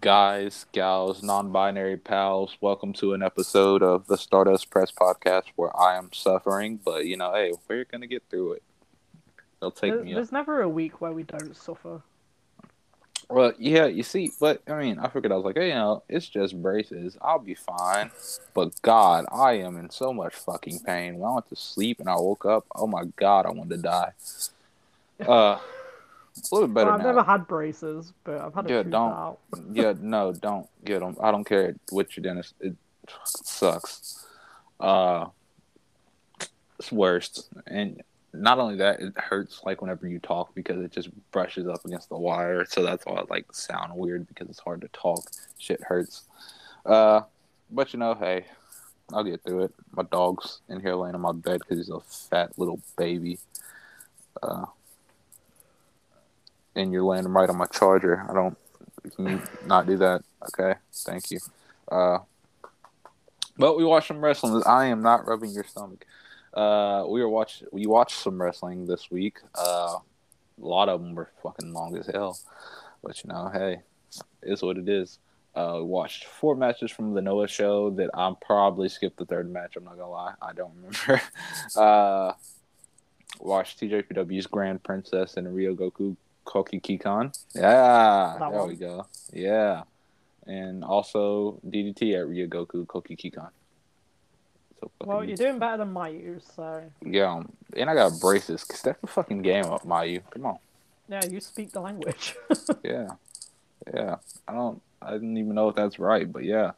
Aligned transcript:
guys, 0.00 0.66
gals, 0.72 1.22
non-binary 1.22 1.98
pals? 1.98 2.56
Welcome 2.60 2.92
to 2.94 3.14
an 3.14 3.22
episode 3.22 3.82
of 3.82 4.06
the 4.06 4.16
Stardust 4.16 4.70
Press 4.70 4.90
podcast 4.90 5.44
where 5.56 5.76
I 5.78 5.96
am 5.96 6.10
suffering, 6.12 6.80
but 6.84 7.06
you 7.06 7.16
know, 7.16 7.32
hey, 7.32 7.52
we're 7.68 7.84
gonna 7.84 8.06
get 8.06 8.22
through 8.30 8.54
it. 8.54 8.62
They'll 9.60 9.70
take 9.70 9.92
There- 9.92 10.02
me. 10.02 10.14
There's 10.14 10.32
never 10.32 10.62
a 10.62 10.68
week 10.68 11.00
where 11.00 11.12
we 11.12 11.22
don't 11.22 11.54
suffer. 11.56 12.02
Well, 13.28 13.52
yeah, 13.58 13.86
you 13.86 14.04
see, 14.04 14.30
but 14.38 14.62
I 14.68 14.74
mean, 14.80 15.00
I 15.00 15.08
figured 15.08 15.32
I 15.32 15.36
was 15.36 15.44
like, 15.44 15.56
hey, 15.56 15.68
you 15.68 15.74
know, 15.74 16.04
it's 16.08 16.28
just 16.28 16.60
braces. 16.62 17.18
I'll 17.20 17.40
be 17.40 17.56
fine. 17.56 18.12
But 18.54 18.80
God, 18.82 19.24
I 19.32 19.54
am 19.54 19.76
in 19.78 19.90
so 19.90 20.12
much 20.12 20.32
fucking 20.34 20.80
pain. 20.80 21.18
When 21.18 21.28
I 21.28 21.34
went 21.34 21.48
to 21.48 21.56
sleep 21.56 21.98
and 21.98 22.08
I 22.08 22.14
woke 22.14 22.46
up, 22.46 22.66
oh 22.76 22.86
my 22.86 23.04
God, 23.16 23.46
I 23.46 23.50
wanted 23.50 23.76
to 23.76 23.82
die. 23.82 24.12
Uh, 25.26 25.58
a 26.50 26.54
little 26.54 26.68
better 26.68 26.86
Well, 26.86 26.94
I've 26.94 27.00
now. 27.00 27.06
never 27.12 27.22
had 27.22 27.46
braces, 27.46 28.12
but 28.24 28.40
I've 28.40 28.54
had 28.54 28.66
a 28.66 28.74
Yeah, 28.74 28.82
few 28.82 28.90
don't. 28.92 29.12
out. 29.12 29.38
yeah, 29.72 29.94
no, 30.00 30.32
don't 30.32 30.68
get 30.84 31.00
them. 31.00 31.16
I 31.20 31.30
don't 31.30 31.44
care 31.44 31.74
which 31.90 32.16
dentist. 32.22 32.54
It 32.60 32.76
sucks. 33.24 34.26
Uh, 34.78 35.26
it's 36.78 36.92
worst, 36.92 37.48
and 37.66 38.02
not 38.34 38.58
only 38.58 38.76
that, 38.76 39.00
it 39.00 39.16
hurts 39.16 39.62
like 39.64 39.80
whenever 39.80 40.06
you 40.06 40.18
talk 40.18 40.54
because 40.54 40.82
it 40.84 40.92
just 40.92 41.08
brushes 41.30 41.66
up 41.66 41.84
against 41.86 42.10
the 42.10 42.18
wire. 42.18 42.66
So 42.66 42.82
that's 42.82 43.06
why 43.06 43.18
it 43.20 43.30
like 43.30 43.46
sound 43.52 43.94
weird 43.96 44.28
because 44.28 44.48
it's 44.50 44.58
hard 44.60 44.82
to 44.82 44.88
talk. 44.88 45.24
Shit 45.58 45.82
hurts. 45.82 46.22
Uh, 46.84 47.22
but 47.70 47.92
you 47.94 47.98
know, 47.98 48.14
hey, 48.14 48.44
I'll 49.12 49.24
get 49.24 49.42
through 49.42 49.64
it. 49.64 49.74
My 49.92 50.02
dog's 50.02 50.60
in 50.68 50.80
here 50.80 50.94
laying 50.96 51.14
on 51.14 51.22
my 51.22 51.32
bed 51.32 51.60
because 51.60 51.78
he's 51.78 51.88
a 51.88 52.00
fat 52.00 52.58
little 52.58 52.80
baby. 52.98 53.38
Uh, 54.42 54.66
and 56.76 56.92
you're 56.92 57.02
laying 57.02 57.26
right 57.26 57.48
on 57.48 57.56
my 57.56 57.66
charger. 57.66 58.24
I 58.28 58.34
don't. 58.34 58.56
Can 59.16 59.42
not 59.66 59.86
do 59.86 59.96
that? 59.98 60.22
Okay, 60.48 60.78
thank 60.92 61.30
you. 61.30 61.38
Uh, 61.90 62.18
but 63.56 63.76
we 63.76 63.84
watched 63.84 64.08
some 64.08 64.22
wrestling. 64.22 64.62
I 64.66 64.86
am 64.86 65.02
not 65.02 65.26
rubbing 65.26 65.50
your 65.50 65.64
stomach. 65.64 66.04
Uh, 66.52 67.04
we 67.08 67.20
were 67.20 67.28
watch. 67.28 67.62
We 67.72 67.86
watched 67.86 68.18
some 68.18 68.40
wrestling 68.40 68.86
this 68.86 69.10
week. 69.10 69.38
Uh, 69.54 69.96
a 70.62 70.66
lot 70.66 70.88
of 70.88 71.00
them 71.00 71.14
were 71.14 71.30
fucking 71.42 71.72
long 71.72 71.96
as 71.96 72.06
hell. 72.06 72.38
But 73.02 73.22
you 73.22 73.28
know, 73.28 73.50
hey, 73.52 73.80
it's 74.42 74.62
what 74.62 74.76
it 74.76 74.88
is. 74.88 75.18
Uh, 75.54 75.80
watched 75.82 76.24
four 76.24 76.54
matches 76.54 76.90
from 76.90 77.14
the 77.14 77.22
Noah 77.22 77.48
show 77.48 77.90
that 77.90 78.10
I'm 78.12 78.36
probably 78.36 78.88
skipped 78.90 79.16
the 79.16 79.24
third 79.24 79.50
match. 79.50 79.76
I'm 79.76 79.84
not 79.84 79.96
gonna 79.96 80.10
lie, 80.10 80.34
I 80.42 80.52
don't 80.52 80.72
remember. 80.76 81.22
uh, 81.76 82.32
watched 83.40 83.80
TJPW's 83.80 84.46
Grand 84.46 84.82
Princess 84.82 85.36
and 85.36 85.54
Rio 85.54 85.74
Goku 85.74 86.16
Kokugikan. 86.46 87.36
Yeah, 87.54 88.36
That 88.38 88.50
there 88.50 88.60
one. 88.60 88.68
we 88.68 88.76
go. 88.76 89.06
Yeah, 89.32 89.82
and 90.46 90.84
also 90.84 91.58
DDT 91.66 92.14
at 92.14 92.26
Ryogoku 92.30 92.86
Kokugikan. 92.86 93.50
So 94.80 94.90
Well, 95.04 95.24
you're 95.24 95.36
doing 95.36 95.58
better 95.58 95.78
than 95.78 95.92
Mayu, 95.92 96.40
so 96.54 96.82
yeah, 97.04 97.42
and 97.76 97.90
I 97.90 97.94
got 97.94 98.20
braces. 98.20 98.62
Step 98.62 99.00
the 99.00 99.06
fucking 99.06 99.42
game 99.42 99.64
up, 99.66 99.84
Mayu. 99.84 100.22
Come 100.30 100.46
on. 100.46 100.58
yeah, 101.08 101.24
you 101.28 101.40
speak 101.40 101.72
the 101.72 101.80
language. 101.80 102.34
Yeah, 102.84 103.08
yeah. 103.92 104.16
I 104.46 104.52
don't. 104.52 104.80
I 105.02 105.12
didn't 105.12 105.36
even 105.38 105.54
know 105.54 105.68
if 105.68 105.76
that's 105.76 105.98
right, 105.98 106.30
but 106.30 106.44
yeah. 106.44 106.72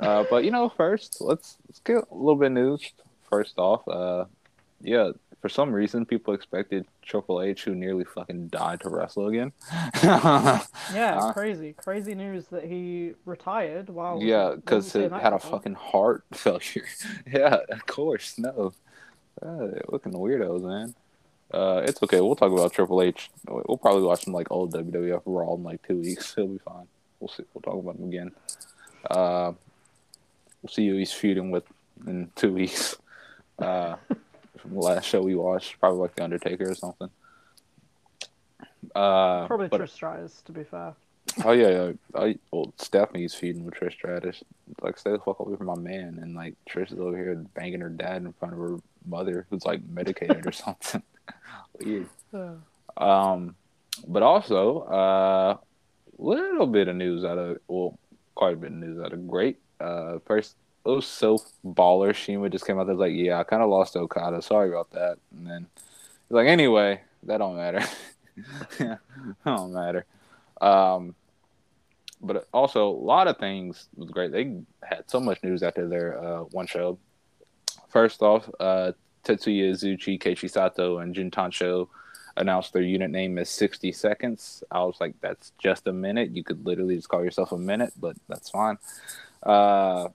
Uh, 0.00 0.24
but 0.28 0.44
you 0.44 0.50
know, 0.50 0.68
first 0.68 1.20
let's 1.20 1.56
let's 1.68 1.80
get 1.80 2.04
a 2.10 2.14
little 2.14 2.36
bit 2.36 2.52
news. 2.52 2.92
First 3.30 3.54
off, 3.58 3.86
uh, 3.88 4.24
yeah. 4.82 5.12
For 5.44 5.50
some 5.50 5.74
reason, 5.74 6.06
people 6.06 6.32
expected 6.32 6.86
Triple 7.02 7.42
H, 7.42 7.64
who 7.64 7.74
nearly 7.74 8.06
fucking 8.06 8.48
died, 8.48 8.80
to 8.80 8.88
wrestle 8.88 9.28
again. 9.28 9.52
yeah, 10.02 10.62
Uh, 11.20 11.32
crazy, 11.34 11.74
crazy 11.74 12.14
news 12.14 12.46
that 12.46 12.64
he 12.64 13.12
retired 13.26 13.90
while 13.90 14.22
yeah, 14.22 14.54
because 14.56 14.94
wasn't 14.94 15.12
he 15.12 15.20
had 15.20 15.34
a 15.34 15.38
fucking 15.38 15.74
heart 15.74 16.24
failure. 16.32 16.86
yeah, 17.30 17.58
of 17.68 17.84
course. 17.84 18.38
No, 18.38 18.72
uh, 19.42 19.66
looking 19.88 20.12
weirdos, 20.14 20.62
man. 20.62 20.94
Uh, 21.52 21.82
it's 21.84 22.02
okay. 22.02 22.22
We'll 22.22 22.36
talk 22.36 22.50
about 22.50 22.72
Triple 22.72 23.02
H. 23.02 23.28
We'll 23.46 23.76
probably 23.76 24.04
watch 24.04 24.24
some 24.24 24.32
like 24.32 24.50
old 24.50 24.72
WWF 24.72 25.24
Raw 25.26 25.56
in 25.56 25.62
like 25.62 25.86
two 25.86 25.98
weeks. 26.00 26.34
He'll 26.34 26.46
be 26.46 26.58
fine. 26.60 26.86
We'll 27.20 27.28
see. 27.28 27.44
We'll 27.52 27.60
talk 27.60 27.82
about 27.82 27.96
him 27.96 28.08
again. 28.08 28.32
Uh, 29.10 29.52
we'll 30.62 30.72
see 30.72 30.88
who 30.88 30.96
he's 30.96 31.12
feuding 31.12 31.50
with 31.50 31.64
in 32.06 32.30
two 32.34 32.54
weeks. 32.54 32.96
Uh, 33.58 33.96
from 34.64 34.74
the 34.74 34.80
last 34.80 35.04
show 35.06 35.22
we 35.22 35.34
watched, 35.34 35.78
probably 35.78 36.00
like 36.00 36.14
the 36.16 36.24
Undertaker 36.24 36.70
or 36.70 36.74
something. 36.74 37.10
Uh, 38.94 39.46
Probably 39.46 39.68
but- 39.68 39.80
Trish 39.80 39.90
Stratus, 39.90 40.42
to 40.46 40.52
be 40.52 40.64
fair. 40.64 40.94
Oh 41.44 41.52
yeah, 41.52 41.68
yeah. 41.70 41.92
I, 42.14 42.38
well, 42.52 42.72
Stephanie's 42.76 43.34
feeding 43.34 43.64
with 43.64 43.74
Trish 43.74 43.92
Stratus. 43.94 44.42
Like, 44.82 44.98
stay 44.98 45.10
the 45.10 45.18
fuck 45.18 45.40
away 45.40 45.56
from 45.56 45.66
my 45.66 45.74
man. 45.76 46.18
And 46.22 46.34
like, 46.36 46.54
Trish 46.68 46.92
is 46.92 46.98
over 46.98 47.16
here 47.16 47.34
banging 47.54 47.80
her 47.80 47.88
dad 47.88 48.22
in 48.22 48.32
front 48.34 48.52
of 48.54 48.60
her 48.60 48.76
mother, 49.06 49.46
who's 49.50 49.64
like 49.64 49.80
medicated 49.88 50.46
or 50.46 50.52
something. 50.52 51.02
Weird. 51.80 52.06
Yeah. 52.32 52.52
Um, 52.98 53.56
but 54.06 54.22
also, 54.22 54.80
uh, 54.80 55.56
little 56.18 56.66
bit 56.66 56.88
of 56.88 56.96
news 56.96 57.24
out 57.24 57.38
of 57.38 57.58
well, 57.68 57.98
quite 58.34 58.54
a 58.54 58.56
bit 58.56 58.70
of 58.70 58.76
news 58.76 59.02
out 59.02 59.12
of 59.12 59.26
GLEAT. 59.26 59.56
Uh, 59.80 60.18
first, 60.26 60.56
it 60.84 60.88
was 60.88 61.06
so 61.06 61.38
baller. 61.64 62.14
Shima 62.14 62.50
just 62.50 62.66
came 62.66 62.78
out 62.78 62.86
there 62.86 62.96
like, 62.96 63.12
yeah, 63.14 63.40
I 63.40 63.44
kind 63.44 63.62
of 63.62 63.70
lost 63.70 63.96
Okada. 63.96 64.42
Sorry 64.42 64.68
about 64.68 64.90
that. 64.90 65.18
And 65.36 65.46
then 65.46 65.66
he's 66.28 66.34
like, 66.34 66.46
anyway, 66.46 67.00
that 67.22 67.38
don't 67.38 67.56
matter. 67.56 67.82
yeah, 68.80 68.96
don't 69.44 69.72
matter. 69.72 70.04
Um, 70.60 71.14
but 72.20 72.48
also 72.52 72.88
a 72.88 72.90
lot 72.90 73.28
of 73.28 73.38
things 73.38 73.88
was 73.96 74.10
great. 74.10 74.32
They 74.32 74.60
had 74.82 75.10
so 75.10 75.20
much 75.20 75.42
news 75.42 75.62
after 75.62 75.88
their 75.88 76.22
uh, 76.22 76.40
one 76.44 76.66
show. 76.66 76.98
First 77.88 78.22
off, 78.22 78.48
uh, 78.60 78.92
Tetsuya 79.24 79.70
Izuchi, 79.70 80.20
Keiichi 80.20 80.50
Sato, 80.50 80.98
and 80.98 81.14
Jin 81.14 81.30
Tancho 81.30 81.88
announced 82.36 82.72
their 82.72 82.82
unit 82.82 83.10
name 83.10 83.38
as 83.38 83.48
60 83.48 83.92
Seconds. 83.92 84.64
I 84.70 84.82
was 84.84 84.96
like, 85.00 85.14
that's 85.20 85.52
just 85.58 85.86
a 85.86 85.92
minute. 85.92 86.30
You 86.34 86.42
could 86.42 86.66
literally 86.66 86.96
just 86.96 87.08
call 87.08 87.24
yourself 87.24 87.52
a 87.52 87.58
minute, 87.58 87.92
but 87.98 88.16
that's 88.28 88.50
fine. 88.50 88.78
Uh, 89.42 90.08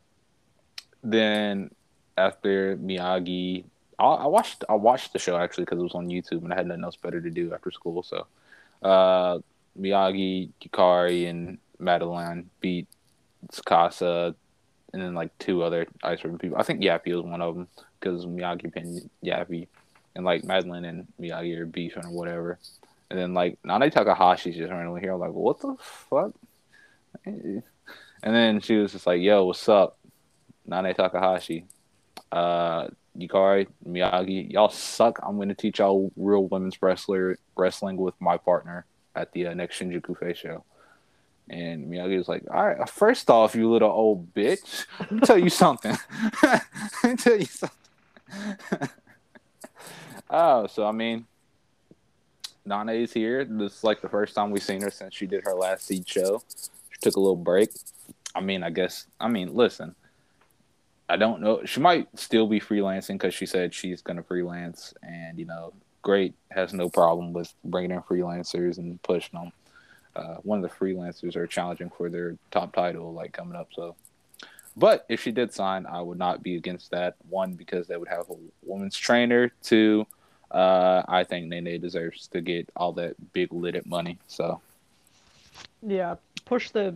then 1.04 1.72
after 2.18 2.78
Miyagi, 2.78 3.66
I, 3.98 4.06
I 4.06 4.28
watched 4.28 4.64
I 4.70 4.74
watched 4.74 5.14
the 5.14 5.20
show 5.20 5.38
actually 5.38 5.66
because 5.66 5.80
it 5.80 5.84
was 5.84 5.96
on 5.96 6.10
YouTube 6.10 6.44
and 6.44 6.54
I 6.54 6.58
had 6.58 6.68
nothing 6.68 6.84
else 6.84 6.96
better 6.96 7.22
to 7.22 7.30
do 7.30 7.54
after 7.54 7.72
school. 7.72 8.04
So 8.04 8.28
uh, 8.84 9.40
Miyagi, 9.80 10.50
Yukari, 10.62 11.30
and 11.30 11.58
Madeline 11.80 12.50
beat 12.62 12.88
Tsukasa, 13.48 14.36
and 14.94 15.02
then 15.02 15.14
like 15.14 15.38
two 15.38 15.64
other 15.64 15.88
Ice 16.04 16.24
Ribbon 16.24 16.40
people. 16.40 16.58
I 16.58 16.64
think 16.64 16.82
Yappy 16.82 17.16
was 17.16 17.26
one 17.26 17.42
of 17.42 17.56
them 17.56 17.68
because 18.00 18.26
Miyagi 18.26 18.74
pinned 18.74 19.10
Yappy, 19.24 19.68
and 20.16 20.26
like 20.26 20.44
Madeline 20.44 20.86
and 20.86 21.08
Miyagi 21.20 21.58
are 21.58 21.66
beefing 21.66 22.06
or 22.06 22.12
whatever. 22.12 22.60
And 23.10 23.18
then 23.18 23.34
like 23.34 23.58
Nanae 23.64 23.92
Takahashi's 23.92 24.56
just 24.56 24.72
randomly 24.72 25.02
here. 25.02 25.14
I'm 25.14 25.20
like, 25.20 25.32
what 25.32 25.60
the 25.62 25.76
fuck? 25.80 26.34
And 27.26 27.64
then 28.36 28.60
she 28.60 28.76
was 28.76 28.92
just 28.92 29.08
like, 29.08 29.22
yo, 29.22 29.46
what's 29.46 29.68
up? 29.70 29.98
Nanae 30.68 30.96
Takahashi. 30.96 31.66
Uh 32.32 32.88
Yukari, 33.18 33.68
Miyagi, 33.88 34.52
y'all 34.52 34.70
suck. 34.70 35.20
I'm 35.24 35.38
gonna 35.38 35.56
teach 35.56 35.80
y'all 35.80 36.12
real 36.16 36.46
women's 36.46 36.82
wrestler 36.82 37.38
wrestling 37.58 37.98
with 37.98 38.14
my 38.20 38.38
partner 38.38 38.86
at 39.16 39.32
the 39.34 39.48
uh, 39.48 39.54
next 39.54 39.80
Shinjuku 39.80 40.18
Face 40.18 40.38
show. 40.38 40.64
And 41.50 41.92
Miyagi 41.92 42.18
was 42.18 42.28
like, 42.28 42.44
"All 42.52 42.68
right, 42.68 42.90
first 42.90 43.30
off, 43.30 43.56
you 43.56 43.70
little 43.70 43.90
old 43.90 44.34
bitch, 44.34 44.86
let 45.00 45.12
me 45.12 45.20
tell 45.22 45.38
you 45.38 45.50
something. 45.50 45.98
let 46.44 46.64
me 47.04 47.16
tell 47.16 47.38
you 47.38 47.46
something." 47.46 47.78
oh, 50.30 50.68
so 50.68 50.86
I 50.86 50.92
mean, 50.92 51.26
Nanae's 52.68 53.12
here. 53.12 53.44
This 53.46 53.78
is 53.78 53.84
like 53.84 54.02
the 54.02 54.10
first 54.10 54.36
time 54.36 54.52
we've 54.52 54.64
seen 54.64 54.82
her 54.82 54.92
since 54.92 55.16
she 55.16 55.26
did 55.26 55.44
her 55.44 55.56
last 55.56 55.88
seed 55.88 56.08
show. 56.08 56.44
She 56.92 57.00
took 57.02 57.16
a 57.16 57.20
little 57.20 57.36
break. 57.36 57.72
I 58.36 58.42
mean, 58.42 58.62
I 58.62 58.70
guess. 58.70 59.08
I 59.20 59.28
mean, 59.28 59.56
listen. 59.56 59.96
I 61.10 61.18
don't 61.18 61.42
know. 61.42 61.66
She 61.66 61.80
might 61.80 62.08
still 62.18 62.46
be 62.46 62.60
freelancing 62.60 63.16
because 63.16 63.34
she 63.34 63.48
said 63.48 63.74
she's 63.74 64.02
going 64.02 64.18
to 64.18 64.24
freelance, 64.24 64.94
and 65.02 65.40
you 65.40 65.46
know, 65.46 65.74
GLEAT 66.04 66.36
has 66.52 66.72
no 66.72 66.88
problem 66.88 67.34
with 67.34 67.52
bringing 67.66 67.92
in 67.92 68.02
freelancers 68.02 68.78
and 68.78 69.02
pushing 69.02 69.40
them. 69.40 69.52
Uh, 70.16 70.36
one 70.44 70.64
of 70.64 70.70
the 70.70 70.76
freelancers 70.76 71.36
are 71.36 71.48
challenging 71.48 71.90
for 71.90 72.10
their 72.10 72.38
top 72.52 72.74
title, 72.74 73.12
like 73.12 73.34
coming 73.34 73.56
up. 73.56 73.70
So, 73.74 73.96
but 74.78 75.06
if 75.10 75.22
she 75.22 75.32
did 75.32 75.52
sign, 75.52 75.88
I 75.88 76.00
would 76.02 76.20
not 76.20 76.44
be 76.44 76.56
against 76.56 76.92
that. 76.92 77.16
One, 77.28 77.54
because 77.54 77.88
they 77.88 77.98
would 77.98 78.08
have 78.08 78.30
a 78.30 78.36
woman's 78.64 78.98
trainer. 78.98 79.52
Two, 79.64 80.06
uh, 80.52 81.04
I 81.08 81.24
think 81.24 81.48
Nene 81.48 81.82
deserves 81.82 82.28
to 82.28 82.42
get 82.42 82.70
all 82.76 82.94
that 82.94 83.16
big 83.34 83.52
lidded 83.52 83.88
money. 83.88 84.20
So, 84.28 84.62
Yeah, 85.82 86.16
push 86.46 86.70
the 86.70 86.96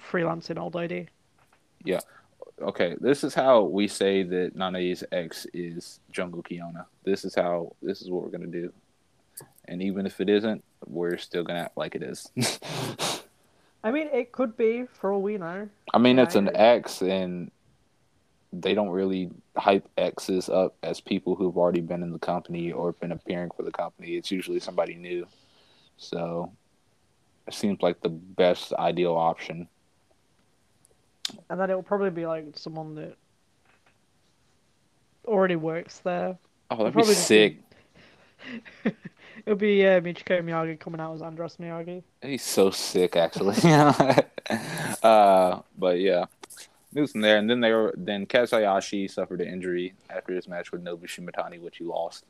freelancing 0.00 0.58
old 0.58 0.74
lady. 0.74 1.08
Okay, 2.62 2.96
this 3.00 3.24
is 3.24 3.34
how 3.34 3.62
we 3.62 3.88
say 3.88 4.22
that 4.22 4.54
Nanae's 4.54 5.02
ex 5.12 5.46
is 5.52 6.00
Jungle 6.10 6.42
Kyona. 6.42 6.86
This 7.04 7.24
is 7.24 7.34
how 7.34 7.74
this 7.82 8.02
is 8.02 8.10
what 8.10 8.22
we're 8.22 8.30
gonna 8.30 8.46
do. 8.46 8.72
And 9.66 9.82
even 9.82 10.06
if 10.06 10.20
it 10.20 10.28
isn't, 10.28 10.62
we're 10.86 11.18
still 11.18 11.42
gonna 11.42 11.60
act 11.60 11.76
like 11.76 11.94
it 11.94 12.02
is. 12.02 12.30
I 13.84 13.90
mean, 13.90 14.08
it 14.12 14.30
could 14.30 14.56
be 14.56 14.86
for 14.92 15.12
all 15.12 15.22
we 15.22 15.38
know. 15.38 15.68
I 15.92 15.98
mean, 15.98 16.18
it's 16.18 16.36
an 16.36 16.48
agree. 16.48 16.60
X, 16.60 17.02
and 17.02 17.50
they 18.52 18.74
don't 18.74 18.90
really 18.90 19.30
hype 19.56 19.88
X's 19.96 20.48
up 20.48 20.76
as 20.82 21.00
people 21.00 21.34
who've 21.34 21.56
already 21.56 21.80
been 21.80 22.02
in 22.02 22.12
the 22.12 22.18
company 22.18 22.70
or 22.70 22.92
been 22.92 23.12
appearing 23.12 23.50
for 23.56 23.62
the 23.62 23.72
company. 23.72 24.16
It's 24.16 24.30
usually 24.30 24.60
somebody 24.60 24.94
new. 24.94 25.26
So 25.96 26.52
it 27.48 27.54
seems 27.54 27.82
like 27.82 28.00
the 28.00 28.10
best 28.10 28.72
ideal 28.74 29.14
option. 29.14 29.68
And 31.48 31.60
then 31.60 31.70
it'll 31.70 31.82
probably 31.82 32.10
be 32.10 32.26
like 32.26 32.56
someone 32.56 32.94
that 32.96 33.16
already 35.26 35.56
works 35.56 35.98
there. 36.00 36.36
Oh, 36.70 36.76
that'd 36.78 36.94
be 36.94 37.02
just 37.02 37.26
sick. 37.26 37.58
It'll 39.46 39.58
be 39.58 39.84
uh, 39.86 40.00
Michiko 40.00 40.40
Miyagi 40.42 40.78
coming 40.78 41.00
out 41.00 41.14
as 41.14 41.22
Andras 41.22 41.56
Miyagi. 41.56 42.02
He's 42.22 42.42
so 42.42 42.70
sick, 42.70 43.16
actually. 43.16 43.56
uh, 45.02 45.60
but 45.76 45.98
yeah, 45.98 46.26
news 46.92 47.12
from 47.12 47.22
there, 47.22 47.38
and 47.38 47.50
then 47.50 47.60
they 47.60 47.72
were 47.72 47.94
then 47.96 48.26
Kaz 48.26 48.50
Hayashi 48.50 49.08
suffered 49.08 49.40
an 49.40 49.48
injury 49.48 49.94
after 50.10 50.32
his 50.34 50.46
match 50.46 50.70
with 50.70 50.84
Nobu 50.84 51.04
Shimatani, 51.04 51.60
which 51.60 51.78
he 51.78 51.84
lost. 51.84 52.24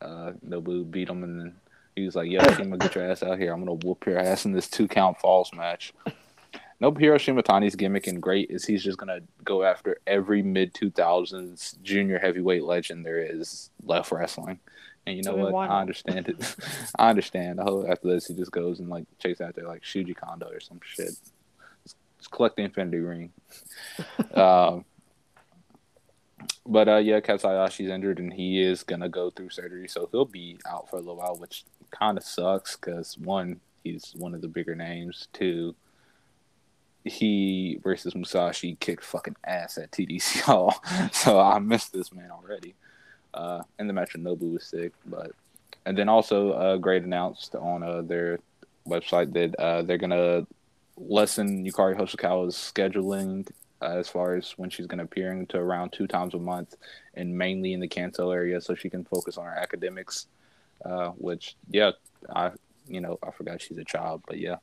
Uh, 0.00 0.32
Nobu 0.46 0.90
beat 0.90 1.08
him, 1.08 1.22
and 1.22 1.40
then 1.40 1.54
he 1.94 2.04
was 2.04 2.16
like, 2.16 2.30
"Yo, 2.30 2.40
Shima, 2.52 2.78
get 2.78 2.94
your 2.94 3.10
ass 3.10 3.22
out 3.22 3.38
here! 3.38 3.52
I'm 3.52 3.60
gonna 3.60 3.74
whoop 3.74 4.04
your 4.06 4.18
ass 4.18 4.44
in 4.44 4.52
this 4.52 4.68
two 4.68 4.88
count 4.88 5.18
falls 5.18 5.52
match." 5.54 5.92
Nobuhiro 6.80 7.16
Shimatani's 7.16 7.74
gimmick 7.74 8.06
and 8.06 8.22
GLEAT 8.22 8.50
is 8.50 8.64
he's 8.64 8.84
just 8.84 8.98
gonna 8.98 9.20
go 9.44 9.62
after 9.62 9.98
every 10.06 10.42
mid 10.42 10.74
two 10.74 10.90
thousands 10.90 11.78
junior 11.82 12.18
heavyweight 12.18 12.64
legend 12.64 13.04
there 13.04 13.18
is 13.18 13.70
left 13.82 14.12
wrestling. 14.12 14.58
And 15.06 15.16
you 15.16 15.22
know 15.22 15.36
what? 15.36 15.52
why 15.52 15.66
I 15.68 15.80
understand 15.80 16.28
it. 16.28 16.56
I 16.98 17.08
understand. 17.08 17.60
I 17.60 17.64
hope 17.64 17.86
after 17.88 18.08
this 18.08 18.26
he 18.26 18.34
just 18.34 18.52
goes 18.52 18.80
and 18.80 18.88
like 18.88 19.04
chase 19.18 19.40
after 19.40 19.62
like 19.62 19.82
Shuji 19.82 20.14
Kondo 20.14 20.48
or 20.48 20.60
some 20.60 20.80
shit. 20.84 21.16
Just, 21.84 21.96
just 22.18 22.30
collect 22.30 22.56
the 22.56 22.62
Infinity 22.62 22.98
Ring. 22.98 23.32
um, 24.34 24.84
but 26.66 26.88
uh, 26.88 26.96
yeah, 26.96 27.20
Kaz 27.20 27.42
Hayashi's 27.42 27.88
injured 27.88 28.18
and 28.18 28.32
he 28.32 28.60
is 28.60 28.82
gonna 28.82 29.08
go 29.08 29.30
through 29.30 29.50
surgery, 29.50 29.88
so 29.88 30.08
he'll 30.12 30.26
be 30.26 30.58
out 30.68 30.90
for 30.90 30.96
a 30.96 31.00
little 31.00 31.16
while, 31.16 31.36
which 31.36 31.64
kind 31.90 32.18
of 32.18 32.24
sucks 32.24 32.76
because 32.76 33.16
one, 33.16 33.60
he's 33.84 34.12
one 34.16 34.34
of 34.34 34.42
the 34.42 34.48
bigger 34.48 34.74
names. 34.74 35.28
Two, 35.32 35.74
he 37.06 37.78
versus 37.82 38.14
Musashi 38.14 38.76
kicked 38.80 39.04
fucking 39.04 39.36
ass 39.44 39.78
at 39.78 39.90
TDC 39.90 40.40
Hall, 40.42 40.82
so 41.12 41.38
I 41.38 41.58
missed 41.58 41.92
this 41.92 42.12
man 42.12 42.30
already. 42.30 42.74
Uh, 43.32 43.62
and 43.78 43.88
the 43.88 43.92
match 43.92 44.14
with 44.14 44.24
Nobu 44.24 44.54
was 44.54 44.64
sick, 44.64 44.92
but 45.06 45.32
and 45.84 45.96
then 45.96 46.08
also 46.08 46.52
uh, 46.52 46.76
GLEAT 46.76 47.04
announced 47.04 47.54
on 47.54 47.82
uh, 47.82 48.02
their 48.02 48.40
website 48.88 49.32
that 49.34 49.54
uh, 49.56 49.82
they're 49.82 49.98
gonna 49.98 50.46
lessen 50.96 51.64
Yukari 51.64 51.96
Hoshikawa's 51.96 52.56
scheduling 52.56 53.48
uh, 53.82 53.96
as 53.98 54.08
far 54.08 54.34
as 54.34 54.52
when 54.56 54.70
she's 54.70 54.86
gonna 54.86 55.04
appear 55.04 55.44
to 55.48 55.58
around 55.58 55.92
two 55.92 56.06
times 56.06 56.34
a 56.34 56.38
month, 56.38 56.76
and 57.14 57.36
mainly 57.36 57.72
in 57.72 57.80
the 57.80 57.88
Kanto 57.88 58.30
area, 58.30 58.60
so 58.60 58.74
she 58.74 58.90
can 58.90 59.04
focus 59.04 59.38
on 59.38 59.44
her 59.44 59.56
academics. 59.56 60.26
Uh, 60.84 61.08
which, 61.10 61.56
yeah, 61.70 61.92
I 62.34 62.52
you 62.88 63.00
know 63.00 63.18
I 63.22 63.30
forgot 63.30 63.60
she's 63.60 63.78
a 63.78 63.84
child, 63.84 64.22
but 64.26 64.38
yeah. 64.38 64.56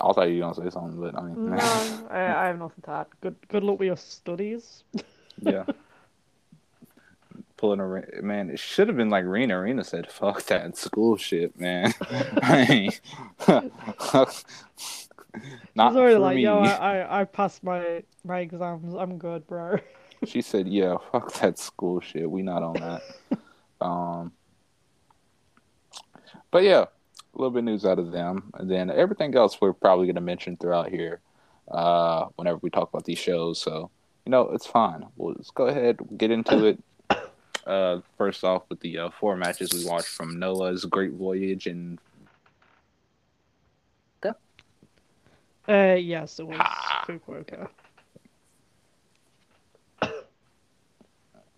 I 0.00 0.12
thought 0.12 0.28
you 0.30 0.36
were 0.42 0.52
gonna 0.52 0.54
say 0.54 0.70
something, 0.70 0.98
but 1.00 1.16
I 1.16 1.22
mean, 1.22 1.50
No, 1.50 1.56
I, 2.10 2.20
I 2.20 2.46
have 2.46 2.58
nothing 2.58 2.82
to 2.84 2.90
add. 2.90 3.06
Good, 3.20 3.36
good 3.48 3.62
luck 3.62 3.78
with 3.78 3.86
your 3.86 3.96
studies. 3.96 4.84
yeah. 5.42 5.64
Pulling 7.56 7.80
a 7.80 7.86
Re- 7.86 8.20
man, 8.22 8.48
it 8.48 8.58
should 8.58 8.88
have 8.88 8.96
been 8.96 9.10
like 9.10 9.26
Rena. 9.26 9.60
Rena 9.60 9.84
said, 9.84 10.10
"Fuck 10.10 10.44
that 10.44 10.76
school 10.78 11.18
shit, 11.18 11.60
man." 11.60 11.92
I 12.42 12.66
mean, 12.66 12.92
not 15.74 15.92
He's 15.92 15.96
already 15.96 16.14
for 16.14 16.20
like, 16.20 16.36
me. 16.36 16.42
yo, 16.44 16.58
I, 16.60 16.98
I, 17.00 17.20
I 17.20 17.24
passed 17.24 17.62
my 17.62 18.02
my 18.24 18.38
exams. 18.38 18.94
I'm 18.94 19.18
good, 19.18 19.46
bro. 19.46 19.76
She 20.24 20.40
said, 20.40 20.68
"Yeah, 20.68 20.96
fuck 21.12 21.32
that 21.34 21.58
school 21.58 22.00
shit. 22.00 22.30
We 22.30 22.40
not 22.40 22.62
on 22.62 22.74
that." 22.74 23.02
um, 23.82 24.32
but 26.50 26.62
yeah, 26.62 26.86
a 27.34 27.38
little 27.38 27.50
bit 27.50 27.60
of 27.60 27.64
news 27.64 27.84
out 27.84 27.98
of 27.98 28.12
them, 28.12 28.50
and 28.54 28.70
then 28.70 28.90
everything 28.90 29.34
else 29.34 29.60
we're 29.60 29.72
probably 29.72 30.06
gonna 30.06 30.20
mention 30.20 30.56
throughout 30.56 30.88
here, 30.88 31.20
uh, 31.70 32.26
whenever 32.36 32.58
we 32.58 32.70
talk 32.70 32.88
about 32.88 33.04
these 33.04 33.18
shows. 33.18 33.60
So 33.60 33.90
you 34.26 34.30
know, 34.30 34.50
it's 34.50 34.66
fine. 34.66 35.06
We'll 35.16 35.34
just 35.34 35.54
go 35.54 35.66
ahead, 35.66 35.98
get 36.16 36.30
into 36.30 36.66
it. 36.66 36.82
Uh, 37.66 38.00
first 38.16 38.42
off, 38.42 38.62
with 38.70 38.80
the 38.80 38.98
uh, 38.98 39.10
four 39.10 39.36
matches 39.36 39.72
we 39.72 39.84
watched 39.84 40.08
from 40.08 40.38
Noah's 40.40 40.86
Great 40.86 41.12
Voyage 41.12 41.66
and 41.66 42.00
Uh, 45.70 45.94
yes, 45.94 46.40
it 46.40 46.46
was 46.46 46.56
Ha. 46.56 47.04
Fukuoka. 47.06 47.68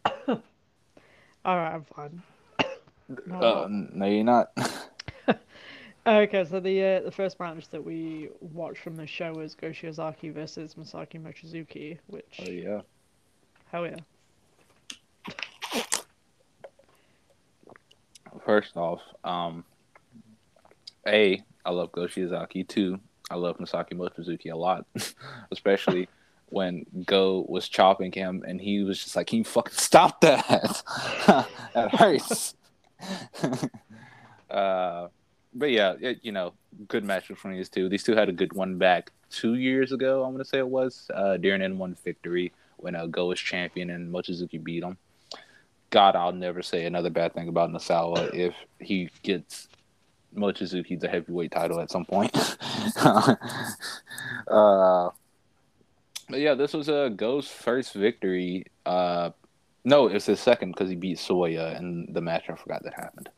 All 1.44 1.56
right, 1.56 1.74
I'm 1.74 1.84
fine. 1.84 2.22
No, 3.26 3.36
uh, 3.36 3.68
no, 3.70 4.06
you're 4.06 4.24
not. 4.24 4.50
Okay, 6.04 6.44
so 6.44 6.58
the 6.58 6.82
uh, 6.82 7.00
the 7.00 7.12
first 7.12 7.38
match 7.38 7.68
that 7.68 7.84
we 7.84 8.28
watched 8.40 8.82
from 8.82 8.96
the 8.96 9.06
show 9.06 9.32
was 9.32 9.54
Go 9.54 9.68
Shiozaki 9.68 10.34
versus 10.34 10.74
Masaki 10.74 11.22
Mochizuki, 11.22 11.98
which 12.08 12.40
oh 12.44 12.50
yeah. 12.50 12.80
hell 13.70 13.86
yeah. 13.86 13.96
First 18.44 18.76
off, 18.76 19.00
um, 19.22 19.64
a 21.06 21.40
I 21.64 21.70
love 21.70 21.92
Go 21.92 22.08
Shiozaki. 22.08 22.66
Two, 22.66 22.98
I 23.30 23.36
love 23.36 23.58
Masaki 23.58 23.92
Mochizuki 23.92 24.50
a 24.50 24.56
lot, 24.56 24.84
especially 25.52 26.08
when 26.48 26.84
Go 27.06 27.46
was 27.48 27.68
chopping 27.68 28.10
him 28.10 28.42
and 28.44 28.60
he 28.60 28.82
was 28.82 29.00
just 29.00 29.14
like, 29.14 29.28
"Can 29.28 29.38
you 29.38 29.44
fucking 29.44 29.74
stop 29.74 30.20
that? 30.22 30.82
that 31.74 31.94
hurts." 31.94 32.56
uh, 34.50 35.06
but 35.54 35.70
yeah, 35.70 35.94
it, 36.00 36.20
you 36.22 36.32
know, 36.32 36.54
good 36.88 37.04
match 37.04 37.28
between 37.28 37.56
these 37.56 37.68
two. 37.68 37.88
These 37.88 38.04
two 38.04 38.14
had 38.14 38.28
a 38.28 38.32
good 38.32 38.52
one 38.52 38.78
back 38.78 39.10
two 39.30 39.54
years 39.54 39.92
ago. 39.92 40.24
I'm 40.24 40.32
gonna 40.32 40.44
say 40.44 40.58
it 40.58 40.68
was 40.68 41.10
uh, 41.14 41.36
during 41.36 41.60
N1 41.60 41.98
victory 42.02 42.52
when 42.76 42.94
uh, 42.94 43.06
Go 43.06 43.26
was 43.26 43.40
champion 43.40 43.90
and 43.90 44.12
Mochizuki 44.12 44.62
beat 44.62 44.82
him. 44.82 44.96
God, 45.90 46.16
I'll 46.16 46.32
never 46.32 46.62
say 46.62 46.86
another 46.86 47.10
bad 47.10 47.34
thing 47.34 47.48
about 47.48 47.70
Nosawa 47.70 48.34
if 48.34 48.54
he 48.80 49.10
gets 49.22 49.68
Mochizuki 50.34 50.98
the 50.98 51.08
heavyweight 51.08 51.52
title 51.52 51.80
at 51.80 51.90
some 51.90 52.06
point. 52.06 52.34
uh, 52.96 55.10
but 56.28 56.40
yeah, 56.40 56.54
this 56.54 56.72
was 56.72 56.88
a 56.88 57.12
Go's 57.14 57.48
first 57.48 57.92
victory. 57.92 58.64
Uh, 58.86 59.30
no, 59.84 60.06
it's 60.06 60.26
his 60.26 60.40
second 60.40 60.72
because 60.72 60.88
he 60.88 60.96
beat 60.96 61.18
Soya 61.18 61.78
in 61.78 62.06
the 62.10 62.20
match. 62.20 62.44
I 62.48 62.54
forgot 62.54 62.84
that 62.84 62.94
happened. 62.94 63.28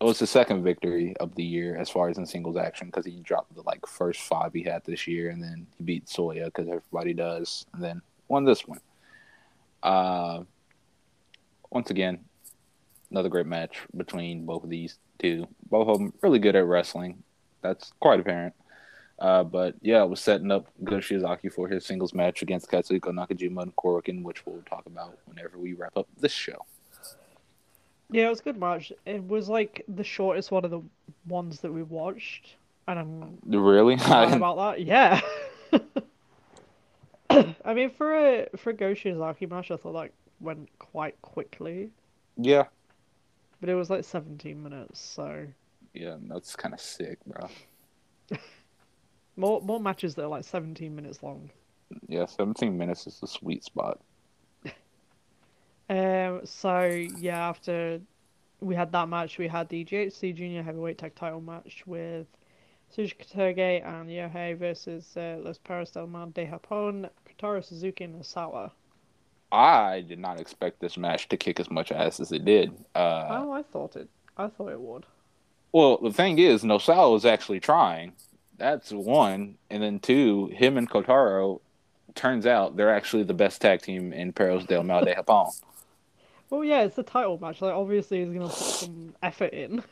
It 0.00 0.04
was 0.04 0.18
the 0.18 0.26
second 0.26 0.64
victory 0.64 1.16
of 1.18 1.34
the 1.34 1.44
year 1.44 1.76
as 1.76 1.88
far 1.88 2.08
as 2.08 2.18
in 2.18 2.26
singles 2.26 2.56
action 2.56 2.88
because 2.88 3.06
he 3.06 3.20
dropped 3.20 3.54
the 3.54 3.62
like 3.62 3.86
first 3.86 4.20
five 4.20 4.52
he 4.52 4.62
had 4.62 4.84
this 4.84 5.06
year, 5.06 5.30
and 5.30 5.42
then 5.42 5.66
he 5.78 5.84
beat 5.84 6.06
Soya 6.06 6.46
because 6.46 6.68
everybody 6.68 7.14
does, 7.14 7.64
and 7.72 7.82
then 7.82 8.02
won 8.28 8.44
this 8.44 8.66
one. 8.66 8.80
Uh, 9.82 10.42
once 11.70 11.90
again, 11.90 12.20
another 13.10 13.28
great 13.28 13.46
match 13.46 13.78
between 13.96 14.44
both 14.44 14.64
of 14.64 14.70
these 14.70 14.98
two. 15.18 15.46
Both 15.70 15.88
of 15.88 15.98
them 15.98 16.12
really 16.22 16.38
good 16.38 16.56
at 16.56 16.66
wrestling. 16.66 17.22
That's 17.62 17.92
quite 18.00 18.20
apparent. 18.20 18.54
Uh, 19.18 19.44
but 19.44 19.76
yeah, 19.80 20.02
it 20.02 20.08
was 20.10 20.20
setting 20.20 20.50
up 20.50 20.66
Go 20.82 21.00
for 21.00 21.68
his 21.68 21.86
singles 21.86 22.14
match 22.14 22.42
against 22.42 22.70
Katsuhiko 22.70 23.12
Nakajima 23.12 23.62
and 23.62 23.76
Korakuen, 23.76 24.22
which 24.22 24.44
we'll 24.44 24.62
talk 24.62 24.86
about 24.86 25.16
whenever 25.26 25.56
we 25.56 25.72
wrap 25.72 25.96
up 25.96 26.08
this 26.18 26.32
show. 26.32 26.66
Yeah, 28.10 28.26
it 28.26 28.30
was 28.30 28.40
a 28.40 28.44
good 28.44 28.58
match. 28.58 28.92
It 29.06 29.26
was 29.26 29.48
like 29.48 29.84
the 29.88 30.04
shortest 30.04 30.50
one 30.50 30.64
of 30.64 30.70
the 30.70 30.82
ones 31.26 31.60
that 31.60 31.72
we 31.72 31.82
watched, 31.82 32.56
and 32.86 32.98
I'm 32.98 33.38
Really? 33.44 33.94
about 34.04 34.56
that. 34.56 34.82
Yeah. 34.82 35.20
I 37.64 37.74
mean, 37.74 37.90
for 37.90 38.14
a 38.14 38.48
for 38.56 38.70
a 38.70 38.74
Go 38.74 38.94
match, 39.48 39.70
I 39.70 39.76
thought 39.76 39.92
that 39.94 40.10
went 40.40 40.68
quite 40.78 41.20
quickly, 41.22 41.90
yeah. 42.36 42.64
but 43.60 43.68
it 43.68 43.74
was 43.74 43.90
like 43.90 44.04
17 44.04 44.62
minutes, 44.62 45.00
so 45.00 45.46
Yeah, 45.94 46.16
that's 46.28 46.54
kind 46.54 46.74
of 46.74 46.80
sick, 46.80 47.18
bro. 47.26 47.48
more 49.36 49.60
more 49.62 49.80
matches 49.80 50.14
that 50.14 50.24
are 50.24 50.28
like 50.28 50.44
17 50.44 50.94
minutes 50.94 51.22
long. 51.22 51.50
Yeah, 52.08 52.26
17 52.26 52.76
minutes 52.76 53.06
is 53.06 53.20
the 53.20 53.26
sweet 53.26 53.64
spot. 53.64 54.00
Um, 55.88 56.40
so 56.44 56.84
yeah, 57.18 57.48
after 57.48 58.00
we 58.60 58.74
had 58.74 58.92
that 58.92 59.08
match, 59.08 59.38
we 59.38 59.48
had 59.48 59.68
the 59.68 59.84
GHC 59.84 60.34
Junior 60.34 60.62
Heavyweight 60.62 60.98
Tag 60.98 61.14
Title 61.14 61.40
match 61.40 61.82
with 61.86 62.26
Kotoge 62.96 63.84
and 63.86 64.08
Yohei 64.08 64.56
versus 64.56 65.16
uh, 65.16 65.36
Los 65.40 65.58
Perros 65.58 65.90
del 65.90 66.06
Mal 66.06 66.28
de 66.28 66.46
Japón, 66.46 67.08
Kotaro 67.28 67.64
Suzuki 67.64 68.04
and 68.04 68.22
Osawa. 68.22 68.70
I 69.52 70.00
did 70.00 70.18
not 70.18 70.40
expect 70.40 70.80
this 70.80 70.96
match 70.96 71.28
to 71.28 71.36
kick 71.36 71.60
as 71.60 71.70
much 71.70 71.92
ass 71.92 72.18
as 72.18 72.32
it 72.32 72.44
did. 72.44 72.72
Uh, 72.94 73.26
oh, 73.30 73.52
I 73.52 73.62
thought 73.62 73.96
it. 73.96 74.08
I 74.36 74.48
thought 74.48 74.72
it 74.72 74.80
would. 74.80 75.06
Well, 75.72 75.98
the 75.98 76.12
thing 76.12 76.38
is, 76.38 76.62
Nosawa 76.62 77.12
was 77.12 77.24
actually 77.24 77.60
trying. 77.60 78.12
That's 78.56 78.90
one, 78.92 79.56
and 79.70 79.82
then 79.82 79.98
two, 79.98 80.46
him 80.48 80.76
and 80.76 80.88
Kotaro. 80.88 81.60
Turns 82.14 82.46
out 82.46 82.76
they're 82.76 82.94
actually 82.94 83.24
the 83.24 83.34
best 83.34 83.60
tag 83.60 83.82
team 83.82 84.12
in 84.12 84.32
Perros 84.32 84.64
del 84.66 84.84
Mal 84.84 85.04
de 85.04 85.14
Japón. 85.16 85.50
Well, 86.50 86.64
yeah, 86.64 86.82
it's 86.82 86.96
the 86.96 87.02
title 87.02 87.38
match. 87.38 87.60
Like, 87.60 87.74
obviously, 87.74 88.24
he's 88.24 88.32
gonna 88.32 88.48
put 88.48 88.56
some 88.56 89.14
effort 89.22 89.52
in. 89.52 89.82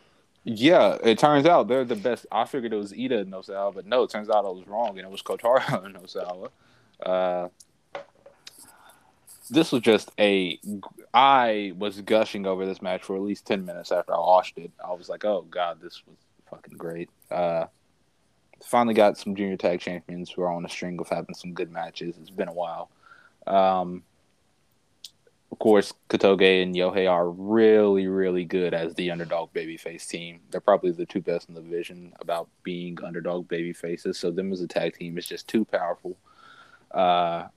Yeah, 0.45 0.99
it 1.05 1.19
turns 1.19 1.47
out 1.47 1.69
they're 1.69 1.85
the 1.85 1.97
best. 1.97 2.27
I 2.33 2.45
figured 2.45 2.73
it 2.73 2.77
was 2.77 2.93
Eita 2.93 3.21
and 3.21 3.33
Nosawa, 3.33 3.75
but 3.75 3.87
no, 3.87 4.03
it 4.03 4.11
turns 4.11 4.29
out 4.29 4.45
I 4.45 4.51
was 4.51 4.67
wrong, 4.67 4.99
and 4.99 5.07
it 5.07 5.11
was 5.11 5.23
Kotaro 5.23 5.85
and 5.85 5.95
Nosawa. 5.95 6.49
Uh, 7.05 7.49
this 9.51 9.71
was 9.71 9.83
just 9.83 10.11
a. 10.19 10.59
I 11.15 11.73
was 11.77 12.01
gushing 12.01 12.47
over 12.47 12.67
this 12.67 12.83
match 12.83 13.03
for 13.05 13.17
at 13.17 13.23
least 13.23 13.47
ten 13.47 13.65
minutes 13.65 13.93
after 13.93 14.15
I 14.15 14.19
watched 14.19 14.59
it. 14.59 14.73
I 14.85 14.93
was 14.93 15.09
like, 15.09 15.25
"Oh 15.25 15.47
God, 15.49 15.81
this 15.81 16.03
was 16.07 16.17
fucking 16.51 16.77
great." 16.77 17.09
Uh, 17.31 17.67
finally 18.65 18.95
got 18.95 19.19
some 19.19 19.37
junior 19.37 19.57
tag 19.57 19.81
champions 19.81 20.31
who 20.31 20.43
are 20.43 20.53
on 20.53 20.65
a 20.65 20.69
string 20.69 20.99
of 21.01 21.09
having 21.09 21.35
some 21.35 21.53
good 21.53 21.71
matches. 21.71 22.17
It's 22.21 22.31
been 22.31 22.49
a 22.49 22.53
while. 22.53 22.91
Um, 23.47 24.03
of 25.53 25.59
course, 25.59 25.93
Kotoge 26.09 26.63
and 26.63 26.75
Yohei 26.75 27.09
are 27.09 27.29
really, 27.29 28.07
really 28.07 28.45
good 28.45 28.73
as 28.73 28.95
the 28.95 29.11
underdog 29.11 29.53
babyface 29.53 30.09
team. 30.09 30.41
They're 30.51 30.63
probably 30.63 30.93
the 30.93 31.05
two 31.05 31.21
best 31.21 31.51
in 31.51 31.55
the 31.55 31.61
division 31.61 32.15
about 32.21 32.49
being 32.63 32.97
underdog 33.05 33.49
baby 33.49 33.75
faces. 33.75 34.19
So 34.19 34.31
them 34.31 34.51
as 34.51 34.63
a 34.63 34.67
tag 34.67 34.95
team 34.95 35.19
is 35.19 35.27
just 35.27 35.47
too 35.49 35.67
powerful. 35.67 36.17
Uh, 36.91 37.49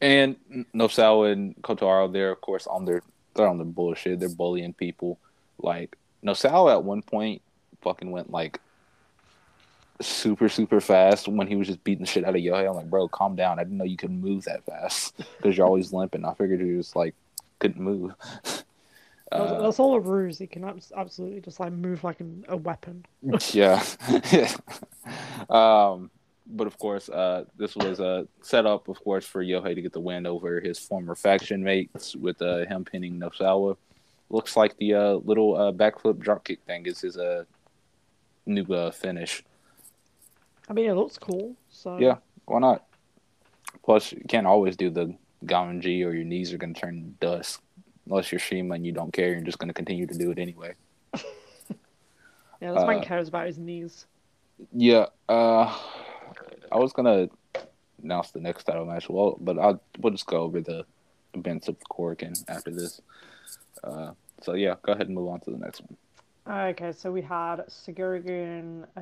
and 0.00 0.34
Nosawa 0.74 1.32
and 1.32 1.54
Kotaro, 1.62 2.12
they're 2.12 2.32
of 2.32 2.40
course 2.40 2.66
on 2.66 2.86
their 2.86 3.02
they're 3.34 3.46
on 3.46 3.58
their 3.58 3.64
bullshit. 3.64 4.18
They're 4.18 4.28
bullying 4.28 4.74
people. 4.74 5.20
Like 5.58 5.96
Nosawa 6.24 6.72
at 6.72 6.82
one 6.82 7.02
point 7.02 7.40
fucking 7.82 8.10
went 8.10 8.32
like 8.32 8.60
super 10.02 10.48
super 10.48 10.80
fast 10.80 11.28
when 11.28 11.46
he 11.46 11.56
was 11.56 11.66
just 11.66 11.82
beating 11.84 12.04
the 12.04 12.10
shit 12.10 12.24
out 12.24 12.36
of 12.36 12.42
Yohei. 12.42 12.68
I'm 12.68 12.74
like, 12.74 12.90
bro, 12.90 13.08
calm 13.08 13.36
down. 13.36 13.58
I 13.58 13.64
didn't 13.64 13.78
know 13.78 13.84
you 13.84 13.96
could 13.96 14.10
move 14.10 14.44
that 14.44 14.64
fast 14.64 15.16
because 15.36 15.56
you're 15.56 15.66
always 15.66 15.92
limping. 15.92 16.24
I 16.24 16.34
figured 16.34 16.60
you 16.60 16.78
just 16.78 16.96
like 16.96 17.14
couldn't 17.58 17.80
move. 17.80 18.14
Uh, 19.30 19.62
that's 19.62 19.78
all 19.78 19.94
a 19.94 20.00
ruse. 20.00 20.38
He 20.38 20.46
can 20.46 20.64
absolutely 20.94 21.40
just 21.40 21.58
like 21.58 21.72
move 21.72 22.04
like 22.04 22.18
a 22.48 22.56
weapon. 22.56 23.06
yeah. 23.52 23.82
um, 25.48 26.10
but 26.46 26.66
of 26.66 26.78
course, 26.78 27.08
uh, 27.08 27.44
this 27.56 27.74
was 27.74 28.00
a 28.00 28.26
setup, 28.42 28.88
of 28.88 29.02
course, 29.02 29.24
for 29.24 29.42
Yohei 29.42 29.74
to 29.74 29.82
get 29.82 29.92
the 29.92 30.00
win 30.00 30.26
over 30.26 30.60
his 30.60 30.78
former 30.78 31.14
faction 31.14 31.62
mates 31.62 32.14
with 32.14 32.42
uh, 32.42 32.66
him 32.66 32.84
pinning 32.84 33.18
Nosawa. 33.18 33.76
Looks 34.28 34.56
like 34.56 34.76
the 34.76 34.94
uh, 34.94 35.12
little 35.14 35.56
uh, 35.56 35.72
backflip 35.72 36.14
dropkick 36.14 36.58
thing 36.66 36.86
is 36.86 37.00
his 37.00 37.16
uh, 37.16 37.44
new 38.46 38.64
uh, 38.64 38.90
finish. 38.90 39.42
I 40.68 40.72
mean, 40.72 40.88
it 40.88 40.94
looks 40.94 41.18
cool. 41.18 41.56
So 41.70 41.98
yeah, 41.98 42.16
why 42.46 42.60
not? 42.60 42.84
Plus, 43.84 44.12
you 44.12 44.22
can't 44.28 44.46
always 44.46 44.76
do 44.76 44.90
the 44.90 45.14
Gamonji 45.44 46.04
or 46.06 46.12
your 46.12 46.24
knees 46.24 46.52
are 46.52 46.58
going 46.58 46.74
to 46.74 46.80
turn 46.80 47.16
dust. 47.20 47.60
Unless 48.06 48.32
you're 48.32 48.38
Shima 48.38 48.74
and 48.74 48.86
you 48.86 48.92
don't 48.92 49.12
care, 49.12 49.30
you're 49.30 49.40
just 49.40 49.58
going 49.58 49.68
to 49.68 49.74
continue 49.74 50.06
to 50.06 50.14
do 50.14 50.30
it 50.30 50.38
anyway. 50.38 50.74
yeah, 52.60 52.72
this 52.72 52.84
man 52.84 52.98
uh, 52.98 53.02
cares 53.02 53.28
about 53.28 53.46
his 53.46 53.58
knees. 53.58 54.06
Yeah, 54.72 55.06
uh, 55.28 55.76
I 56.70 56.78
was 56.78 56.92
gonna 56.92 57.28
announce 58.02 58.30
the 58.30 58.40
next 58.40 58.64
title 58.64 58.84
match. 58.84 59.08
Well, 59.08 59.36
but 59.40 59.58
I'll 59.58 59.82
we'll 59.98 60.12
just 60.12 60.26
go 60.26 60.42
over 60.42 60.60
the 60.60 60.84
events 61.34 61.68
of 61.68 61.76
Korakuen 61.90 62.42
after 62.48 62.70
this. 62.70 63.00
Uh, 63.82 64.12
so 64.42 64.54
yeah, 64.54 64.74
go 64.82 64.92
ahead 64.92 65.06
and 65.06 65.16
move 65.16 65.28
on 65.28 65.40
to 65.40 65.50
the 65.50 65.58
next 65.58 65.80
one. 65.80 65.96
Okay, 66.44 66.90
so 66.90 67.12
we 67.12 67.22
had 67.22 67.58
Sugiura-gun, 67.68 68.84
uh, 68.96 69.00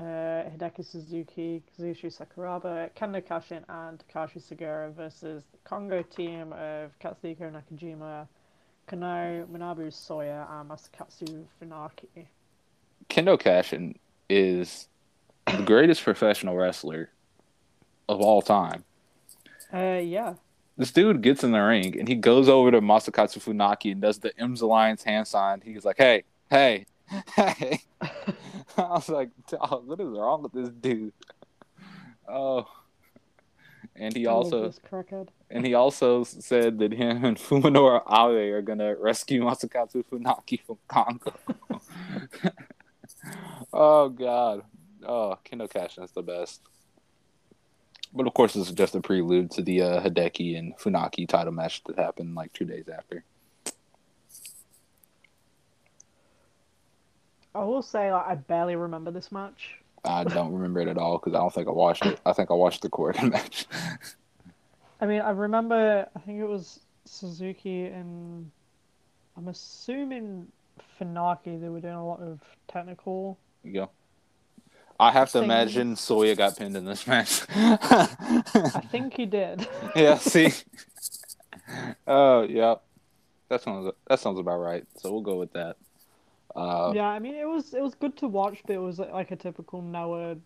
Hideki 0.51 0.85
Suzuki, 0.85 1.63
Kazushi 1.73 2.15
Sakuraba, 2.15 2.91
Kendo 2.95 3.23
Kashin, 3.23 3.65
and 3.67 4.05
Takashi 4.13 4.43
Sugiura 4.43 4.93
versus 4.93 5.45
the 5.51 5.59
Kongo 5.65 6.03
team 6.03 6.53
of 6.53 6.91
Katsuhiko 6.99 7.51
Nakajima, 7.51 8.29
Kenoh, 8.87 9.47
Manabu 9.47 9.87
Soya, 9.89 10.47
and 10.51 10.69
Masakatsu 10.69 11.45
Funaki. 11.63 12.27
Kendo 13.09 13.41
Kashin 13.41 13.95
is 14.29 14.89
the 15.47 15.63
greatest 15.63 16.05
professional 16.05 16.57
wrestler 16.57 17.09
of 18.07 18.21
all 18.21 18.43
time. 18.43 18.85
Uh, 19.73 20.01
yeah. 20.03 20.35
This 20.77 20.93
dude 20.93 21.23
gets 21.23 21.43
in 21.43 21.53
the 21.53 21.61
ring 21.61 21.99
and 21.99 22.07
he 22.07 22.17
goes 22.17 22.51
over 22.51 22.71
to 22.71 22.83
Masakatsu 22.83 23.39
Funaki 23.39 23.93
and 23.93 24.03
does 24.03 24.19
the 24.19 24.39
M's 24.39 24.61
Alliance 24.61 25.05
hand 25.05 25.27
sign. 25.27 25.63
He's 25.65 25.85
like, 25.85 25.97
"Hey, 25.99 26.25
hey, 26.49 26.87
hey!" 27.35 27.81
I 28.01 28.83
was 28.83 29.09
like, 29.09 29.31
"What 29.51 30.01
is 30.01 30.07
wrong 30.07 30.43
with 30.43 30.53
this 30.53 30.69
dude?" 30.71 31.13
Oh, 32.29 32.67
and 33.97 34.17
he 34.17 34.27
also 34.27 34.73
and 35.51 35.67
he 35.67 35.75
also 35.75 36.25
said 36.25 36.79
that 36.79 36.93
him 36.93 37.25
and 37.25 37.37
Fuminori 37.39 38.01
Abe 38.09 38.55
are 38.55 38.63
gonna 38.63 38.95
rescue 38.97 39.43
Masakatsu 39.43 40.05
Funaki 40.05 40.61
from 40.65 40.79
Kongo. 40.89 41.35
oh 43.73 44.09
God, 44.09 44.63
oh 45.07 45.39
Kendo 45.45 45.69
Kashin 45.71 46.05
is 46.05 46.13
the 46.13 46.23
best. 46.23 46.63
But 48.13 48.27
of 48.27 48.35
course, 48.35 48.55
this 48.55 48.69
is 48.69 48.75
just 48.75 48.95
a 48.95 49.01
prelude 49.01 49.53
to 49.53 49.63
the 49.63 49.83
uh, 49.83 50.03
Hideki 50.03 50.59
and 50.59 50.77
Funaki 50.79 51.29
title 51.29 51.53
match 51.53 51.85
that 51.85 51.99
happened 51.99 52.35
like 52.35 52.53
two 52.53 52.65
days 52.65 52.89
after. 52.89 53.25
I 57.55 57.65
will 57.65 57.83
say, 57.83 58.13
like, 58.13 58.27
I 58.27 58.35
barely 58.37 58.77
remember 58.77 59.11
this 59.11 59.33
match. 59.33 59.79
I 60.05 60.25
don't 60.25 60.53
remember 60.53 60.81
it 60.81 60.89
at 60.89 60.97
all 60.97 61.19
because 61.19 61.35
I 61.35 61.39
don't 61.39 61.53
think 61.53 61.69
I 61.69 61.73
watched 61.73 62.07
it. 62.07 62.21
I 62.25 62.33
think 62.33 62.51
I 62.51 62.55
watched 62.55 62.83
the 62.83 62.89
Korakuen 62.89 63.31
match. 63.33 63.67
I 65.01 65.07
mean, 65.07 65.21
I 65.21 65.31
remember. 65.31 66.09
I 66.15 66.19
think 66.21 66.41
it 66.41 66.47
was 66.47 66.81
Suzuki 67.05 67.87
and 67.87 68.51
I'm 69.37 69.49
assuming 69.49 70.47
Funaki. 70.99 71.61
They 71.61 71.69
were 71.69 71.81
doing 71.81 71.95
a 71.95 72.07
lot 72.07 72.21
of 72.21 72.41
technical. 72.69 73.39
Yeah. 73.65 73.87
I 74.99 75.13
have 75.13 75.31
to 75.33 75.43
imagine 75.43 75.95
Soya 75.95 76.37
got 76.37 76.59
pinned 76.59 76.77
in 76.77 76.85
this 76.85 77.07
match. 77.07 77.43
I 77.51 78.83
think 78.91 79.15
he 79.15 79.25
did. 79.25 79.67
yeah. 79.97 80.19
See. 80.19 80.53
Oh, 82.07 82.43
yeah. 82.43 82.75
That 83.49 83.63
sounds 83.63 83.91
that 84.07 84.21
sounds 84.21 84.39
about 84.39 84.59
right. 84.59 84.85
So 84.99 85.11
we'll 85.11 85.23
go 85.23 85.37
with 85.37 85.55
that. 85.55 85.77
Uh, 86.55 86.93
yeah, 86.95 87.09
I 87.09 87.19
mean 87.19 87.35
it 87.35 87.49
was 87.49 87.75
it 87.75 87.83
was 87.83 87.95
good 87.95 88.17
to 88.19 88.29
watch, 88.29 88.59
but 88.67 88.75
it 88.75 88.81
was 88.81 88.99
like 88.99 89.31
a 89.31 89.37
typical 89.37 89.83
Noah 89.83 90.37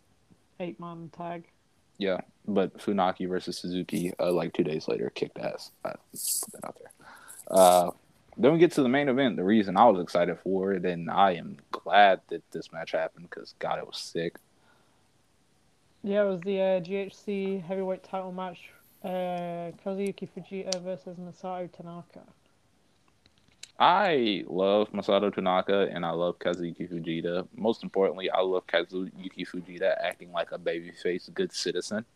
eight 0.61 0.79
man 0.81 1.11
tag. 1.17 1.45
Yeah, 1.99 2.21
but 2.47 2.77
Funaki 2.79 3.29
versus 3.29 3.57
Suzuki, 3.59 4.13
uh, 4.19 4.33
like 4.33 4.53
two 4.53 4.65
days 4.65 4.89
later, 4.89 5.11
kicked 5.11 5.39
ass. 5.39 5.71
Uh, 5.85 5.93
let's 6.13 6.41
put 6.41 6.53
that 6.53 6.67
out 6.67 6.79
there. 6.81 7.07
Uh, 7.51 7.91
then 8.37 8.53
we 8.53 8.59
get 8.59 8.73
to 8.73 8.83
the 8.83 8.89
main 8.89 9.09
event. 9.09 9.37
The 9.37 9.45
reason 9.45 9.77
I 9.77 9.85
was 9.87 10.03
excited 10.03 10.39
for 10.43 10.73
it, 10.73 10.85
and 10.85 11.09
I 11.09 11.33
am 11.33 11.59
glad 11.71 12.21
that 12.29 12.43
this 12.51 12.73
match 12.73 12.93
happened 12.93 13.29
because 13.31 13.55
God, 13.59 13.79
it 13.79 13.87
was 13.87 13.99
sick. 13.99 14.37
Yeah, 16.03 16.25
it 16.25 16.29
was 16.29 16.41
the 16.41 16.61
uh, 16.61 16.81
GHC 16.81 17.63
heavyweight 17.63 18.03
title 18.03 18.33
match. 18.33 18.71
Uh, 19.03 19.71
Kazuyuki 19.85 20.29
Fujita 20.29 20.83
versus 20.83 21.17
Masato 21.19 21.71
Tanaka. 21.71 22.23
I 23.79 24.45
love 24.47 24.93
Masato 24.93 25.35
Tanaka 25.35 25.89
and 25.93 26.07
I 26.07 26.11
love 26.11 26.39
Kazuyuki 26.39 26.89
Fujita. 26.91 27.47
Most 27.57 27.83
importantly, 27.83 28.31
I 28.31 28.41
love 28.41 28.67
Kazuyuki 28.67 29.47
Fujita 29.49 29.97
acting 30.01 30.31
like 30.33 30.53
a 30.53 30.59
babyface, 30.59 31.33
good 31.35 31.53
citizen. 31.53 32.05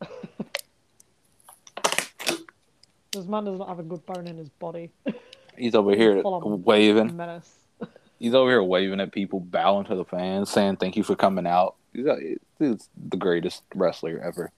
this 3.13 3.27
man 3.27 3.45
does 3.45 3.59
not 3.59 3.69
have 3.69 3.81
a 3.81 3.83
good 3.83 4.07
bone 4.07 4.29
in 4.29 4.37
his 4.37 4.49
body. 4.51 4.91
He's 5.57 5.75
over 5.75 5.97
here 5.97 6.23
waving. 6.23 7.17
Menace. 7.17 7.57
He's 8.21 8.35
over 8.35 8.51
here 8.51 8.63
waving 8.63 9.01
at 9.01 9.13
people, 9.13 9.41
bowing 9.41 9.87
to 9.87 9.97
the 9.97 10.05
fans, 10.05 10.51
saying 10.51 10.77
thank 10.77 10.97
you 10.97 11.03
for 11.03 11.17
coming 11.17 11.47
out. 11.47 11.75
He's, 11.93 12.07
he's 12.59 12.89
the 13.09 13.17
greatest 13.17 13.63
wrestler 13.75 14.21
ever. 14.21 14.53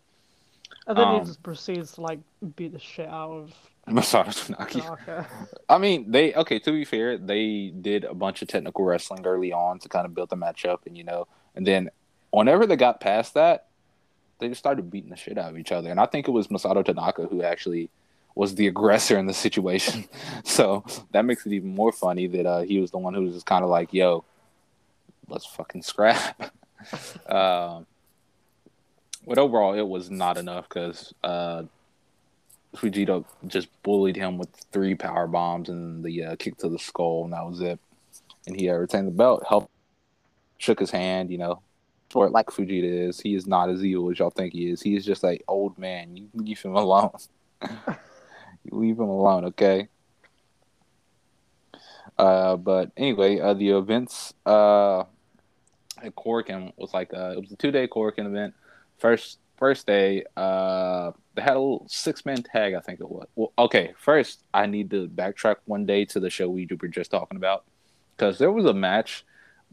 And 0.87 0.99
then 0.99 1.07
um, 1.07 1.21
he 1.21 1.27
just 1.27 1.43
proceeds 1.43 1.93
to 1.93 2.01
like 2.03 2.21
beat 2.57 2.73
the 2.73 2.79
shit 2.79 3.09
out 3.09 3.31
of 3.31 3.55
Masato 3.89 4.47
Tanaka. 4.47 5.27
I 5.69 5.79
mean, 5.79 6.11
they 6.11 6.35
okay. 6.35 6.59
To 6.61 6.71
be 6.71 6.85
fair, 6.85 7.19
they 7.19 7.73
did 7.81 8.05
a 8.05 8.15
bunch 8.15 8.43
of 8.43 8.49
technical 8.49 8.85
wrestling 8.85 9.27
early 9.27 9.53
on 9.53 9.79
to 9.81 9.89
kind 9.89 10.07
of 10.07 10.15
build 10.15 10.31
the 10.31 10.37
matchup, 10.37 10.87
and 10.87 10.97
you 10.97 11.05
know, 11.05 11.27
and 11.55 11.67
then 11.67 11.91
whenever 12.31 12.67
they 12.67 12.77
got 12.77 13.01
past 13.01 13.35
that, 13.35 13.67
they 14.39 14.49
just 14.49 14.59
started 14.59 14.91
beating 14.91 15.11
the 15.11 15.17
shit 15.17 15.39
out 15.39 15.51
of 15.51 15.59
each 15.59 15.73
other. 15.73 15.91
And 15.91 16.01
I 16.01 16.07
think 16.07 16.29
it 16.29 16.31
was 16.31 16.49
Masato 16.49 16.85
Tanaka 16.85 17.27
who 17.27 17.43
actually 17.43 17.91
was 18.35 18.55
the 18.55 18.67
aggressor 18.69 19.19
in 19.19 19.27
the 19.27 19.35
situation. 19.35 20.05
so 20.45 20.85
that 21.13 21.25
makes 21.25 21.47
it 21.47 21.53
even 21.53 21.75
more 21.75 21.93
funny 21.93 22.27
that 22.27 22.47
uh, 22.47 22.61
he 22.61 22.81
was 22.81 22.91
the 22.91 22.99
one 22.99 23.15
who 23.15 23.23
was 23.23 23.35
just 23.35 23.47
kind 23.47 23.65
of 23.65 23.71
like, 23.71 23.93
"Yo, 23.93 24.25
let's 25.29 25.47
fucking 25.47 25.83
scrap." 25.83 26.53
um, 27.29 27.87
but 29.27 29.39
overall, 29.39 29.75
it 29.75 29.87
was 29.87 30.11
not 30.11 30.39
enough 30.39 30.69
because 30.69 31.15
uh, 31.23 31.65
Fujita 32.77 33.25
just 33.47 33.69
bullied 33.83 34.17
him 34.17 34.39
with 34.39 34.49
three 34.73 34.95
power 34.95 35.27
bombs 35.27 35.69
and 35.69 36.05
the 36.05 36.25
uh, 36.25 36.37
kick 36.37 36.57
to 36.59 36.69
the 36.69 36.79
skull, 36.79 37.25
and 37.25 37.33
that 37.33 37.45
was 37.45 37.61
it. 37.61 37.79
And 38.47 38.59
he 38.59 38.69
uh, 38.71 38.75
retained 38.75 39.09
the 39.09 39.13
belt. 39.13 39.45
Helped, 39.49 39.71
shook 40.59 40.79
his 40.79 40.91
hand. 40.91 41.31
You 41.31 41.39
know, 41.39 41.63
for 42.11 42.31
like 42.31 42.47
Fujita 42.47 43.09
is, 43.09 43.21
he 43.21 43.35
is 43.35 43.47
not 43.47 43.71
as 43.71 43.85
evil 43.85 44.11
as 44.11 44.19
y'all 44.19 44.31
think 44.31 44.53
he 44.53 44.71
is. 44.71 44.83
He 44.83 44.97
is 44.97 45.05
just 45.05 45.23
like 45.23 45.43
old 45.49 45.79
man. 45.79 46.17
You 46.17 46.29
leave 46.35 46.63
him 46.63 46.77
alone. 46.77 47.11
you 47.63 47.71
leave 48.71 48.99
him 48.99 49.09
alone, 49.09 49.47
okay? 49.47 49.89
Uh, 52.17 52.57
but 52.57 52.91
anyway, 52.97 53.41
uh, 53.41 53.55
the 53.55 53.71
events 53.71 54.35
uh, 54.47 55.01
at 56.03 56.15
Korakuen 56.15 56.73
was 56.77 56.93
like 56.93 57.13
uh, 57.15 57.33
it 57.37 57.41
was 57.41 57.53
a 57.53 57.57
two 57.57 57.71
day 57.71 57.89
Korakuen 57.89 58.27
event. 58.27 58.55
First 58.99 59.39
first 59.61 59.87
day, 59.87 60.25
uh, 60.37 61.13
they 61.35 61.43
had 61.43 61.57
a 61.57 61.61
little 61.61 61.87
six 61.89 62.27
man 62.27 62.43
tag, 62.43 62.75
I 62.75 62.81
think 62.81 62.99
it 62.99 63.09
was. 63.09 63.29
Well, 63.37 63.53
okay, 63.57 63.93
first 63.97 64.43
I 64.53 64.67
need 64.67 64.91
to 64.91 65.07
backtrack 65.09 65.57
one 65.67 65.87
day 65.87 66.05
to 66.07 66.19
the 66.19 66.31
show 66.31 66.49
we 66.49 66.67
were 66.81 66.89
just 66.89 67.13
talking 67.13 67.37
about 67.37 67.65
because 68.17 68.39
there 68.39 68.51
was 68.51 68.65
a 68.65 68.75
match 68.75 69.25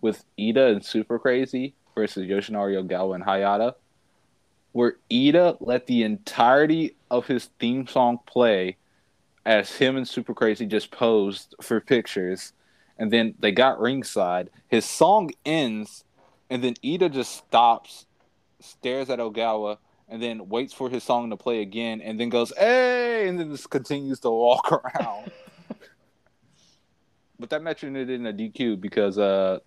with 0.02 0.24
Eita 0.40 0.72
and 0.72 0.86
Super 0.86 1.18
Crazy 1.18 1.74
versus 1.96 2.28
Yoshinari 2.28 2.82
Ogawa 2.82 3.16
and 3.16 3.24
Hayata, 3.24 3.74
where 4.74 4.98
Eita 5.12 5.58
let 5.60 5.88
the 5.88 6.04
entirety 6.04 6.96
of 7.10 7.26
his 7.28 7.50
theme 7.60 7.88
song 7.88 8.20
play 8.28 8.78
as 9.46 9.78
him 9.78 9.96
and 9.96 10.08
Super 10.08 10.34
Crazy 10.34 10.66
just 10.66 10.92
posed 10.92 11.56
for 11.62 11.80
pictures, 11.80 12.52
and 12.98 13.12
then 13.12 13.34
they 13.40 13.52
got 13.52 13.80
ringside. 13.80 14.50
His 14.68 14.86
song 14.86 15.32
ends, 15.46 16.04
and 16.50 16.62
then 16.62 16.74
Eita 16.84 17.12
just 17.12 17.36
stops, 17.36 18.06
stares 18.60 19.10
at 19.10 19.20
Ogawa, 19.20 19.78
and 20.10 20.22
then 20.22 20.50
waits 20.50 20.74
for 20.74 20.90
his 20.90 21.04
song 21.04 21.30
to 21.30 21.38
play 21.38 21.62
again, 21.62 22.02
and 22.02 22.20
then 22.20 22.30
goes, 22.30 22.54
"Hey!" 22.58 23.28
and 23.28 23.40
then 23.40 23.52
just 23.52 23.70
continues 23.70 24.20
to 24.22 24.30
walk 24.30 24.72
around. 24.98 25.32
but 27.40 27.50
that 27.50 27.62
match 27.62 27.84
ended 27.84 28.10
in 28.10 28.26
a 28.26 28.34
DQ 28.34 28.80
because 28.80 29.18
uh, 29.18 29.60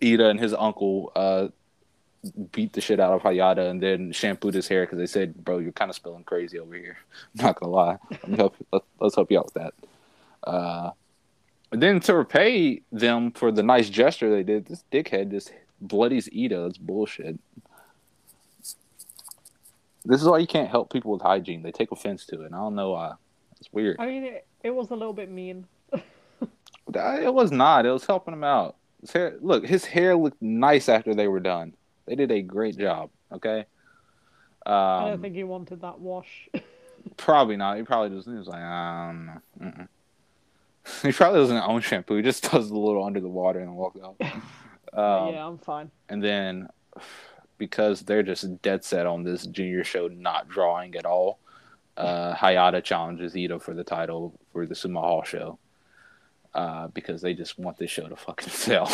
Eita 0.00 0.30
and 0.30 0.40
his 0.40 0.52
uncle 0.52 1.12
uh, 1.14 1.48
beat 2.52 2.72
the 2.72 2.80
shit 2.80 3.00
out 3.00 3.12
of 3.12 3.22
Hayata 3.22 3.70
and 3.70 3.82
then 3.82 4.12
shampooed 4.12 4.54
his 4.54 4.68
hair 4.68 4.84
because 4.84 4.98
they 4.98 5.06
said, 5.06 5.44
"Bro, 5.44 5.58
you're 5.58 5.72
kind 5.72 5.90
of 5.90 5.96
spilling 5.96 6.24
crazy 6.24 6.58
over 6.58 6.74
here." 6.74 6.96
I'm 7.38 7.44
not 7.46 7.60
gonna 7.60 7.72
lie. 7.72 7.98
Help. 8.36 8.56
Let's, 8.72 8.86
let's 9.00 9.14
help 9.14 9.30
you 9.30 9.38
out 9.38 9.46
with 9.46 9.54
that. 9.54 9.74
Uh, 10.42 10.90
then 11.70 12.00
to 12.00 12.14
repay 12.14 12.82
them 12.92 13.32
for 13.32 13.50
the 13.50 13.62
nice 13.62 13.88
gesture 13.88 14.30
they 14.30 14.42
did, 14.42 14.66
this 14.66 14.84
dickhead 14.92 15.30
just 15.30 15.52
bloodies 15.80 16.28
Eita. 16.28 16.66
That's 16.66 16.78
bullshit. 16.78 17.38
This 20.04 20.20
is 20.20 20.28
why 20.28 20.38
you 20.38 20.46
can't 20.46 20.68
help 20.68 20.92
people 20.92 21.12
with 21.12 21.22
hygiene. 21.22 21.62
They 21.62 21.72
take 21.72 21.90
offense 21.90 22.26
to 22.26 22.42
it. 22.42 22.46
And 22.46 22.54
I 22.54 22.58
don't 22.58 22.74
know 22.74 22.90
why. 22.90 23.12
It's 23.58 23.72
weird. 23.72 23.96
I 23.98 24.06
mean, 24.06 24.24
it, 24.24 24.46
it 24.62 24.70
was 24.70 24.90
a 24.90 24.94
little 24.94 25.12
bit 25.12 25.30
mean. 25.30 25.66
it 25.92 27.34
was 27.34 27.50
not. 27.50 27.86
It 27.86 27.90
was 27.90 28.04
helping 28.04 28.34
him 28.34 28.44
out. 28.44 28.76
His 29.00 29.12
hair, 29.12 29.36
look, 29.40 29.66
his 29.66 29.84
hair 29.84 30.16
looked 30.16 30.40
nice 30.42 30.88
after 30.88 31.14
they 31.14 31.28
were 31.28 31.40
done. 31.40 31.74
They 32.06 32.14
did 32.14 32.30
a 32.30 32.42
great 32.42 32.76
job. 32.76 33.10
Okay. 33.32 33.64
Um, 34.66 34.74
I 34.74 35.04
don't 35.04 35.14
um, 35.14 35.22
think 35.22 35.34
he 35.34 35.44
wanted 35.44 35.80
that 35.82 36.00
wash. 36.00 36.48
probably 37.16 37.56
not. 37.56 37.76
He 37.76 37.82
probably 37.82 38.14
doesn't. 38.16 38.32
He 38.32 38.38
was 38.38 38.48
like, 38.48 38.62
I 38.62 39.06
don't 39.06 39.26
know. 39.26 39.40
Mm-mm. 39.60 39.88
He 41.02 41.12
probably 41.12 41.40
doesn't 41.40 41.56
own 41.56 41.80
shampoo. 41.80 42.16
He 42.16 42.22
just 42.22 42.50
does 42.50 42.68
a 42.68 42.76
little 42.76 43.04
under 43.04 43.18
the 43.18 43.28
water 43.28 43.58
and 43.60 43.74
walks 43.74 43.98
out. 44.02 44.16
Um, 44.92 45.34
yeah, 45.34 45.46
I'm 45.46 45.58
fine. 45.58 45.90
And 46.08 46.22
then, 46.22 46.68
because 47.58 48.02
they're 48.02 48.22
just 48.22 48.62
dead 48.62 48.84
set 48.84 49.06
on 49.06 49.22
this 49.22 49.46
junior 49.46 49.84
show 49.84 50.08
not 50.08 50.48
drawing 50.48 50.94
at 50.96 51.06
all, 51.06 51.38
uh, 51.96 52.34
Hayata 52.34 52.82
challenges 52.82 53.36
Ito 53.36 53.58
for 53.58 53.74
the 53.74 53.84
title 53.84 54.38
for 54.52 54.66
the 54.66 54.74
Sumo 54.74 55.00
Hall 55.00 55.22
show. 55.22 55.58
Uh, 56.54 56.86
because 56.88 57.20
they 57.20 57.34
just 57.34 57.58
want 57.58 57.76
this 57.78 57.90
show 57.90 58.06
to 58.06 58.14
fucking 58.14 58.48
sell. 58.50 58.88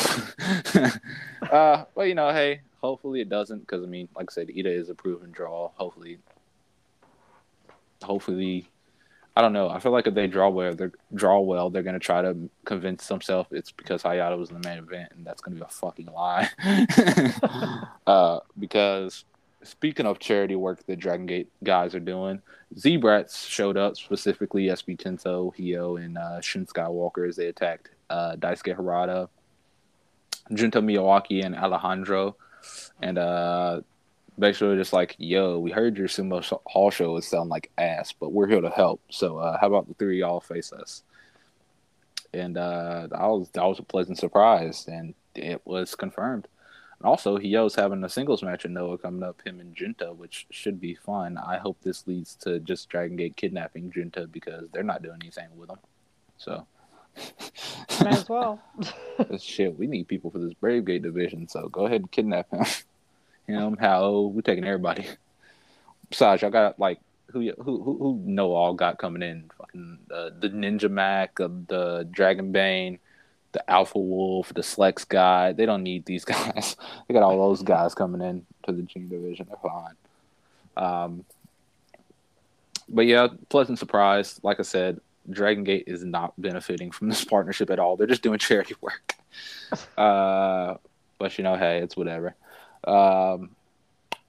uh, 1.52 1.84
but 1.94 2.08
you 2.08 2.14
know, 2.14 2.32
hey, 2.32 2.62
Hopefully 2.80 3.20
it 3.20 3.28
doesn't, 3.28 3.60
because 3.60 3.82
I 3.84 3.86
mean, 3.86 4.08
like 4.16 4.30
I 4.30 4.32
said, 4.32 4.48
Eita 4.48 4.66
is 4.66 4.88
a 4.88 4.94
proven 4.94 5.30
draw. 5.30 5.70
Hopefully, 5.74 6.18
hopefully, 8.02 8.70
I 9.36 9.42
don't 9.42 9.52
know. 9.52 9.68
I 9.68 9.78
feel 9.78 9.92
like 9.92 10.06
if 10.06 10.14
they 10.14 10.26
draw 10.26 10.48
well, 10.48 10.74
they 10.74 10.88
draw 11.14 11.40
well, 11.40 11.70
they're 11.70 11.82
gonna 11.82 11.98
try 11.98 12.20
to 12.22 12.36
convince 12.64 13.06
themselves 13.06 13.48
it's 13.52 13.70
because 13.70 14.02
Hayata 14.02 14.36
was 14.36 14.50
in 14.50 14.60
the 14.60 14.68
main 14.68 14.78
event, 14.78 15.12
and 15.16 15.24
that's 15.24 15.40
gonna 15.40 15.56
be 15.56 15.62
a 15.62 15.68
fucking 15.68 16.06
lie. 16.06 16.48
uh, 18.06 18.40
because 18.58 19.24
speaking 19.62 20.06
of 20.06 20.18
charity 20.18 20.56
work 20.56 20.84
that 20.86 20.98
Dragon 20.98 21.26
Gate 21.26 21.48
guys 21.62 21.94
are 21.94 22.00
doing, 22.00 22.42
Z-Brats 22.76 23.46
showed 23.46 23.76
up 23.76 23.96
specifically 23.96 24.66
SB 24.66 24.98
Tensou, 24.98 25.52
Hio, 25.56 25.96
and 25.96 26.18
uh, 26.18 26.40
Shun 26.40 26.66
Skywalker 26.66 27.28
as 27.28 27.36
they 27.36 27.46
attacked 27.46 27.90
uh, 28.08 28.36
Daisuke 28.36 28.76
Harada, 28.76 29.28
Junta 30.52 30.80
Miyawaki, 30.80 31.44
and 31.44 31.54
Alejandro 31.54 32.36
and 33.00 33.18
uh, 33.18 33.80
basically 34.40 34.76
just 34.76 34.92
like, 34.92 35.14
"Yo, 35.18 35.58
we 35.58 35.70
heard 35.70 35.96
your 35.96 36.08
sumo 36.08 36.42
hall 36.66 36.90
show 36.90 37.16
is 37.16 37.26
sound 37.26 37.50
like 37.50 37.70
ass, 37.78 38.12
but 38.12 38.32
we're 38.32 38.48
here 38.48 38.60
to 38.60 38.70
help. 38.70 39.00
So 39.10 39.38
uh, 39.38 39.58
how 39.60 39.68
about 39.68 39.88
the 39.88 39.94
three 39.94 40.20
y'all 40.20 40.40
face 40.40 40.72
us?" 40.72 41.02
And 42.32 42.56
uh, 42.56 43.08
that 43.10 43.20
was 43.20 43.50
that 43.50 43.64
was 43.64 43.78
a 43.78 43.84
pleasant 43.84 44.18
surprise, 44.18 44.86
and 44.88 45.14
it 45.34 45.62
was 45.64 45.94
confirmed. 45.94 46.48
And 46.98 47.06
also, 47.06 47.38
Hio's 47.38 47.74
having 47.74 48.04
a 48.04 48.08
singles 48.08 48.42
match 48.42 48.64
in 48.64 48.74
Noah 48.74 48.98
coming 48.98 49.22
up, 49.22 49.40
him 49.46 49.58
and 49.60 49.74
Junta, 49.74 50.12
which 50.12 50.46
should 50.50 50.80
be 50.80 50.94
fun. 50.94 51.38
I 51.38 51.56
hope 51.56 51.78
this 51.80 52.06
leads 52.06 52.34
to 52.36 52.60
just 52.60 52.90
Dragon 52.90 53.16
Gate 53.16 53.36
kidnapping 53.36 53.90
Junta 53.90 54.26
because 54.26 54.68
they're 54.72 54.82
not 54.82 55.02
doing 55.02 55.18
anything 55.22 55.48
with 55.56 55.70
him. 55.70 55.78
So. 56.36 56.66
Might 58.02 58.14
as 58.14 58.28
well. 58.28 58.62
Shit, 59.38 59.78
we 59.78 59.86
need 59.86 60.08
people 60.08 60.30
for 60.30 60.38
this 60.38 60.54
Brave 60.54 60.84
Gate 60.84 61.02
division, 61.02 61.48
so 61.48 61.68
go 61.68 61.86
ahead 61.86 62.02
and 62.02 62.10
kidnap 62.10 62.50
him. 62.50 62.64
him, 63.46 63.76
how 63.76 64.20
we 64.34 64.42
taking 64.42 64.64
everybody. 64.64 65.06
Besides, 66.08 66.42
y'all 66.42 66.50
got 66.50 66.78
like 66.78 67.00
who 67.32 67.52
who 67.52 67.82
who, 67.82 67.98
who 67.98 68.22
know 68.24 68.52
all 68.52 68.74
got 68.74 68.98
coming 68.98 69.22
in? 69.22 69.50
Fucking 69.58 69.98
uh, 70.12 70.30
the 70.38 70.48
Ninja 70.48 70.90
Mack, 70.90 71.38
uh, 71.40 71.48
the 71.68 72.08
Dragon 72.10 72.52
Bane, 72.52 72.98
the 73.52 73.70
Alpha 73.70 73.98
Wolf, 73.98 74.52
the 74.54 74.62
Slex 74.62 75.08
guy. 75.08 75.52
They 75.52 75.66
don't 75.66 75.82
need 75.82 76.04
these 76.06 76.24
guys. 76.26 76.76
they 77.06 77.14
got 77.14 77.22
all 77.22 77.48
those 77.48 77.62
guys 77.62 77.94
coming 77.94 78.20
in 78.20 78.46
to 78.64 78.72
the 78.72 78.82
G 78.82 79.00
division. 79.00 79.46
They're 79.48 79.70
fine. 79.70 79.94
Um, 80.76 81.24
but 82.88 83.06
yeah, 83.06 83.28
pleasant 83.48 83.78
surprise. 83.78 84.40
Like 84.42 84.58
I 84.58 84.64
said, 84.64 85.00
Dragon 85.28 85.64
Gate 85.64 85.84
is 85.86 86.04
not 86.04 86.32
benefiting 86.40 86.90
from 86.90 87.08
this 87.08 87.24
partnership 87.24 87.70
at 87.70 87.78
all. 87.78 87.96
They're 87.96 88.06
just 88.06 88.22
doing 88.22 88.38
charity 88.38 88.74
work. 88.80 89.14
uh, 89.98 90.74
but 91.18 91.38
you 91.38 91.44
know, 91.44 91.56
hey, 91.56 91.78
it's 91.78 91.96
whatever. 91.96 92.34
Um, 92.84 93.50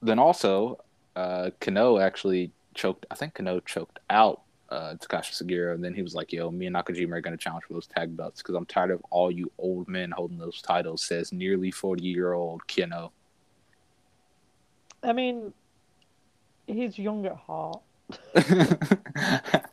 then 0.02 0.20
also, 0.20 0.84
uh, 1.16 1.52
Kenoh 1.60 2.02
actually 2.02 2.52
choked. 2.74 3.06
I 3.12 3.16
think 3.16 3.36
Kenoh 3.36 3.64
choked 3.66 4.00
out 4.10 4.42
uh, 4.70 4.96
Takashi 4.96 5.34
Sugiura, 5.44 5.76
and 5.76 5.84
then 5.84 5.94
he 5.94 6.02
was 6.02 6.16
like, 6.16 6.32
"Yo, 6.32 6.50
me 6.50 6.66
and 6.66 6.76
Nakajima 6.76 7.12
are 7.14 7.22
going 7.22 7.38
to 7.38 7.44
challenge 7.44 7.66
for 7.66 7.74
those 7.74 7.88
tag 7.88 8.16
belts 8.16 8.42
because 8.42 8.56
I'm 8.56 8.66
tired 8.66 8.92
of 8.92 9.02
all 9.10 9.30
you 9.30 9.52
old 9.58 9.88
men 9.88 10.12
holding 10.12 10.38
those 10.38 10.62
titles." 10.62 11.04
Says 11.04 11.32
nearly 11.32 11.72
forty 11.72 12.06
year 12.08 12.34
old 12.34 12.62
Kenoh. 12.68 13.12
I 15.04 15.14
mean, 15.14 15.54
he's 16.68 16.98
young 16.98 17.26
at 17.26 17.36
heart. 17.36 17.82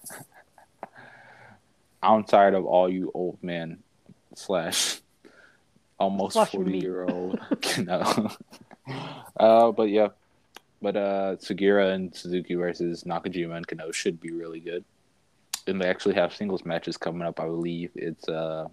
I'm 2.02 2.24
tired 2.24 2.54
of 2.54 2.64
all 2.64 2.88
you 2.88 3.10
old 3.14 3.42
men 3.42 3.82
slash 4.34 5.00
almost 5.98 6.34
slash 6.34 6.52
40 6.52 6.70
me. 6.70 6.80
year 6.80 7.04
old. 7.04 7.38
no. 7.78 8.30
uh, 9.38 9.72
but 9.72 9.88
yeah. 9.88 10.08
But 10.80 10.96
uh, 10.96 11.36
Sugiura 11.36 11.92
and 11.92 12.14
Suzuki 12.14 12.54
versus 12.54 13.02
Nakajima 13.04 13.56
and 13.56 13.66
Kenoh 13.66 13.92
should 13.92 14.20
be 14.20 14.30
really 14.30 14.60
good. 14.60 14.84
And 15.66 15.80
they 15.80 15.88
actually 15.88 16.14
have 16.14 16.34
singles 16.34 16.64
matches 16.64 16.96
coming 16.96 17.26
up, 17.26 17.40
I 17.40 17.46
believe. 17.46 17.90
It's 17.96 18.28
uh, 18.28 18.68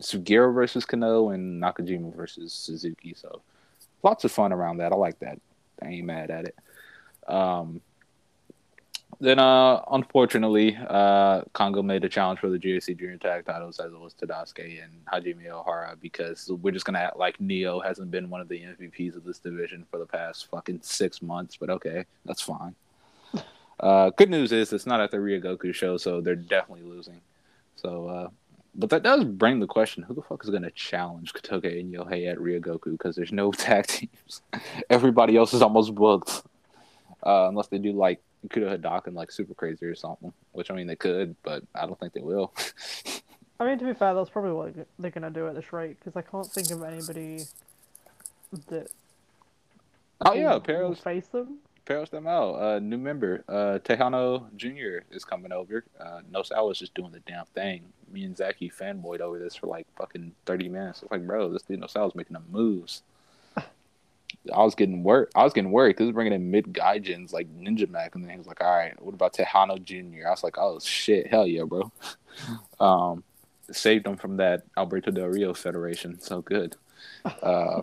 Sugiura 0.00 0.52
versus 0.52 0.84
Kenoh 0.84 1.34
and 1.34 1.62
Nakajima 1.62 2.14
versus 2.14 2.52
Suzuki. 2.52 3.14
So 3.16 3.42
lots 4.02 4.24
of 4.24 4.32
fun 4.32 4.52
around 4.52 4.78
that. 4.78 4.92
I 4.92 4.96
like 4.96 5.20
that. 5.20 5.40
I 5.80 5.88
ain't 5.88 6.06
mad 6.06 6.30
at 6.30 6.46
it. 6.46 6.56
Um, 7.28 7.80
then, 9.20 9.38
uh, 9.40 9.82
unfortunately, 9.90 10.78
uh, 10.88 11.42
Kongo 11.52 11.82
made 11.82 12.04
a 12.04 12.08
challenge 12.08 12.38
for 12.38 12.50
the 12.50 12.58
GHC 12.58 12.98
Junior 12.98 13.16
Tag 13.16 13.44
titles 13.44 13.80
as 13.80 13.92
it 13.92 13.98
was 13.98 14.14
Tadasuke 14.14 14.82
and 14.82 14.92
Hajime 15.06 15.46
Ohara 15.48 15.98
because 16.00 16.48
we're 16.62 16.70
just 16.70 16.84
gonna 16.84 17.00
act 17.00 17.16
like 17.16 17.40
Neo 17.40 17.80
hasn't 17.80 18.12
been 18.12 18.30
one 18.30 18.40
of 18.40 18.48
the 18.48 18.60
MVPs 18.60 19.16
of 19.16 19.24
this 19.24 19.40
division 19.40 19.84
for 19.90 19.98
the 19.98 20.06
past 20.06 20.48
fucking 20.50 20.80
six 20.82 21.20
months. 21.20 21.56
But 21.56 21.70
okay, 21.70 22.04
that's 22.24 22.42
fine. 22.42 22.74
Uh, 23.80 24.10
good 24.16 24.28
news 24.28 24.50
is 24.50 24.72
it's 24.72 24.86
not 24.86 25.00
at 25.00 25.12
the 25.12 25.16
Ryogoku 25.18 25.72
show, 25.72 25.96
so 25.96 26.20
they're 26.20 26.34
definitely 26.34 26.82
losing. 26.82 27.20
So, 27.76 28.08
uh, 28.08 28.28
but 28.74 28.90
that 28.90 29.04
does 29.04 29.22
bring 29.22 29.60
the 29.60 29.68
question: 29.68 30.02
Who 30.02 30.14
the 30.14 30.22
fuck 30.22 30.42
is 30.42 30.50
gonna 30.50 30.72
challenge 30.72 31.32
Kotoge 31.32 31.78
and 31.78 31.94
Yohei 31.94 32.28
at 32.28 32.38
Ryogoku? 32.38 32.90
Because 32.90 33.14
there's 33.14 33.30
no 33.30 33.52
tag 33.66 33.86
teams. 33.86 34.42
Everybody 34.90 35.36
else 35.36 35.54
is 35.54 35.62
almost 35.62 35.94
booked, 35.94 36.42
uh, 37.24 37.46
unless 37.48 37.68
they 37.68 37.78
do 37.78 37.92
like 37.92 38.20
Kudo 38.48 38.76
Hidaka 38.76 39.08
and 39.08 39.16
like 39.16 39.30
super 39.30 39.54
crazy 39.54 39.86
or 39.86 39.94
something. 39.94 40.32
Which 40.52 40.70
I 40.70 40.74
mean 40.74 40.86
they 40.86 40.96
could, 40.96 41.36
but 41.42 41.62
I 41.74 41.86
don't 41.86 41.98
think 41.98 42.12
they 42.12 42.20
will. 42.20 42.52
I 43.60 43.66
mean, 43.66 43.78
to 43.78 43.84
be 43.84 43.94
fair, 43.94 44.14
that's 44.14 44.30
probably 44.30 44.52
what 44.52 44.86
they're 44.98 45.10
gonna 45.10 45.30
do 45.30 45.48
at 45.48 45.54
this 45.54 45.72
rate 45.72 45.98
because 45.98 46.16
I 46.16 46.22
can't 46.22 46.46
think 46.46 46.70
of 46.70 46.82
anybody 46.82 47.44
that. 48.68 48.88
oh 50.24 50.34
yeah, 50.34 50.58
Perros 50.58 51.00
face 51.00 51.26
them. 51.28 51.58
Perros 51.84 52.10
them 52.10 52.26
out. 52.26 52.54
Uh, 52.54 52.78
new 52.78 52.98
member, 52.98 53.44
uh, 53.48 53.78
Tejano 53.82 54.44
Jr. 54.56 55.04
is 55.10 55.24
coming 55.24 55.52
over. 55.52 55.84
Uh, 55.98 56.20
Nosawa 56.32 56.68
was 56.68 56.78
just 56.78 56.94
doing 56.94 57.12
the 57.12 57.20
damn 57.20 57.46
thing. 57.46 57.82
Me 58.12 58.24
and 58.24 58.36
Zachy 58.36 58.70
fanboyed 58.70 59.20
over 59.20 59.38
this 59.38 59.56
for 59.56 59.66
like 59.66 59.86
fucking 59.96 60.32
thirty 60.46 60.68
minutes. 60.68 61.02
It's 61.02 61.10
like, 61.10 61.26
bro, 61.26 61.50
this 61.50 61.62
dude 61.62 61.80
Nosawa 61.80 62.04
was 62.04 62.14
making 62.14 62.34
the 62.34 62.42
moves. 62.50 63.02
I 64.52 64.62
was 64.62 64.74
getting 64.74 65.02
worried. 65.02 65.28
I 65.34 65.44
was 65.44 65.52
getting 65.52 65.70
worried 65.70 65.96
because 65.96 66.12
bringing 66.12 66.32
in 66.32 66.50
mid 66.50 66.72
gaijins 66.72 67.32
like 67.32 67.48
Ninja 67.54 67.88
Mack, 67.88 68.14
and 68.14 68.24
then 68.24 68.30
he 68.30 68.38
was 68.38 68.46
like, 68.46 68.62
"All 68.62 68.76
right, 68.76 69.00
what 69.02 69.14
about 69.14 69.34
Tejano 69.34 69.82
Jr.?" 69.82 70.26
I 70.26 70.30
was 70.30 70.44
like, 70.44 70.58
"Oh 70.58 70.78
shit, 70.80 71.26
hell 71.26 71.46
yeah, 71.46 71.64
bro!" 71.64 71.90
um, 72.80 73.24
saved 73.70 74.06
him 74.06 74.16
from 74.16 74.36
that 74.38 74.62
Alberto 74.76 75.10
Del 75.10 75.26
Rio 75.26 75.54
Federation. 75.54 76.20
So 76.20 76.40
good. 76.40 76.76
Uh, 77.42 77.82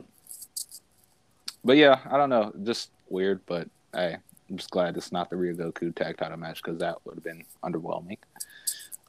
but 1.63 1.77
yeah, 1.77 1.99
I 2.09 2.17
don't 2.17 2.29
know, 2.29 2.53
just 2.63 2.89
weird. 3.09 3.41
But 3.45 3.69
hey, 3.93 4.17
I'm 4.49 4.57
just 4.57 4.71
glad 4.71 4.97
it's 4.97 5.11
not 5.11 5.29
the 5.29 5.35
Ryogoku 5.35 5.93
tag 5.95 6.17
title 6.17 6.37
match 6.37 6.61
because 6.63 6.79
that 6.79 6.97
would 7.05 7.15
have 7.15 7.23
been 7.23 7.43
underwhelming. 7.63 8.17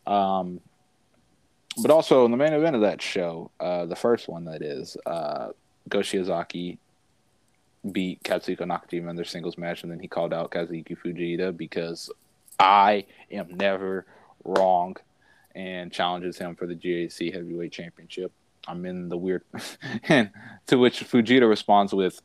Um, 0.07 0.61
but 1.83 1.91
also 1.91 2.25
in 2.25 2.31
the 2.31 2.37
main 2.37 2.55
event 2.55 2.77
of 2.77 2.83
that 2.83 3.03
show, 3.03 3.51
uh, 3.61 3.85
the 3.87 3.97
first 3.97 4.29
one 4.29 4.45
that 4.47 4.63
is, 4.63 4.97
uh, 5.05 5.49
Go 5.89 5.99
Shiozaki 5.99 6.79
beat 7.93 8.23
Katsuhiko 8.23 8.61
Nakajima 8.61 9.11
in 9.11 9.17
their 9.17 9.25
singles 9.25 9.59
match, 9.59 9.83
and 9.83 9.93
then 9.93 10.01
he 10.01 10.09
called 10.09 10.33
out 10.33 10.51
Kazuki 10.51 10.97
Fujita 10.97 11.57
because 11.57 12.11
I 12.59 13.07
am 13.31 13.57
never 13.57 14.07
wrong, 14.45 14.97
and 15.55 15.93
challenges 15.93 16.39
him 16.39 16.55
for 16.55 16.67
the 16.67 16.75
GHC 16.75 17.33
Heavyweight 17.33 17.73
Championship. 17.73 18.33
I'm 18.69 18.85
in 18.85 19.09
the 19.09 19.17
weird, 19.17 19.43
and 20.09 20.31
to 20.67 20.79
which 20.79 21.01
Fujita 21.05 21.49
responds 21.49 21.93
with, 21.93 22.21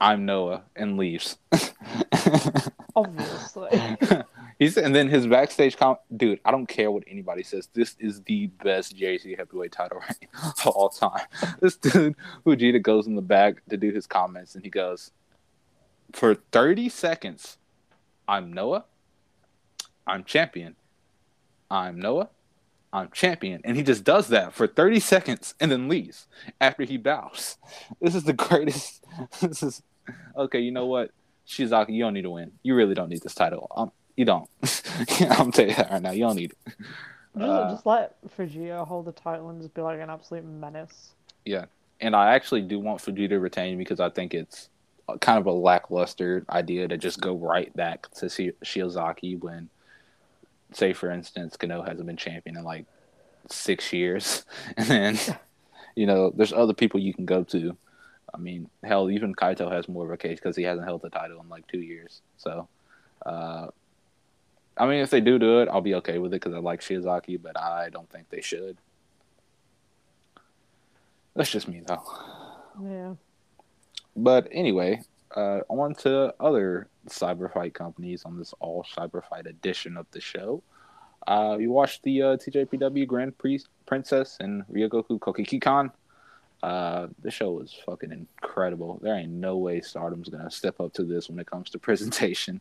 "I'm 0.00 0.26
Noah," 0.26 0.62
and 0.74 0.96
leaves. 0.96 1.38
Obviously. 2.94 3.96
He's 4.58 4.78
and 4.78 4.94
then 4.94 5.08
his 5.08 5.26
backstage 5.26 5.76
comment, 5.76 6.00
dude. 6.16 6.40
I 6.44 6.50
don't 6.50 6.66
care 6.66 6.90
what 6.90 7.04
anybody 7.06 7.42
says. 7.42 7.68
This 7.74 7.94
is 7.98 8.22
the 8.22 8.46
best 8.46 8.96
GHC 8.96 9.36
heavyweight 9.36 9.72
title 9.72 9.98
reign 10.00 10.30
of 10.42 10.66
all 10.66 10.88
time. 10.88 11.26
This 11.60 11.76
dude 11.76 12.16
Fujita 12.44 12.80
goes 12.80 13.06
in 13.06 13.16
the 13.16 13.22
back 13.22 13.62
to 13.68 13.76
do 13.76 13.90
his 13.90 14.06
comments, 14.06 14.54
and 14.54 14.64
he 14.64 14.70
goes, 14.70 15.10
"For 16.12 16.34
thirty 16.34 16.88
seconds, 16.88 17.58
I'm 18.26 18.52
Noah. 18.52 18.84
I'm 20.06 20.24
champion. 20.24 20.76
I'm 21.70 21.98
Noah. 21.98 22.30
I'm 22.94 23.10
champion." 23.12 23.60
And 23.62 23.76
he 23.76 23.82
just 23.82 24.04
does 24.04 24.28
that 24.28 24.54
for 24.54 24.66
thirty 24.66 25.00
seconds, 25.00 25.54
and 25.60 25.70
then 25.70 25.88
leaves 25.88 26.28
after 26.60 26.84
he 26.84 26.96
bows. 26.96 27.58
This 28.00 28.14
is 28.14 28.24
the 28.24 28.32
greatest. 28.32 29.04
This 29.42 29.62
is 29.62 29.82
okay. 30.34 30.60
You 30.60 30.72
know 30.72 30.86
what? 30.86 31.10
Shiozaki, 31.46 31.90
you 31.90 32.02
don't 32.02 32.14
need 32.14 32.22
to 32.22 32.30
win. 32.30 32.52
You 32.62 32.74
really 32.74 32.94
don't 32.94 33.08
need 33.10 33.22
this 33.22 33.34
title. 33.34 33.70
Um, 33.76 33.92
you 34.16 34.24
don't. 34.24 34.48
I'm 35.30 35.52
telling 35.52 35.70
you 35.70 35.76
that 35.76 35.90
right 35.90 36.02
now. 36.02 36.10
You 36.12 36.20
don't 36.20 36.36
need 36.36 36.52
it. 36.52 36.58
just, 37.36 37.50
Uh, 37.50 37.70
just 37.70 37.86
let 37.86 38.16
Fujita 38.36 38.86
hold 38.86 39.04
the 39.06 39.12
title 39.12 39.50
and 39.50 39.60
just 39.60 39.74
be 39.74 39.82
like 39.82 40.00
an 40.00 40.10
absolute 40.10 40.44
menace. 40.44 41.10
Yeah, 41.44 41.66
and 42.00 42.16
I 42.16 42.34
actually 42.34 42.62
do 42.62 42.78
want 42.78 43.00
Fujita 43.00 43.30
to 43.30 43.40
retain 43.40 43.78
because 43.78 44.00
I 44.00 44.10
think 44.10 44.34
it's 44.34 44.68
kind 45.20 45.38
of 45.38 45.46
a 45.46 45.52
lackluster 45.52 46.44
idea 46.50 46.88
to 46.88 46.96
just 46.96 47.20
go 47.20 47.34
right 47.36 47.74
back 47.76 48.10
to 48.16 48.28
Shi- 48.28 48.52
Shiozaki 48.64 49.38
when, 49.38 49.68
say, 50.72 50.92
for 50.92 51.10
instance, 51.10 51.56
Kenoh 51.56 51.86
hasn't 51.86 52.06
been 52.06 52.16
champion 52.16 52.56
in 52.56 52.64
like 52.64 52.86
six 53.48 53.92
years. 53.92 54.44
And 54.76 54.86
then, 54.88 55.18
you 55.94 56.06
know, 56.06 56.30
there's 56.34 56.52
other 56.52 56.74
people 56.74 56.98
you 57.00 57.14
can 57.14 57.24
go 57.24 57.44
to. 57.44 57.76
I 58.34 58.38
mean, 58.38 58.68
hell, 58.82 59.10
even 59.10 59.34
Kaito 59.34 59.70
has 59.70 59.88
more 59.88 60.04
of 60.04 60.10
a 60.10 60.16
case 60.16 60.38
because 60.40 60.56
he 60.56 60.64
hasn't 60.64 60.86
held 60.86 61.02
the 61.02 61.08
title 61.10 61.40
in 61.40 61.48
like 61.48 61.66
two 61.68 61.80
years. 61.80 62.20
So, 62.36 62.68
uh, 63.24 63.68
I 64.76 64.86
mean, 64.86 65.00
if 65.00 65.10
they 65.10 65.20
do 65.20 65.38
do 65.38 65.60
it, 65.60 65.68
I'll 65.68 65.80
be 65.80 65.94
okay 65.96 66.18
with 66.18 66.32
it 66.34 66.42
because 66.42 66.54
I 66.54 66.58
like 66.58 66.80
Shiozaki, 66.80 67.40
but 67.40 67.58
I 67.58 67.88
don't 67.90 68.10
think 68.10 68.28
they 68.28 68.42
should. 68.42 68.76
That's 71.34 71.50
just 71.50 71.68
me, 71.68 71.82
though. 71.86 72.02
Yeah. 72.82 73.14
But 74.14 74.48
anyway, 74.50 75.02
uh, 75.34 75.60
on 75.68 75.94
to 75.96 76.34
other 76.40 76.88
cyber 77.08 77.52
fight 77.52 77.74
companies 77.74 78.24
on 78.24 78.38
this 78.38 78.54
all 78.60 78.84
cyber 78.96 79.22
fight 79.24 79.46
edition 79.46 79.96
of 79.96 80.06
the 80.10 80.20
show. 80.20 80.62
Uh, 81.26 81.56
you 81.58 81.70
watched 81.70 82.02
the 82.02 82.22
uh, 82.22 82.36
TJPW 82.36 83.06
Grand 83.06 83.36
Prix 83.36 83.64
Princess 83.86 84.36
and 84.40 84.66
Ryogoku 84.68 85.18
Kokugikan. 85.18 85.90
Uh, 86.62 87.08
the 87.20 87.30
show 87.30 87.52
was 87.52 87.74
fucking 87.84 88.12
incredible. 88.12 88.98
There 89.02 89.14
ain't 89.14 89.32
no 89.32 89.56
way 89.58 89.80
Stardom's 89.80 90.28
gonna 90.28 90.50
step 90.50 90.80
up 90.80 90.92
to 90.94 91.04
this 91.04 91.28
when 91.28 91.38
it 91.38 91.50
comes 91.50 91.70
to 91.70 91.78
presentation. 91.88 92.60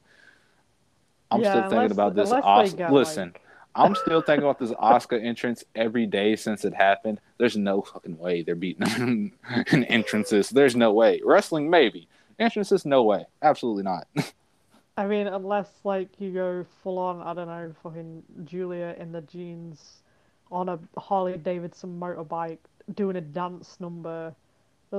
I'm 1.32 1.42
Yeah, 1.42 1.52
still 1.52 1.62
thinking 1.64 1.78
unless- 1.78 1.92
about 1.92 2.16
this. 2.16 2.32
Oscar. 2.32 2.90
Listen, 2.92 3.28
like- 3.34 3.42
I'm 3.76 3.96
still 3.96 4.22
thinking 4.22 4.44
about 4.44 4.60
this 4.60 4.72
Oscar 4.80 5.18
entrance 5.18 5.64
every 5.76 6.06
day 6.06 6.36
since 6.38 6.64
it 6.64 6.74
happened. 6.74 7.20
There's 7.38 7.58
no 7.58 7.82
fucking 7.82 8.18
way 8.18 8.42
they're 8.42 8.56
beating 8.56 8.88
them 8.88 9.34
in 9.72 9.84
entrances. 9.86 10.50
There's 10.50 10.76
no 10.76 10.94
way. 10.94 11.20
Wrestling, 11.26 11.70
maybe. 11.70 12.08
Entrances, 12.40 12.86
no 12.86 13.04
way. 13.04 13.26
Absolutely 13.42 13.84
not. 13.84 14.08
I 14.98 15.08
mean, 15.08 15.28
unless 15.28 15.70
like 15.84 16.08
you 16.20 16.32
go 16.32 16.66
full 16.84 16.98
on, 17.00 17.22
I 17.22 17.34
don't 17.34 17.48
know, 17.48 17.74
fucking 17.84 18.24
Giulia 18.46 18.96
in 18.98 19.12
the 19.12 19.22
jeans 19.22 20.04
on 20.52 20.70
a 20.70 20.80
Harley 20.98 21.38
Davidson 21.38 22.00
motorbike 22.00 22.60
doing 22.94 23.18
a 23.18 23.22
dance 23.22 23.78
number, 23.82 24.34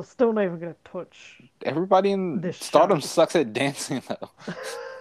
still 0.03 0.33
not 0.33 0.45
even 0.45 0.59
gonna 0.59 0.75
touch. 0.85 1.41
Everybody 1.65 2.13
in 2.13 2.41
This 2.41 2.59
Stardom 2.59 3.01
show. 3.01 3.07
sucks 3.07 3.37
at 3.37 3.53
dancing, 3.53 4.03
though. 4.09 4.31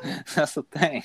That's 0.35 0.53
the 0.53 0.63
thing. 0.63 1.03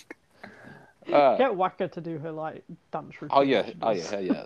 Uh, 1.13 1.37
Get 1.37 1.55
Waka 1.55 1.89
to 1.89 2.01
do 2.01 2.19
her 2.19 2.31
like 2.31 2.63
dance 2.93 3.21
routine. 3.21 3.37
oh 3.37 3.41
yeah, 3.43 3.69
oh 3.83 3.91
yeah, 3.91 4.11
hell 4.11 4.21
yeah. 4.23 4.45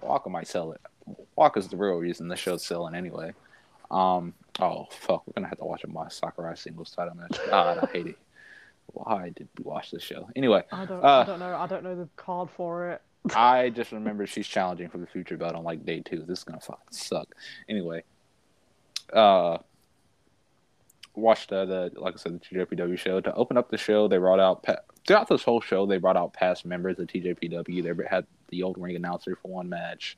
Waka 0.00 0.28
might 0.30 0.48
sell 0.48 0.72
it. 0.72 0.80
Waka's 1.36 1.68
the 1.68 1.76
real 1.76 1.96
reason 1.96 2.28
the 2.28 2.36
show's 2.36 2.64
selling 2.64 2.94
anyway. 2.94 3.32
Um. 3.90 4.34
Oh 4.60 4.86
fuck, 4.90 5.26
we're 5.26 5.32
gonna 5.36 5.48
have 5.48 5.58
to 5.58 5.64
watch 5.64 5.84
a 5.84 5.88
Mai 5.88 6.08
Sakurai 6.08 6.56
singles 6.56 6.90
title 6.90 7.14
match. 7.14 7.38
God, 7.48 7.78
I 7.82 7.86
hate 7.92 8.06
it. 8.08 8.18
Why 8.86 9.30
did 9.30 9.48
we 9.58 9.64
watch 9.64 9.90
this 9.90 10.02
show? 10.02 10.28
Anyway, 10.36 10.62
I 10.72 10.84
don't, 10.84 11.02
Uh, 11.04 11.20
I 11.20 11.24
don't 11.24 11.38
know. 11.38 11.54
I 11.56 11.66
don't 11.66 11.82
know 11.84 11.94
the 11.96 12.08
card 12.16 12.50
for 12.50 12.90
it. 12.90 13.02
I 13.34 13.70
just 13.70 13.92
remember 13.92 14.26
she's 14.26 14.46
challenging 14.48 14.88
for 14.88 14.98
the 14.98 15.06
future 15.06 15.36
belt 15.36 15.54
on 15.54 15.62
like 15.62 15.84
day 15.86 16.00
two. 16.00 16.24
This 16.26 16.40
is 16.40 16.44
gonna 16.44 16.60
fucking 16.60 16.82
suck. 16.90 17.28
Anyway, 17.68 18.02
uh, 19.12 19.58
watched 21.14 21.52
uh, 21.52 21.64
the 21.64 21.92
like 21.96 22.14
I 22.14 22.16
said 22.16 22.40
the 22.40 22.58
TJPW 22.58 22.98
show 22.98 23.20
to 23.20 23.34
open 23.34 23.56
up 23.56 23.70
the 23.70 23.78
show. 23.78 24.08
They 24.08 24.18
brought 24.18 24.40
out 24.40 24.62
pa- 24.62 24.80
throughout 25.06 25.28
this 25.28 25.42
whole 25.42 25.60
show. 25.60 25.86
They 25.86 25.98
brought 25.98 26.16
out 26.16 26.32
past 26.32 26.64
members 26.64 26.98
of 26.98 27.08
TJPW. 27.08 27.82
They 27.82 28.04
had 28.08 28.26
the 28.48 28.62
old 28.62 28.78
ring 28.78 28.96
announcer 28.96 29.36
for 29.36 29.48
one 29.48 29.68
match. 29.68 30.16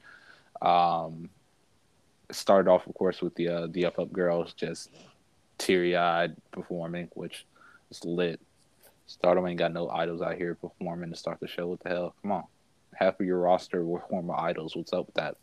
Um, 0.63 1.29
started 2.31 2.71
off, 2.71 2.87
of 2.87 2.95
course, 2.95 3.21
with 3.21 3.35
the 3.35 3.49
uh, 3.49 3.67
the 3.71 3.87
Up 3.87 3.99
Up 3.99 4.13
Girls 4.13 4.53
just 4.55 4.91
teary 5.59 5.97
eyed 5.97 6.35
performing, 6.53 7.09
which 7.15 7.47
was 7.89 8.05
lit. 8.05 8.41
Stardom 9.07 9.47
ain't 9.47 9.59
got 9.59 9.73
no 9.73 9.91
idols 9.91 10.23
out 10.23 10.37
here 10.37 10.55
performing 10.55 11.11
to 11.11 11.17
start 11.17 11.39
the 11.41 11.47
show. 11.47 11.67
What 11.67 11.81
the 11.81 11.91
hell? 11.91 12.15
Come 12.23 12.33
on 12.33 12.45
half 12.95 13.21
of 13.21 13.27
your 13.27 13.39
roster 13.39 13.85
were 13.85 14.03
former 14.09 14.35
idols. 14.35 14.77
What's 14.77 14.93
up 14.93 15.07
with 15.07 15.15
that? 15.17 15.37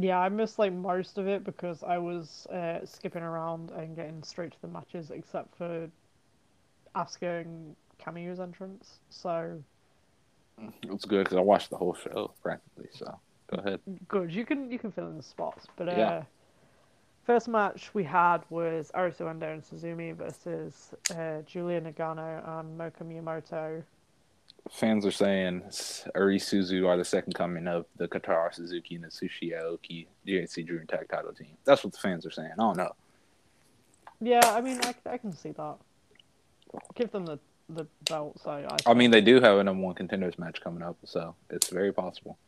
Yeah, 0.00 0.20
I 0.20 0.28
missed 0.28 0.58
like 0.60 0.72
most 0.72 1.18
of 1.18 1.26
it 1.26 1.44
because 1.44 1.82
I 1.82 1.98
was 1.98 2.46
uh, 2.52 2.86
skipping 2.86 3.22
around 3.22 3.70
and 3.72 3.96
getting 3.96 4.22
straight 4.22 4.52
to 4.52 4.60
the 4.62 4.68
matches, 4.68 5.10
except 5.10 5.56
for 5.56 5.88
Asuka 6.94 7.42
and 7.42 7.74
Cameo's 8.00 8.38
entrance. 8.38 9.00
So 9.10 9.60
It's 10.82 11.04
good 11.04 11.24
because 11.24 11.36
I 11.38 11.40
watched 11.40 11.70
the 11.70 11.76
whole 11.76 11.94
show 11.94 12.32
practically. 12.42 12.88
So 12.92 13.20
go 13.50 13.58
ahead. 13.60 13.80
good. 14.08 14.32
You 14.32 14.44
can 14.44 14.70
you 14.70 14.78
can 14.78 14.92
fill 14.92 15.08
in 15.08 15.16
the 15.16 15.22
spots, 15.22 15.66
but 15.76 15.88
uh, 15.88 15.92
Yeah. 15.98 16.22
first 17.24 17.48
match 17.48 17.90
we 17.94 18.04
had 18.04 18.38
was 18.50 18.90
Arisu 18.94 19.28
Endo 19.28 19.52
and 19.52 19.62
Suzume 19.62 20.14
versus 20.16 20.94
uh, 21.10 21.42
Juria 21.46 21.80
Nagano 21.82 22.46
and 22.60 22.78
Moka 22.78 23.02
Miyamoto. 23.04 23.82
Fans 24.70 25.06
are 25.06 25.10
saying 25.10 25.62
Arisuzu 26.14 26.86
are 26.86 26.96
the 26.96 27.04
second 27.04 27.34
coming 27.34 27.66
of 27.66 27.86
the 27.96 28.06
Kotaro 28.08 28.52
Suzuki 28.54 28.96
and 28.96 29.04
Atsushi 29.04 29.52
Aoki 29.52 30.06
GHC 30.26 30.66
Dream 30.66 30.86
Tag 30.86 31.08
Title 31.08 31.32
team. 31.32 31.56
That's 31.64 31.82
what 31.84 31.92
the 31.92 31.98
fans 31.98 32.26
are 32.26 32.30
saying. 32.30 32.50
I 32.52 32.56
don't 32.56 32.76
know. 32.76 32.94
Yeah, 34.20 34.40
I 34.44 34.60
mean 34.60 34.80
I, 34.82 34.94
I 35.10 35.18
can 35.18 35.32
see 35.32 35.52
that. 35.52 35.76
Give 36.94 37.10
them 37.10 37.24
the 37.26 37.38
the 37.68 37.86
belts. 38.08 38.46
I 38.46 38.64
I, 38.64 38.76
I 38.90 38.94
mean, 38.94 39.10
they 39.10 39.20
do 39.20 39.40
have 39.40 39.58
a 39.58 39.64
number 39.64 39.82
one 39.84 39.94
contenders 39.94 40.38
match 40.38 40.60
coming 40.60 40.82
up, 40.82 40.96
so 41.04 41.34
it's 41.50 41.68
very 41.70 41.92
possible. 41.92 42.38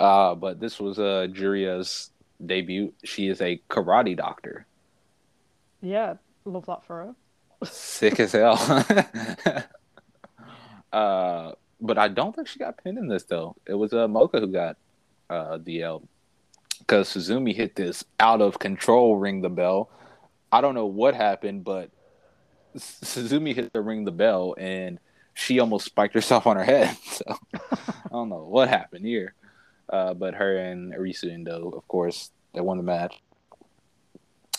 Uh, 0.00 0.34
but 0.34 0.60
this 0.60 0.80
was 0.80 0.98
uh, 0.98 1.26
Juria's 1.30 2.10
debut. 2.44 2.92
She 3.04 3.28
is 3.28 3.40
a 3.40 3.60
karate 3.70 4.16
doctor. 4.16 4.66
yeah, 5.80 6.14
Love 6.44 6.66
that 6.66 6.84
for 6.84 7.14
her. 7.60 7.66
Sick 7.66 8.20
as 8.20 8.32
hell. 8.32 8.56
uh, 10.94 11.52
but 11.80 11.98
I 11.98 12.06
don't 12.06 12.34
think 12.34 12.46
she 12.46 12.60
got 12.60 12.82
pinned 12.82 12.98
in 12.98 13.08
this 13.08 13.24
though. 13.24 13.56
It 13.66 13.74
was 13.74 13.92
uh, 13.92 14.06
Moka 14.06 14.38
who 14.38 14.46
got 14.46 14.76
uh, 15.28 15.58
DL 15.58 16.06
because 16.78 17.08
Suzume 17.08 17.54
hit 17.54 17.74
this 17.74 18.04
out 18.20 18.40
of 18.40 18.58
control 18.60 19.16
ring 19.16 19.42
the 19.42 19.48
bell. 19.48 19.90
I 20.52 20.60
don't 20.60 20.74
know 20.74 20.86
what 20.86 21.14
happened, 21.16 21.64
but 21.64 21.90
Suzume 22.76 23.54
hit 23.54 23.72
the 23.72 23.80
ring 23.80 24.04
the 24.04 24.12
bell 24.12 24.54
and 24.56 25.00
she 25.34 25.58
almost 25.58 25.86
spiked 25.86 26.14
herself 26.14 26.46
on 26.46 26.56
her 26.56 26.64
head. 26.64 26.96
So 27.04 27.24
I 27.54 28.16
don't 28.16 28.28
know 28.28 28.44
what 28.44 28.68
happened 28.68 29.04
here. 29.04 29.34
Uh, 29.88 30.14
but 30.14 30.34
her 30.34 30.56
and 30.56 30.94
Arisu 30.94 31.32
Endo, 31.32 31.70
of 31.70 31.86
course, 31.88 32.30
they 32.52 32.60
won 32.60 32.76
the 32.76 32.84
match. 32.84 33.20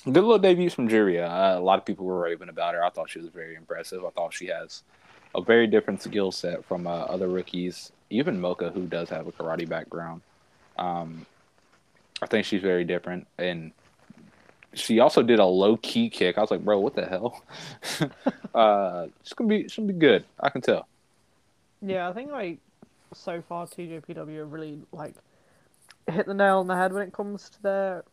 Good 0.04 0.16
little 0.16 0.38
debut 0.38 0.70
from 0.70 0.90
Juria. 0.90 1.30
Uh, 1.30 1.58
a 1.58 1.64
lot 1.64 1.80
of 1.80 1.86
people 1.86 2.06
were 2.06 2.20
raving 2.20 2.50
about 2.50 2.74
her. 2.74 2.84
I 2.84 2.90
thought 2.90 3.10
she 3.10 3.20
was 3.20 3.30
very 3.30 3.56
impressive. 3.56 4.04
I 4.04 4.10
thought 4.10 4.34
she 4.34 4.48
has 4.48 4.84
a 5.36 5.42
very 5.44 5.68
different 5.68 6.02
skill 6.02 6.32
set 6.32 6.66
from 6.66 6.88
uh, 6.88 6.92
other 7.06 7.30
rookies, 7.30 7.92
even 8.12 8.40
Moka, 8.42 8.74
who 8.74 8.88
does 8.88 9.10
have 9.12 9.28
a 9.28 9.34
karate 9.34 9.70
background. 9.70 10.24
Um, 10.78 11.28
I 12.22 12.28
think 12.28 12.46
she's 12.46 12.62
very 12.62 12.86
different, 12.86 13.28
and 13.40 13.74
she 14.74 15.00
also 15.00 15.24
did 15.24 15.40
a 15.40 15.46
low 15.46 15.78
key 15.78 16.10
kick. 16.10 16.38
I 16.38 16.42
was 16.42 16.52
like, 16.52 16.66
bro, 16.66 16.80
what 16.80 16.96
the 16.96 17.06
hell? 17.06 17.44
uh, 18.56 19.08
it's 19.22 19.34
gonna 19.34 19.50
be, 19.50 19.64
gonna 19.64 19.88
be 19.88 19.94
good. 19.94 20.26
I 20.40 20.50
can 20.50 20.62
tell. 20.62 20.88
Yeah, 21.82 22.10
I 22.10 22.14
think 22.14 22.32
like 22.32 22.60
so 23.14 23.42
far 23.42 23.68
TJPW 23.68 24.40
have 24.40 24.52
really 24.52 24.82
like 24.92 25.16
hit 26.10 26.26
the 26.28 26.34
nail 26.34 26.60
on 26.60 26.68
the 26.68 26.76
head 26.76 26.94
when 26.94 27.04
it 27.08 27.14
comes 27.14 27.50
to 27.52 27.62
their 27.62 28.06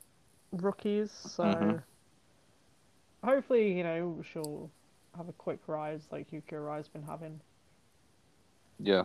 rookies. 0.52 1.11
So 1.12 1.44
Mm-hmm. 1.44 1.78
hopefully, 3.24 3.76
you 3.76 3.85
know, 3.85 4.22
she'll 4.32 4.70
have 5.16 5.29
a 5.29 5.33
quick 5.33 5.61
rise 5.66 6.07
like 6.11 6.33
Yuki 6.33 6.57
Arai's 6.57 6.88
been 6.88 7.03
having. 7.03 7.40
Yeah, 8.79 9.05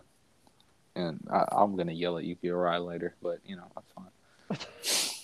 and 0.95 1.25
I, 1.31 1.45
I'm 1.51 1.75
gonna 1.75 1.91
yell 1.93 2.17
at 2.17 2.23
Yuki 2.23 2.47
Arai 2.47 2.85
later, 2.85 3.15
but 3.21 3.39
you 3.45 3.55
know 3.55 3.65
that's 3.75 3.91
fine. 3.91 4.57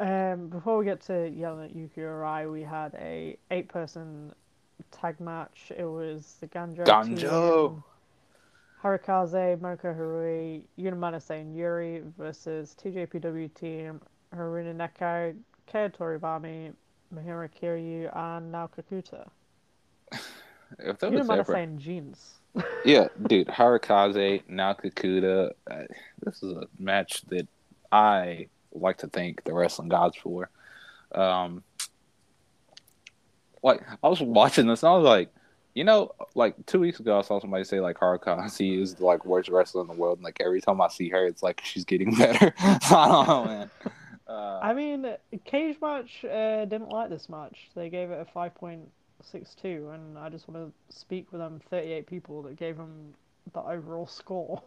Um, 0.00 0.46
before 0.48 0.78
we 0.78 0.84
get 0.84 1.00
to 1.06 1.28
yelling 1.28 1.64
at 1.64 1.74
Yuki 1.74 2.02
Arai, 2.02 2.50
we 2.50 2.62
had 2.62 2.94
a 2.94 3.36
eight 3.50 3.68
person 3.68 4.32
tag 4.92 5.18
match. 5.18 5.72
It 5.76 5.84
was 5.84 6.36
the 6.40 6.46
Ganjo, 6.46 6.84
Ganjo! 6.84 7.68
team, 7.70 7.84
Harikaze, 8.82 9.58
Mariko 9.58 9.96
Harui, 9.96 10.62
Unamanase 10.78 11.40
and 11.40 11.56
Yuri 11.56 12.02
versus 12.16 12.76
TJPW 12.80 13.52
team 13.54 14.00
Haruna 14.32 14.74
Neko, 14.76 15.34
Kei 15.66 15.88
Toribami, 15.88 16.72
Mahiro 17.14 17.48
Kiryu, 17.60 18.14
and 18.16 18.52
Nao 18.52 18.68
Kakuta. 18.68 19.28
If 20.78 20.98
that 20.98 21.12
was 21.12 21.26
Unamanase 21.26 21.38
ever, 21.38 21.54
and 21.54 21.78
jeans. 21.78 22.34
yeah, 22.84 23.08
dude, 23.26 23.48
Harikaze, 23.48 24.42
Nao 24.48 24.74
Kakuta. 24.74 25.52
Uh, 25.70 25.82
this 26.24 26.42
is 26.42 26.52
a 26.52 26.66
match 26.78 27.22
that 27.28 27.46
I 27.90 28.48
like 28.72 28.98
to 28.98 29.06
thank 29.08 29.44
the 29.44 29.54
wrestling 29.54 29.88
gods 29.88 30.16
for. 30.16 30.50
Um, 31.12 31.62
like 33.62 33.80
I 34.02 34.08
was 34.08 34.20
watching 34.20 34.66
this, 34.66 34.82
and 34.82 34.90
I 34.90 34.96
was 34.96 35.04
like, 35.04 35.30
you 35.74 35.84
know, 35.84 36.12
like 36.34 36.54
two 36.66 36.80
weeks 36.80 37.00
ago, 37.00 37.18
I 37.18 37.22
saw 37.22 37.40
somebody 37.40 37.64
say 37.64 37.80
like 37.80 37.96
Harikaze 37.98 38.80
is 38.80 38.94
the 38.94 39.04
like 39.04 39.24
worst 39.24 39.48
wrestler 39.48 39.82
in 39.82 39.86
the 39.88 39.94
world, 39.94 40.18
and 40.18 40.24
like 40.24 40.40
every 40.40 40.60
time 40.60 40.80
I 40.80 40.88
see 40.88 41.08
her, 41.08 41.26
it's 41.26 41.42
like 41.42 41.60
she's 41.64 41.84
getting 41.84 42.14
better. 42.18 42.52
I 42.60 43.08
don't 43.08 43.28
know, 43.28 43.44
man. 43.44 43.70
Uh, 44.28 44.60
I 44.62 44.74
mean, 44.74 45.06
Cage 45.44 45.78
Match 45.80 46.24
uh, 46.24 46.64
didn't 46.66 46.90
like 46.90 47.08
this 47.08 47.28
match. 47.28 47.70
They 47.74 47.88
gave 47.88 48.10
it 48.10 48.20
a 48.20 48.38
5.62, 48.38 49.94
and 49.94 50.18
I 50.18 50.28
just 50.28 50.48
want 50.48 50.72
to 50.90 50.94
speak 50.96 51.32
with 51.32 51.40
them 51.40 51.60
38 51.70 52.06
people 52.06 52.42
that 52.42 52.56
gave 52.56 52.76
them 52.76 53.14
the 53.52 53.60
overall 53.60 54.06
score. 54.20 54.62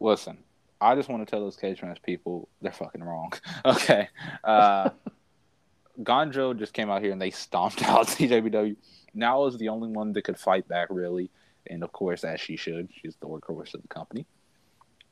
listen, 0.00 0.38
I 0.80 0.96
just 0.96 1.08
want 1.08 1.24
to 1.24 1.30
tell 1.30 1.40
those 1.40 1.56
cage 1.56 1.80
match 1.82 2.02
people 2.02 2.48
they're 2.60 2.72
fucking 2.72 3.02
wrong. 3.04 3.32
Okay. 3.64 4.08
Uh 4.42 4.90
Gonjo 6.02 6.58
just 6.58 6.72
came 6.72 6.90
out 6.90 7.02
here 7.02 7.12
and 7.12 7.20
they 7.20 7.30
stomped 7.30 7.82
out 7.84 8.06
TJPW. 8.08 8.74
Now 9.14 9.44
is 9.44 9.58
the 9.58 9.68
only 9.68 9.88
one 9.88 10.12
that 10.14 10.22
could 10.22 10.38
fight 10.38 10.66
back 10.66 10.88
really. 10.90 11.30
And 11.68 11.84
of 11.84 11.92
course 11.92 12.24
as 12.24 12.40
she 12.40 12.56
should. 12.56 12.88
She's 13.00 13.14
the 13.16 13.26
workhorse 13.28 13.74
of 13.74 13.82
the 13.82 13.88
company. 13.88 14.26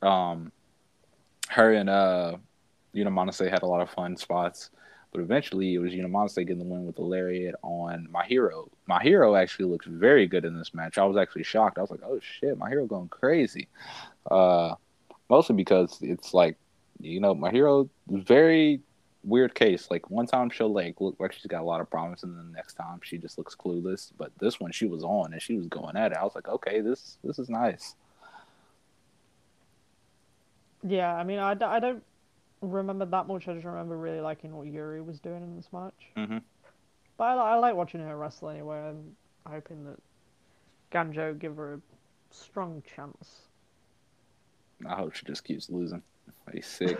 Um 0.02 0.50
her 1.48 1.72
and 1.72 1.88
uh 1.88 2.36
Unamonase 2.94 3.50
had 3.50 3.62
a 3.62 3.66
lot 3.66 3.80
of 3.80 3.90
fun 3.90 4.16
spots. 4.16 4.70
But 5.12 5.22
eventually 5.22 5.74
it 5.74 5.78
was 5.78 5.92
Unamonase 5.92 6.36
getting 6.36 6.58
the 6.58 6.64
win 6.64 6.86
with 6.86 6.96
the 6.96 7.02
lariat 7.02 7.56
on 7.62 8.08
Mahiro. 8.12 8.68
My 8.86 9.02
hero 9.02 9.34
actually 9.34 9.64
looks 9.64 9.86
very 9.86 10.26
good 10.26 10.44
in 10.44 10.56
this 10.56 10.72
match. 10.72 10.98
I 10.98 11.04
was 11.04 11.16
actually 11.16 11.42
shocked. 11.42 11.78
I 11.78 11.80
was 11.80 11.90
like, 11.90 12.02
oh 12.04 12.20
shit, 12.20 12.58
Mahiro 12.58 12.86
going 12.86 13.08
crazy. 13.08 13.68
Uh 14.30 14.74
mostly 15.28 15.54
because 15.54 15.98
it's 16.02 16.34
like 16.34 16.56
you 17.00 17.20
know 17.20 17.34
Mahiro 17.34 17.88
very 18.08 18.80
weird 19.22 19.54
case 19.54 19.90
like 19.90 20.10
one 20.10 20.26
time 20.26 20.48
she'll 20.48 20.72
like 20.72 20.98
look 20.98 21.14
like 21.18 21.32
she's 21.32 21.46
got 21.46 21.60
a 21.60 21.64
lot 21.64 21.80
of 21.80 21.90
problems 21.90 22.22
and 22.22 22.36
then 22.36 22.46
the 22.50 22.56
next 22.56 22.72
time 22.72 22.98
she 23.02 23.18
just 23.18 23.36
looks 23.36 23.54
clueless 23.54 24.12
but 24.16 24.32
this 24.40 24.58
one 24.58 24.72
she 24.72 24.86
was 24.86 25.04
on 25.04 25.34
and 25.34 25.42
she 25.42 25.54
was 25.54 25.66
going 25.66 25.94
at 25.94 26.10
it 26.10 26.16
i 26.16 26.24
was 26.24 26.34
like 26.34 26.48
okay 26.48 26.80
this 26.80 27.18
this 27.22 27.38
is 27.38 27.50
nice 27.50 27.96
yeah, 30.82 31.14
I 31.14 31.24
mean, 31.24 31.38
I, 31.38 31.50
I 31.50 31.80
don't 31.80 32.02
remember 32.60 33.06
that 33.06 33.26
much. 33.26 33.48
I 33.48 33.54
just 33.54 33.64
remember 33.64 33.96
really 33.96 34.20
liking 34.20 34.54
what 34.54 34.66
Yuri 34.66 35.00
was 35.00 35.18
doing 35.20 35.42
in 35.42 35.56
this 35.56 35.68
match. 35.72 36.10
Mhm. 36.16 36.42
But 37.16 37.24
I, 37.24 37.52
I 37.52 37.54
like 37.56 37.74
watching 37.74 38.00
her 38.00 38.16
wrestle 38.16 38.50
anyway. 38.50 38.78
I'm 38.78 39.16
hoping 39.46 39.84
that 39.84 39.98
Ganjo 40.92 41.38
give 41.38 41.56
her 41.56 41.74
a 41.74 41.80
strong 42.30 42.82
chance. 42.96 43.42
i 44.86 44.94
hope 44.94 45.14
she 45.14 45.26
just 45.26 45.44
keeps 45.44 45.68
losing 45.68 46.02
he's 46.52 46.66
sick 46.66 46.98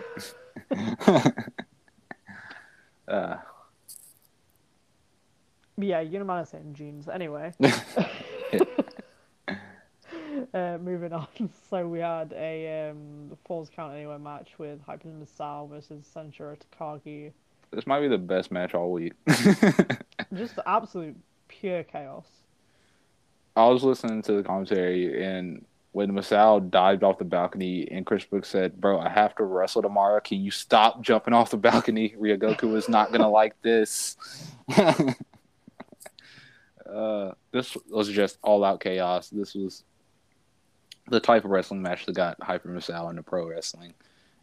uh 3.07 3.37
yeah, 5.77 6.03
Unamanase 6.03 6.53
and 6.53 6.75
jeans. 6.75 7.07
Anyway. 7.07 7.53
Uh, 10.53 10.77
moving 10.81 11.13
on, 11.13 11.27
so 11.69 11.87
we 11.87 11.99
had 11.99 12.33
a 12.33 12.89
um, 12.89 13.37
Falls 13.45 13.69
Count 13.73 13.93
Anywhere 13.93 14.19
match 14.19 14.49
with 14.57 14.81
Hyper 14.85 15.07
Misao 15.07 15.69
versus 15.69 16.05
Sanshiro 16.13 16.57
Takagi. 16.77 17.31
this 17.71 17.87
might 17.87 18.01
be 18.01 18.09
the 18.09 18.17
best 18.17 18.51
match 18.51 18.73
all 18.73 18.91
week 18.91 19.13
Just 20.33 20.59
absolute 20.65 21.15
pure 21.47 21.83
chaos. 21.83 22.25
I 23.55 23.65
was 23.67 23.83
listening 23.83 24.21
to 24.23 24.33
the 24.33 24.43
commentary 24.43 25.23
and 25.23 25.65
when 25.93 26.11
Misao 26.11 26.69
dived 26.69 27.03
off 27.03 27.17
the 27.17 27.25
balcony 27.25 27.87
and 27.91 28.05
Chris 28.05 28.23
Brooks 28.23 28.49
said, 28.49 28.79
Bro, 28.79 28.99
I 28.99 29.09
have 29.09 29.35
to 29.35 29.43
wrestle 29.43 29.81
tomorrow. 29.81 30.21
Can 30.21 30.39
you 30.39 30.51
stop 30.51 31.01
jumping 31.01 31.33
off 31.33 31.51
the 31.51 31.57
balcony? 31.57 32.15
Ryogoku 32.17 32.75
is 32.75 32.87
not 32.87 33.11
gonna 33.11 33.29
like 33.29 33.61
this. 33.61 34.15
uh, 34.77 35.13
this 37.51 37.75
was 37.89 38.09
just 38.09 38.37
all 38.41 38.63
out 38.63 38.79
chaos. 38.79 39.29
This 39.29 39.53
was 39.53 39.83
the 41.11 41.19
type 41.19 41.45
of 41.45 41.51
wrestling 41.51 41.81
match 41.81 42.05
that 42.05 42.15
got 42.15 42.41
Hyper 42.41 42.69
Misao 42.69 43.09
into 43.09 43.21
pro 43.21 43.47
wrestling 43.47 43.93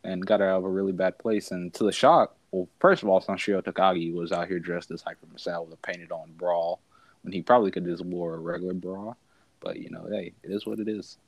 and 0.05 0.25
got 0.25 0.41
her 0.41 0.49
out 0.49 0.59
of 0.59 0.65
a 0.65 0.69
really 0.71 0.93
bad 0.93 1.19
place. 1.19 1.51
And 1.51 1.73
to 1.75 1.85
the 1.85 1.93
shock, 1.93 2.37
well, 2.53 2.69
first 2.79 3.03
of 3.03 3.09
all, 3.09 3.21
Sanshiro 3.21 3.63
Takagi 3.63 4.15
was 4.15 4.31
out 4.33 4.47
here 4.49 4.59
dressed 4.61 4.91
as 4.91 5.03
Hyper 5.03 5.27
Misao 5.35 5.65
with 5.65 5.75
a 5.75 5.77
painted 5.79 6.13
on 6.13 6.33
bra 6.37 6.77
when 7.23 7.33
he 7.33 7.43
probably 7.43 7.71
could 7.71 7.85
just 7.85 8.05
wore 8.05 8.35
a 8.35 8.39
regular 8.39 8.75
bra. 8.75 9.15
But 9.61 9.79
you 9.79 9.91
know, 9.91 10.07
hey, 10.11 10.35
it 10.45 10.53
is 10.53 10.67
what 10.67 10.79
it 10.79 10.89
is. 10.89 11.19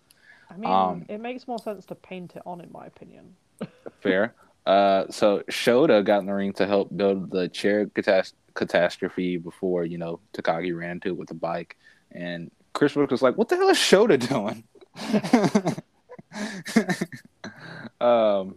I 0.50 0.56
mean, 0.56 0.70
Um, 0.70 1.06
it 1.08 1.20
makes 1.20 1.48
more 1.48 1.58
sense 1.58 1.84
to 1.86 1.94
paint 1.94 2.36
it 2.36 2.42
on, 2.46 2.60
in 2.60 2.70
my 2.72 2.86
opinion. 2.86 3.34
Fair. 4.00 4.34
Uh, 4.66 5.04
so 5.10 5.42
Shoda 5.50 6.04
got 6.04 6.20
in 6.20 6.26
the 6.26 6.34
ring 6.34 6.52
to 6.54 6.66
help 6.66 6.94
build 6.96 7.30
the 7.30 7.48
chair 7.48 7.86
catas- 7.86 8.34
catastrophe 8.54 9.36
before 9.36 9.84
you 9.84 9.96
know 9.98 10.20
Takagi 10.34 10.76
ran 10.76 10.92
into 10.92 11.08
it 11.08 11.16
with 11.16 11.28
the 11.28 11.34
bike, 11.34 11.76
and 12.12 12.50
Chris 12.72 12.92
Brooks 12.92 13.10
was 13.10 13.22
like, 13.22 13.36
"What 13.36 13.48
the 13.48 13.56
hell 13.56 13.68
is 13.70 13.78
Shoda 13.78 14.18
doing?" 14.28 14.64
um, 18.00 18.56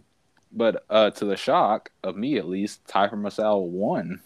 but 0.52 0.84
uh, 0.88 1.10
to 1.10 1.24
the 1.24 1.36
shock 1.36 1.90
of 2.02 2.16
me, 2.16 2.36
at 2.36 2.48
least, 2.48 2.80
Hyper 2.90 3.16
Misao 3.16 3.62
won. 3.62 4.20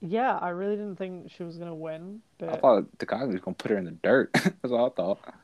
Yeah, 0.00 0.36
I 0.36 0.48
really 0.48 0.76
didn't 0.76 0.96
think 0.96 1.30
she 1.30 1.44
was 1.44 1.56
gonna 1.56 1.74
win, 1.74 2.22
I 2.40 2.56
thought 2.56 2.98
Takagi 2.98 3.32
was 3.32 3.40
gonna 3.40 3.54
put 3.54 3.70
her 3.70 3.78
in 3.78 3.84
the 3.84 3.92
dirt. 3.92 4.32
That's 4.34 4.72
all 4.72 4.86
I 4.86 4.90
thought. 4.90 5.34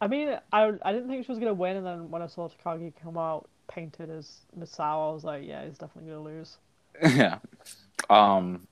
I 0.00 0.06
mean, 0.06 0.38
I 0.52 0.72
I 0.82 0.92
didn't 0.92 1.08
think 1.08 1.26
she 1.26 1.32
was 1.32 1.40
gonna 1.40 1.54
win, 1.54 1.76
and 1.76 1.86
then 1.86 2.10
when 2.10 2.22
I 2.22 2.28
saw 2.28 2.48
Takagi 2.48 2.92
come 3.02 3.18
out 3.18 3.48
painted 3.68 4.10
as 4.10 4.42
Misao, 4.56 5.10
I 5.10 5.12
was 5.12 5.24
like, 5.24 5.44
yeah, 5.44 5.64
he's 5.64 5.78
definitely 5.78 6.10
gonna 6.10 6.22
lose. 6.22 6.58
yeah. 7.02 7.38
Um, 8.08 8.68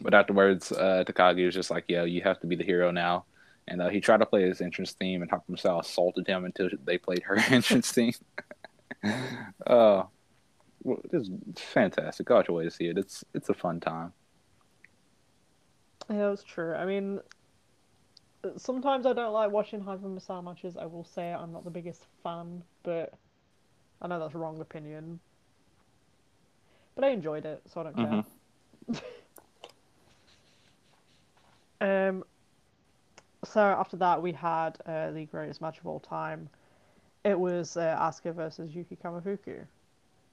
but 0.00 0.12
afterwards, 0.12 0.72
uh, 0.72 1.04
Takagi 1.06 1.46
was 1.46 1.54
just 1.54 1.70
like, 1.70 1.84
"Yo, 1.88 2.04
you 2.04 2.20
have 2.22 2.40
to 2.40 2.46
be 2.46 2.56
the 2.56 2.64
hero 2.64 2.90
now." 2.90 3.24
And 3.66 3.80
uh, 3.80 3.88
he 3.88 4.00
tried 4.00 4.18
to 4.18 4.26
play 4.26 4.42
his 4.42 4.60
entrance 4.60 4.92
theme, 4.92 5.22
and 5.22 5.30
Hyper 5.30 5.50
Misao 5.50 5.80
assaulted 5.80 6.26
him 6.26 6.44
until 6.44 6.68
they 6.84 6.98
played 6.98 7.22
her 7.22 7.36
entrance 7.48 7.90
theme. 7.90 8.12
uh, 9.66 10.02
it's 11.12 11.30
fantastic. 11.60 12.26
Go 12.26 12.36
out 12.36 12.48
your 12.48 12.58
way 12.58 12.64
to 12.64 12.70
see 12.70 12.86
it. 12.86 12.98
It's 12.98 13.24
it's 13.32 13.48
a 13.48 13.54
fun 13.54 13.80
time. 13.80 14.12
Yeah, 16.10 16.28
that's 16.28 16.44
true. 16.44 16.74
I 16.74 16.84
mean, 16.84 17.20
sometimes 18.56 19.06
I 19.06 19.12
don't 19.12 19.32
like 19.32 19.50
watching 19.50 19.80
Hyper 19.80 20.08
Misao 20.08 20.44
matches. 20.44 20.76
I 20.76 20.86
will 20.86 21.04
say 21.04 21.32
I'm 21.32 21.52
not 21.52 21.64
the 21.64 21.70
biggest 21.70 22.02
fan, 22.22 22.62
but 22.82 23.14
I 24.02 24.08
know 24.08 24.20
that's 24.20 24.34
a 24.34 24.38
wrong 24.38 24.60
opinion. 24.60 25.20
But 26.94 27.04
I 27.04 27.08
enjoyed 27.08 27.46
it, 27.46 27.62
so 27.72 27.80
I 27.80 27.84
don't 27.84 27.96
care. 27.96 28.24
Mm-hmm. 28.90 29.04
um. 32.18 32.24
So 33.44 33.60
after 33.60 33.96
that, 33.98 34.20
we 34.22 34.32
had 34.32 34.78
uh, 34.86 35.10
the 35.10 35.24
greatest 35.26 35.60
match 35.60 35.78
of 35.78 35.86
all 35.86 36.00
time. 36.00 36.48
It 37.24 37.38
was 37.38 37.76
uh, 37.76 37.96
Asuka 38.00 38.34
versus 38.34 38.74
Yuki 38.74 38.96
Kamifuku. 39.02 39.64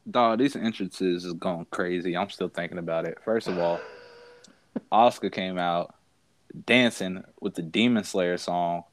Dog, 0.10 0.40
these 0.40 0.56
entrances 0.56 1.26
is 1.26 1.34
going 1.34 1.66
crazy. 1.72 2.18
I'm 2.18 2.30
still 2.30 2.50
thinking 2.50 2.78
about 2.78 3.06
it. 3.06 3.18
First 3.24 3.48
of 3.48 3.58
all, 3.58 3.80
Asuka 4.92 5.32
came 5.32 5.58
out 5.58 5.96
dancing 6.66 7.24
with 7.40 7.56
the 7.56 7.62
Demon 7.62 8.04
Slayer 8.04 8.38
song, 8.38 8.84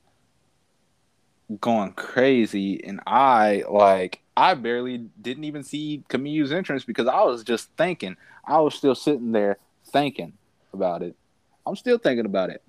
going 1.61 1.93
crazy, 1.93 2.85
and 2.85 3.01
I 3.07 3.65
like 3.69 4.21
I 4.37 4.55
barely 4.55 4.99
didn't 5.21 5.45
even 5.45 5.65
see 5.65 6.05
Kamiyu's 6.09 6.53
entrance 6.53 6.85
because 6.85 7.09
I 7.09 7.23
was 7.23 7.43
just 7.43 7.71
thinking. 7.77 8.17
I 8.45 8.61
was 8.61 8.75
still 8.75 8.95
sitting 8.95 9.33
there 9.33 9.59
thinking 9.87 10.35
about 10.73 11.03
it. 11.03 11.17
I'm 11.67 11.77
still 11.77 11.99
thinking 11.99 12.27
about 12.27 12.51
it. 12.51 12.63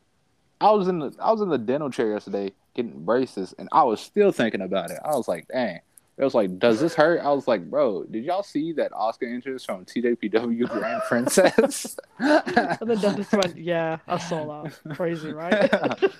I 0.62 0.72
was 0.72 0.88
in 0.88 1.00
the 1.00 1.16
I 1.20 1.32
was 1.32 1.42
in 1.42 1.50
the 1.50 1.58
dental 1.58 1.90
chair 1.90 2.12
yesterday 2.12 2.52
getting 2.76 3.04
braces, 3.06 3.54
and 3.58 3.70
I 3.72 3.84
was 3.84 4.00
still 4.02 4.32
thinking 4.32 4.62
about 4.62 4.92
it. 4.92 5.00
I 5.04 5.16
was 5.16 5.28
like, 5.28 5.48
dang. 5.48 5.80
It 6.18 6.26
was 6.26 6.34
like, 6.36 6.60
does 6.60 6.82
this 6.82 6.96
hurt? 6.96 7.22
I 7.22 7.32
was 7.32 7.48
like, 7.48 7.70
bro, 7.70 8.04
did 8.04 8.26
y'all 8.26 8.44
see 8.44 8.74
that 8.74 8.92
Asuka 8.92 9.34
entrance 9.34 9.64
from 9.64 9.86
TJPW 9.86 10.68
Grand 10.68 11.02
Princess? 11.08 11.98
and 12.18 12.78
the 12.90 13.00
dentist 13.02 13.32
went, 13.32 13.58
yeah, 13.58 14.00
I 14.06 14.18
saw 14.18 14.64
that. 14.64 14.96
Crazy, 14.96 15.32
right? 15.32 15.72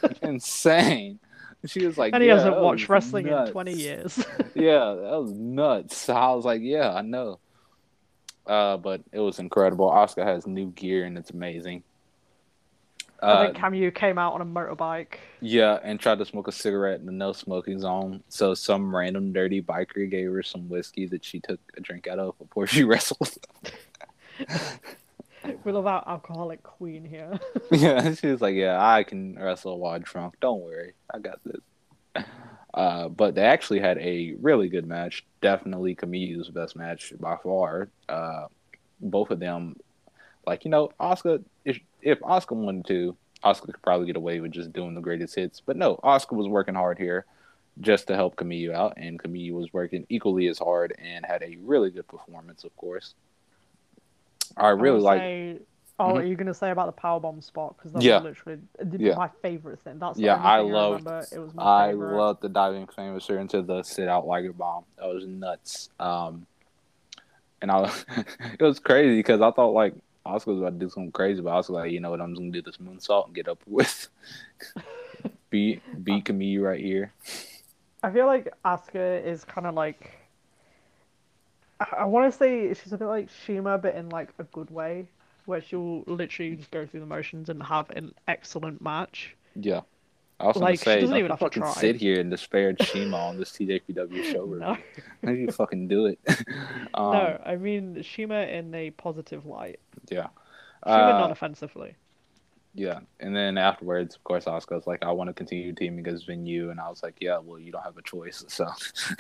Insane. 0.22 1.20
She 1.66 1.86
was 1.86 1.98
like, 1.98 2.14
and 2.14 2.24
he 2.24 2.30
yeah, 2.30 2.36
hasn't 2.36 2.62
watched 2.62 2.88
wrestling 2.88 3.26
nuts. 3.26 3.50
in 3.50 3.52
20 3.52 3.74
years. 3.74 4.18
yeah, 4.56 4.96
that 4.96 5.20
was 5.22 5.34
nuts. 5.34 6.08
I 6.08 6.34
was 6.34 6.46
like, 6.46 6.62
yeah, 6.62 6.94
I 6.94 7.02
know. 7.02 7.40
Uh, 8.48 8.78
but 8.78 9.02
it 9.12 9.20
was 9.20 9.40
incredible. 9.40 9.90
Oscar 9.90 10.24
has 10.24 10.48
new 10.48 10.68
gear 10.72 11.04
and 11.04 11.18
it's 11.18 11.32
amazing. 11.32 11.84
And 13.22 13.32
Uh, 13.32 13.44
then 13.44 13.54
Kamiyu 13.54 13.94
came 13.94 14.18
out 14.18 14.34
on 14.34 14.42
a 14.42 14.46
motorbike. 14.46 15.16
yeah, 15.42 15.80
and 15.84 16.00
tried 16.00 16.20
to 16.20 16.26
smoke 16.26 16.48
a 16.48 16.52
cigarette 16.54 17.00
in 17.02 17.06
the 17.06 17.12
no 17.12 17.34
smoking 17.34 17.80
zone. 17.80 18.24
So 18.30 18.54
some 18.54 18.96
random 18.96 19.34
dirty 19.34 19.62
biker 19.62 20.10
gave 20.10 20.32
her 20.32 20.42
some 20.44 20.70
whiskey 20.70 21.06
that 21.08 21.26
she 21.26 21.40
took 21.42 21.60
a 21.78 21.82
drink 21.82 22.08
out 22.08 22.20
of 22.20 22.38
before 22.40 22.66
she 22.68 22.84
wrestled. 22.86 23.38
We 25.64 25.72
love 25.72 25.88
our 25.88 26.04
alcoholic 26.08 26.62
queen 26.64 27.06
here. 27.06 27.40
yeah, 27.72 28.14
she 28.14 28.28
was 28.28 28.42
like, 28.42 28.56
"Yeah, 28.56 28.78
I 28.80 29.04
can 29.04 29.40
wrestle 29.40 29.80
while 29.80 29.98
drunk. 30.00 30.36
Don't 30.42 30.60
worry, 30.62 30.94
I 31.14 31.20
got 31.20 31.40
this." 31.46 32.26
Uh, 32.74 33.08
but 33.08 33.36
they 33.36 33.44
actually 33.44 33.80
had 33.80 33.98
a 34.00 34.36
really 34.42 34.68
good 34.68 34.86
match. 34.86 35.26
Definitely 35.42 35.96
Kamiyu's 35.96 36.50
best 36.50 36.76
match 36.76 37.14
by 37.20 37.38
far. 37.38 37.90
Uh, 38.10 38.48
both 39.00 39.32
of 39.32 39.40
them, 39.40 39.78
like 40.46 40.66
you 40.66 40.72
know, 40.72 40.92
Oscar. 41.00 41.40
If 41.66 41.80
if 42.02 42.20
Oscar 42.24 42.56
wanted 42.56 42.86
to, 42.88 43.16
Oscar 43.44 43.68
could 43.68 43.82
probably 43.82 44.08
get 44.08 44.16
away 44.16 44.40
with 44.40 44.52
just 44.52 44.74
doing 44.74 44.96
the 44.96 45.02
greatest 45.02 45.36
hits. 45.36 45.62
But 45.62 45.78
no, 45.78 46.00
Oscar 46.04 46.36
was 46.36 46.48
working 46.48 46.76
hard 46.76 46.98
here 46.98 47.26
just 47.82 48.08
to 48.08 48.16
help 48.16 48.36
Kamiyu 48.36 48.74
out, 48.74 48.94
and 48.98 49.22
Kamiyu 49.22 49.54
was 49.54 49.72
working 49.72 50.06
equally 50.10 50.48
as 50.48 50.60
hard 50.60 50.94
and 50.98 51.26
had 51.26 51.44
a 51.44 51.58
really 51.62 51.90
good 51.92 52.08
performance. 52.08 52.64
Of 52.64 52.76
course, 52.76 53.14
I 54.58 54.70
really 54.70 55.00
like. 55.00 55.20
Say, 55.22 55.60
oh, 56.00 56.14
Mhm. 56.14 56.16
are 56.16 56.24
you 56.24 56.36
gonna 56.36 56.54
say 56.54 56.72
about 56.72 56.88
the 56.88 57.00
power 57.02 57.20
bomb 57.20 57.42
spot? 57.42 57.76
Because 57.78 57.94
that 57.94 58.04
Yeah. 58.04 58.20
literally 58.20 58.60
Yeah. 58.98 59.16
my 59.16 59.30
favorite 59.42 59.80
thing. 59.82 60.00
That's 60.00 60.18
Yeah, 60.20 60.36
I 60.36 60.60
love. 60.62 61.06
It 61.32 61.40
was 61.40 61.52
I 61.58 61.92
love 61.92 62.40
the 62.42 62.50
diving 62.50 62.88
famouser 62.88 63.40
into 63.40 63.62
the 63.62 63.84
sit 63.84 64.08
out 64.08 64.26
Liger 64.26 64.54
bomb. 64.54 64.86
That 64.98 65.08
was 65.08 65.26
nuts. 65.26 65.90
Um, 66.00 66.48
and 67.62 67.72
I, 67.72 67.92
it 68.60 68.64
was 68.64 68.80
crazy 68.80 69.18
because 69.18 69.42
I 69.42 69.52
thought 69.52 69.72
like 69.72 69.94
Oscar 70.26 70.52
was 70.52 70.60
about 70.60 70.80
to 70.80 70.86
do 70.86 70.90
something 70.90 71.12
crazy, 71.12 71.42
but 71.42 71.52
I 71.52 71.56
was 71.56 71.70
like, 71.70 71.92
you 71.92 72.00
know 72.00 72.12
what, 72.12 72.22
I'm 72.22 72.32
just 72.32 72.42
gonna 72.42 72.52
do 72.52 72.62
this 72.62 72.78
moonsault 72.78 73.28
and 73.28 73.36
get 73.36 73.48
up 73.48 73.62
with. 73.66 74.10
beat 75.50 75.82
beat 76.04 76.26
Kamiyu 76.26 76.62
right 76.62 76.80
here. 76.80 77.12
I 78.04 78.12
feel 78.12 78.26
like 78.26 78.54
Asuka 78.64 79.24
is 79.24 79.44
kind 79.44 79.68
of 79.68 79.76
like. 79.76 80.18
I, 81.80 82.00
I 82.00 82.06
want 82.06 82.32
to 82.32 82.38
say 82.38 82.74
she's 82.74 82.94
a 82.94 82.98
bit 82.98 83.08
like 83.08 83.30
Shima, 83.46 83.78
but 83.78 83.96
in 83.96 84.10
like 84.10 84.30
a 84.40 84.44
good 84.46 84.70
way, 84.70 85.08
where 85.46 85.62
she'll 85.62 86.04
literally 86.06 86.56
just 86.56 86.72
go 86.72 86.86
through 86.86 87.00
the 87.02 87.06
motions 87.06 87.50
and 87.50 87.62
have 87.64 87.90
an 87.92 88.14
excellent 88.28 88.82
match. 88.82 89.36
Yeah. 89.56 89.82
I 90.40 90.48
was 90.48 90.56
Like, 90.56 90.80
she 90.80 90.86
gonna 90.86 90.96
say, 90.96 91.02
doesn't 91.02 91.16
don't 91.16 91.26
even 91.26 91.38
fucking 91.38 91.62
try. 91.64 91.74
sit 91.74 91.96
here 91.98 92.20
and 92.20 92.32
disparage 92.32 92.82
Shima 92.88 93.18
on 93.18 93.38
this 93.38 93.52
TJPW 93.52 94.24
show. 94.32 94.46
No, 94.46 94.78
Maybe 95.22 95.42
you 95.42 95.52
fucking 95.52 95.88
do 95.90 96.06
it. 96.06 96.20
um, 96.94 97.12
no, 97.14 97.42
I 97.46 97.56
mean 97.58 98.02
Shima 98.04 98.42
in 98.44 98.74
a 98.74 98.92
positive 98.92 99.46
light. 99.46 99.80
Yeah. 100.10 100.28
Shima 100.86 100.96
Uh, 100.96 101.20
non-offensively. 101.20 101.96
Yeah, 102.76 103.00
and 103.20 103.36
then 103.36 103.58
afterwards, 103.58 104.16
of 104.16 104.24
course, 104.24 104.46
Oscar's 104.46 104.86
like, 104.86 105.04
"I 105.04 105.12
want 105.12 105.28
to 105.28 105.34
continue 105.34 105.74
teaming 105.74 106.00
against 106.00 106.28
Venue," 106.28 106.70
and 106.70 106.80
I 106.80 106.88
was 106.88 107.02
like, 107.02 107.16
"Yeah, 107.20 107.40
well, 107.40 107.60
you 107.60 107.72
don't 107.72 107.82
have 107.84 107.98
a 107.98 108.02
choice." 108.04 108.46
So, 108.48 108.68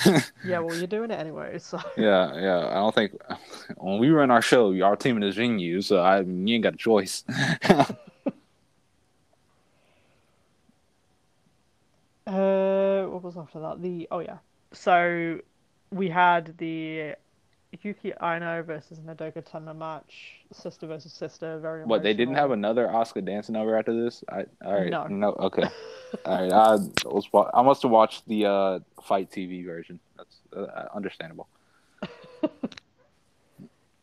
Yeah, 0.45 0.59
well, 0.59 0.77
you're 0.77 0.85
doing 0.87 1.09
it 1.09 1.19
anyway, 1.19 1.57
so. 1.57 1.79
yeah, 1.97 2.33
yeah, 2.39 2.67
I 2.67 2.75
don't 2.75 2.93
think 2.93 3.13
when 3.77 3.97
we 3.97 4.09
run 4.11 4.29
our 4.29 4.43
show, 4.43 4.71
our 4.83 4.95
teaming 4.95 5.23
is 5.23 5.35
Venue, 5.35 5.81
so 5.81 5.97
I 5.97 6.21
you 6.21 6.53
ain't 6.55 6.63
got 6.63 6.75
a 6.75 6.77
choice. 6.77 7.23
Uh, 12.27 13.05
what 13.07 13.23
was 13.23 13.28
after 13.39 13.59
that? 13.59 13.81
The 13.81 14.07
oh 14.11 14.19
yeah. 14.19 14.37
So 14.73 15.39
we 15.91 16.09
had 16.09 16.57
the 16.57 17.15
Yuki 17.81 18.13
Aino 18.21 18.63
versus 18.63 18.99
Nodoka 18.99 19.43
Tenma 19.43 19.75
match, 19.75 20.41
sister 20.51 20.87
versus 20.87 21.13
sister. 21.13 21.59
Very. 21.59 21.83
what 21.85 22.03
they 22.03 22.13
didn't 22.13 22.35
have 22.35 22.51
another 22.51 22.89
Oscar 22.89 23.21
dancing 23.21 23.55
over 23.55 23.77
after 23.77 24.03
this? 24.03 24.23
I 24.29 24.45
all 24.65 24.73
right, 24.73 24.89
No. 24.89 25.07
no, 25.07 25.27
okay, 25.33 25.63
all 26.25 26.41
right. 26.41 26.51
I 26.51 26.75
was 27.05 27.27
I 27.53 27.61
must 27.61 27.83
have 27.83 27.91
watched 27.91 28.27
the 28.27 28.45
uh, 28.45 28.79
FITE 29.03 29.31
TV 29.31 29.65
version. 29.65 29.99
That's 30.17 30.37
uh, 30.55 30.87
understandable. 30.93 31.47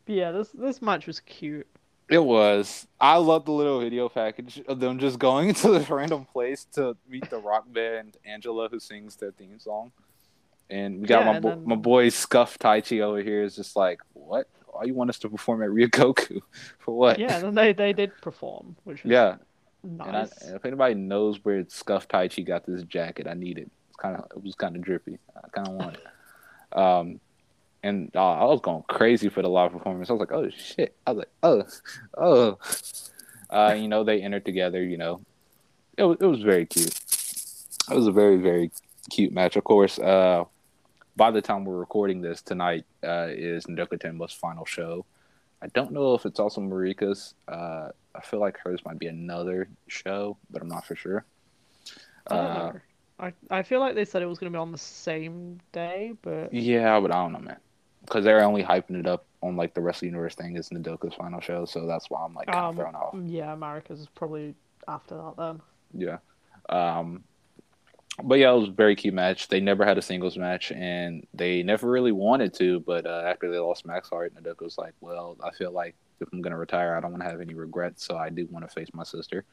But 0.07 0.15
yeah, 0.15 0.31
this 0.31 0.51
this 0.51 0.81
match 0.81 1.09
was 1.09 1.19
cute. 1.19 1.67
It 2.09 2.23
was. 2.23 2.87
I 3.01 3.17
love 3.17 3.45
the 3.47 3.53
little 3.53 3.81
video 3.81 4.09
package 4.09 4.63
of 4.69 4.79
them 4.81 4.99
just 4.99 5.19
going 5.19 5.49
into 5.51 5.71
this 5.71 5.91
random 5.91 6.25
place 6.25 6.65
to 6.73 6.97
meet 7.09 7.29
the 7.31 7.39
rock 7.39 7.65
band 7.73 8.17
Angela, 8.25 8.69
who 8.69 8.79
sings 8.79 9.17
their 9.17 9.33
theme 9.33 9.59
song. 9.59 9.93
And 10.71 11.01
we 11.01 11.07
got 11.07 11.25
Yeah, 11.25 11.33
my 11.33 11.41
bo- 11.41 11.49
then- 11.51 11.65
my 11.67 11.75
boy 11.77 12.09
Scuff 12.11 12.59
Tai 12.59 12.81
Chi 12.81 13.01
over 13.01 13.21
here 13.23 13.43
is 13.43 13.57
just 13.57 13.77
like, 13.77 14.01
what? 14.15 14.49
Why 14.69 14.85
you 14.85 14.95
want 14.95 15.11
us 15.11 15.19
to 15.21 15.29
perform 15.31 15.63
at 15.63 15.71
Ryogoku 15.71 16.41
for 16.79 16.97
what? 16.97 17.19
Yeah, 17.19 17.39
then 17.41 17.55
they 17.55 17.73
they 17.73 17.93
did 17.93 18.13
perform, 18.21 18.77
which 18.85 19.05
yeah. 19.05 19.37
And, 19.83 20.03
I, 20.03 20.11
nice. 20.13 20.37
and 20.43 20.57
if 20.57 20.65
anybody 20.65 20.95
knows 20.95 21.45
where 21.45 21.65
Scuff 21.69 22.09
Tai 22.09 22.29
Chi 22.29 22.43
got 22.43 22.67
this 22.67 22.83
jacket, 22.83 23.27
I 23.29 23.35
need 23.35 23.59
it. 23.59 23.71
It's 23.89 23.97
kind 23.97 24.17
of 24.17 24.25
it 24.37 24.43
was 24.43 24.55
kind 24.55 24.75
of 24.77 24.83
drippy. 24.83 25.19
I 25.37 25.49
kind 25.49 25.69
of 25.69 25.75
want 25.75 25.97
it. 25.97 26.77
Um, 26.79 27.21
and 27.87 28.11
uh, 28.15 28.33
I 28.33 28.45
was 28.45 28.61
going 28.61 28.83
crazy 28.89 29.29
for 29.29 29.43
the 29.43 29.49
live 29.49 29.73
performance. 29.73 30.11
I 30.11 30.15
was 30.15 30.21
like, 30.21 30.33
oh 30.33 30.51
shit! 30.51 30.95
I 31.07 31.13
was 31.13 31.19
like, 31.19 31.31
oh, 31.43 31.63
oh. 32.17 32.59
Uh, 33.49 33.75
you 33.75 33.87
know, 33.87 34.03
they 34.03 34.21
entered 34.23 34.45
together. 34.45 34.83
You 34.83 34.97
know, 34.97 35.21
it 35.97 36.03
was 36.03 36.19
it 36.21 36.27
was 36.27 36.43
very 36.43 36.67
cute. 36.67 36.95
It 37.91 37.95
was 37.95 38.07
a 38.07 38.13
very 38.13 38.39
very 38.39 38.71
cute 39.11 39.33
match. 39.33 39.57
Of 39.57 39.65
course, 39.65 39.99
uh, 39.99 40.45
by 41.17 41.31
the 41.31 41.41
time 41.41 41.65
we're 41.65 41.79
recording 41.79 42.21
this 42.21 42.43
tonight, 42.43 42.85
uh, 43.05 43.29
is 43.31 43.67
Tenma's 44.01 44.33
final 44.33 44.65
show. 44.65 45.07
I 45.63 45.69
don't 45.69 45.93
know 45.93 46.15
if 46.15 46.27
it's 46.27 46.41
also 46.41 46.61
Marika's. 46.61 47.35
Uh, 47.49 47.91
I 48.15 48.21
feel 48.23 48.41
like 48.41 48.59
hers 48.59 48.85
might 48.85 48.99
be 48.99 49.07
another 49.07 49.69
show, 49.89 50.37
but 50.51 50.61
I'm 50.61 50.69
not 50.69 50.85
for 50.87 50.97
sure. 50.97 51.25
I 52.29 52.35
Uh. 52.35 52.73
I 53.19 53.33
I 53.51 53.63
feel 53.63 53.81
like 53.81 53.95
they 53.95 54.05
said 54.05 54.23
it 54.23 54.27
was 54.27 54.39
gonna 54.39 54.51
be 54.51 54.59
on 54.59 54.73
the 54.73 54.79
same 54.79 55.61
day, 55.73 56.13
but 56.21 56.53
yeah, 56.53 57.01
but 57.01 57.11
I 57.11 57.23
don't 57.23 57.33
know, 57.33 57.39
man. 57.39 57.57
Because 58.07 58.25
they're 58.25 58.43
only 58.43 58.63
hyping 58.63 58.99
it 58.99 59.07
up 59.07 59.27
on 59.43 59.57
like 59.57 59.75
the 59.75 59.81
Wrestle 59.81 60.07
Universe 60.07 60.35
thing 60.35 60.57
is 60.57 60.71
Nodoka's 60.71 61.15
final 61.15 61.41
show, 61.41 61.65
so 61.65 61.87
that's 61.87 62.09
why 62.09 62.25
I'm 62.25 62.35
like 62.35 62.47
kind 62.47 62.59
of 62.59 62.71
um, 62.71 62.77
thrown 62.77 62.95
off. 62.95 63.15
yeah, 63.27 63.55
Marika's 63.55 64.01
is 64.01 64.09
probably 64.15 64.55
after 64.89 65.17
that 65.17 65.35
then. 65.37 65.61
Yeah. 65.93 66.19
Um, 66.69 67.25
but 68.23 68.39
yeah, 68.39 68.53
it 68.53 68.59
was 68.59 68.69
a 68.69 68.73
very 68.73 68.97
key 68.97 69.11
match. 69.11 69.49
They 69.49 69.61
never 69.61 69.85
had 69.85 69.99
a 69.99 70.03
singles 70.03 70.39
match, 70.39 70.73
and 70.73 71.27
they 71.35 71.63
never 71.63 71.89
really 71.91 72.13
wanted 72.13 72.55
to. 72.55 72.81
But 72.81 73.07
uh, 73.07 73.25
after 73.27 73.51
they 73.51 73.59
lost 73.59 73.85
Max 73.85 74.09
Heart, 74.09 74.35
Nodoka 74.35 74.63
was 74.63 74.79
like, 74.79 74.95
"Well, 75.01 75.37
I 75.43 75.51
feel 75.51 75.71
like 75.71 75.95
if 76.21 76.29
I'm 76.33 76.41
gonna 76.41 76.57
retire, 76.57 76.97
I 76.97 77.01
don't 77.01 77.13
want 77.13 77.23
to 77.23 77.29
have 77.29 77.41
any 77.41 77.55
regrets, 77.55 78.05
so 78.05 78.17
I 78.17 78.31
do 78.31 78.49
want 78.51 78.67
to 78.67 78.73
face 78.73 78.89
my 78.95 79.05
sister." 79.05 79.45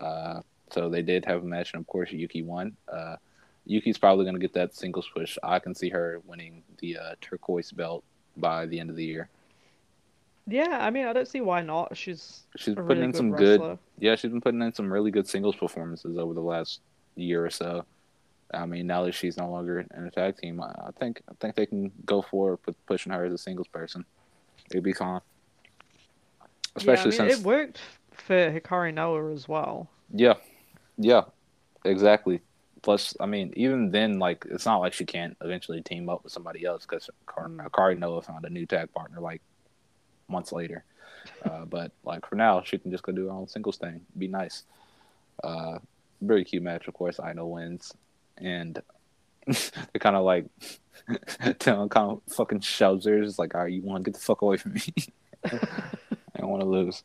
Uh, 0.00 0.40
so 0.70 0.88
they 0.88 1.02
did 1.02 1.24
have 1.24 1.42
a 1.42 1.46
match, 1.46 1.72
and 1.72 1.80
of 1.80 1.86
course, 1.86 2.12
Yuki 2.12 2.42
won. 2.42 2.76
Uh, 2.92 3.16
Yuki's 3.66 3.98
probably 3.98 4.24
gonna 4.24 4.38
get 4.38 4.54
that 4.54 4.74
singles 4.74 5.08
push. 5.12 5.36
I 5.42 5.58
can 5.58 5.74
see 5.74 5.90
her 5.90 6.20
winning 6.24 6.62
the 6.78 6.96
uh, 6.96 7.14
turquoise 7.20 7.72
belt 7.72 8.04
by 8.36 8.66
the 8.66 8.78
end 8.80 8.90
of 8.90 8.96
the 8.96 9.04
year. 9.04 9.28
Yeah, 10.46 10.78
I 10.80 10.90
mean, 10.90 11.06
I 11.06 11.12
don't 11.12 11.26
see 11.26 11.40
why 11.40 11.62
not. 11.62 11.96
She's 11.96 12.44
She's 12.56 12.74
putting 12.76 12.88
really 12.88 13.04
in 13.04 13.10
good 13.10 13.16
some 13.16 13.30
good. 13.32 13.78
Yeah, 13.98 14.14
she's 14.14 14.30
been 14.30 14.40
putting 14.40 14.62
in 14.62 14.72
some 14.72 14.92
really 14.92 15.10
good 15.10 15.26
singles 15.26 15.56
performances 15.56 16.16
over 16.16 16.34
the 16.34 16.40
last 16.40 16.80
year 17.16 17.44
or 17.44 17.50
so. 17.50 17.84
I 18.54 18.64
mean, 18.64 18.86
now 18.86 19.02
that 19.04 19.12
she's 19.12 19.36
no 19.36 19.50
longer 19.50 19.80
in 19.80 20.04
a 20.04 20.10
tag 20.10 20.36
team, 20.36 20.62
I 20.62 20.90
think 21.00 21.20
I 21.28 21.32
think 21.40 21.56
they 21.56 21.66
can 21.66 21.90
go 22.04 22.22
for 22.22 22.60
with 22.64 22.86
pushing 22.86 23.10
her 23.12 23.24
as 23.24 23.32
a 23.32 23.38
singles 23.38 23.66
person. 23.66 24.04
It'd 24.70 24.84
be 24.84 24.92
fine, 24.92 25.20
especially 26.76 27.16
yeah, 27.16 27.22
I 27.22 27.26
mean, 27.26 27.30
since 27.30 27.40
it 27.40 27.46
worked 27.46 27.80
for 28.12 28.52
Hikari 28.52 28.94
Noa 28.94 29.32
as 29.32 29.48
well. 29.48 29.88
yeah, 30.14 30.34
yeah, 30.96 31.22
exactly. 31.84 32.40
Plus, 32.86 33.16
I 33.18 33.26
mean, 33.26 33.52
even 33.56 33.90
then, 33.90 34.20
like 34.20 34.46
it's 34.48 34.64
not 34.64 34.76
like 34.78 34.92
she 34.92 35.04
can't 35.04 35.36
eventually 35.40 35.82
team 35.82 36.08
up 36.08 36.22
with 36.22 36.32
somebody 36.32 36.64
else 36.64 36.86
because. 36.86 37.10
Hikari 37.26 37.98
Noa 37.98 38.22
found 38.22 38.44
a 38.44 38.48
new 38.48 38.64
tag 38.64 38.94
partner 38.94 39.20
like 39.20 39.42
months 40.28 40.52
later. 40.52 40.84
Uh, 41.44 41.64
but 41.68 41.90
like 42.04 42.24
for 42.28 42.36
now, 42.36 42.62
she 42.62 42.78
can 42.78 42.92
just 42.92 43.02
go 43.02 43.10
do 43.10 43.26
her 43.26 43.32
own 43.32 43.48
singles 43.48 43.76
thing. 43.76 44.02
Be 44.16 44.28
nice. 44.28 44.62
Uh, 45.42 45.80
very 46.20 46.44
cute 46.44 46.62
match, 46.62 46.86
of 46.86 46.94
course. 46.94 47.18
Aino 47.18 47.46
wins, 47.46 47.92
and 48.38 48.80
they 49.46 49.98
kind 49.98 50.14
of 50.14 50.24
like 50.24 50.44
telling 51.58 51.88
kind 51.88 52.12
of 52.12 52.34
fucking 52.36 52.60
shovers 52.60 53.36
like, 53.36 53.56
"All 53.56 53.62
right, 53.62 53.72
you 53.72 53.82
want 53.82 54.04
to 54.04 54.12
get 54.12 54.16
the 54.16 54.24
fuck 54.24 54.42
away 54.42 54.58
from 54.58 54.74
me? 54.74 54.94
I 55.42 55.58
don't 56.38 56.50
want 56.50 56.62
to 56.62 56.68
lose." 56.68 57.02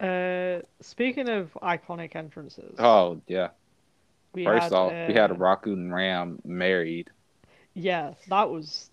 Uh, 0.00 0.60
speaking 0.80 1.28
of 1.28 1.52
iconic 1.62 2.14
entrances, 2.16 2.78
Oh 2.78 3.20
yeah. 3.26 3.50
we 4.32 4.44
First 4.44 4.72
had, 4.72 4.72
off, 4.72 4.96
we 5.06 5.14
had 5.14 5.30
uh, 5.30 5.36
Raku 5.36 5.72
and 5.74 5.92
Ram 5.94 6.40
married. 6.44 7.10
Yeah, 7.74 8.14
that 8.28 8.50
was 8.50 8.90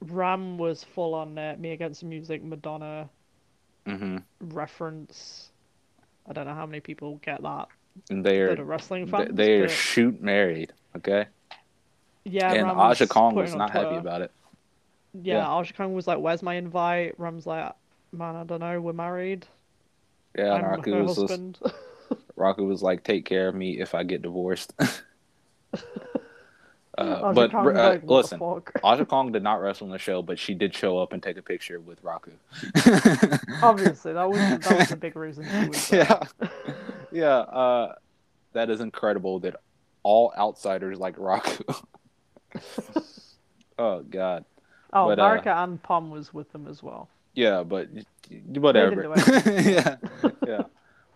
Ram 0.00 0.58
was 0.58 0.84
full 0.84 1.14
on 1.14 1.38
uh, 1.38 1.56
Me 1.58 1.70
Against 1.72 2.00
the 2.00 2.06
Music 2.06 2.42
Madonna 2.42 3.10
hmm 3.86 4.18
reference. 4.40 5.50
I 6.26 6.32
don't 6.32 6.46
know 6.46 6.54
how 6.54 6.66
many 6.66 6.80
people 6.80 7.16
get 7.18 7.42
that 7.42 7.68
And 8.10 8.24
they 8.24 8.40
are 8.40 8.56
that 8.56 8.60
are 8.60 8.64
wrestling 8.64 9.06
fans. 9.06 9.50
they 9.50 9.60
are 9.60 9.68
shoot 9.68 10.20
married. 10.20 10.72
Okay. 10.96 11.26
yeah, 12.24 12.52
and 12.52 12.54
Ram 12.54 12.78
Aja 12.78 13.06
was 13.06 13.06
Kong 13.06 13.38
was 13.38 13.54
not 13.56 13.70
happy 13.72 13.96
about 13.96 14.22
it. 14.22 14.32
Yeah, 15.12 15.46
yeah. 15.46 15.48
Aja 15.48 15.72
Kong 15.74 15.92
was 15.94 16.06
like, 16.06 16.18
"Where's 16.18 16.42
my 16.42 16.54
invite?" 16.54 17.18
Ram's 17.18 17.46
like, 17.46 17.74
"Man, 18.12 18.36
I 18.36 18.44
don't 18.44 18.60
know. 18.60 18.80
We're 18.80 18.92
married. 18.92 19.46
Yeah, 20.38 20.54
and 20.54 20.64
Raku 20.64 20.94
her 20.94 21.04
was 21.04 21.16
just. 21.16 21.62
Raku 22.38 22.66
was 22.66 22.82
like, 22.82 23.02
"Take 23.04 23.24
care 23.24 23.48
of 23.48 23.54
me 23.54 23.80
if 23.80 23.94
I 23.94 24.04
get 24.04 24.22
divorced." 24.22 24.72
uh, 26.96 27.32
but 27.32 27.52
uh, 27.52 27.62
like, 27.64 28.04
listen, 28.04 28.38
fuck?" 28.38 28.72
Aja 28.84 29.04
Kong 29.04 29.32
did 29.32 29.42
not 29.42 29.60
wrestle 29.60 29.86
in 29.88 29.92
the 29.92 29.98
show, 29.98 30.22
but 30.22 30.38
she 30.38 30.54
did 30.54 30.74
show 30.74 30.98
up 30.98 31.12
and 31.12 31.22
take 31.22 31.36
a 31.36 31.42
picture 31.42 31.80
with 31.80 32.02
Raku. 32.02 32.30
Obviously, 33.62 34.12
that 34.12 34.28
was 34.28 34.38
that 34.38 34.78
was 34.78 34.88
the 34.88 34.96
big 34.96 35.16
reason 35.16 35.44
was 35.68 35.92
yeah, 35.92 36.22
yeah. 37.12 37.38
Uh, 37.38 37.94
that 38.52 38.70
is 38.70 38.80
incredible 38.80 39.40
that 39.40 39.56
all 40.04 40.32
outsiders 40.38 40.98
like 40.98 41.16
Raku. 41.16 41.82
oh 43.78 44.00
God, 44.02 44.44
Oh, 44.92 45.06
But, 45.08 45.18
uh, 45.18 45.22
Marika 45.22 45.64
and 45.64 45.82
Pom 45.82 46.10
was 46.10 46.32
with 46.32 46.50
them 46.52 46.66
as 46.68 46.82
well. 46.82 47.08
yeah, 47.34 47.62
but 47.62 47.88
whatever. 48.46 49.02
yeah, 49.46 49.96
yeah. 50.46 50.62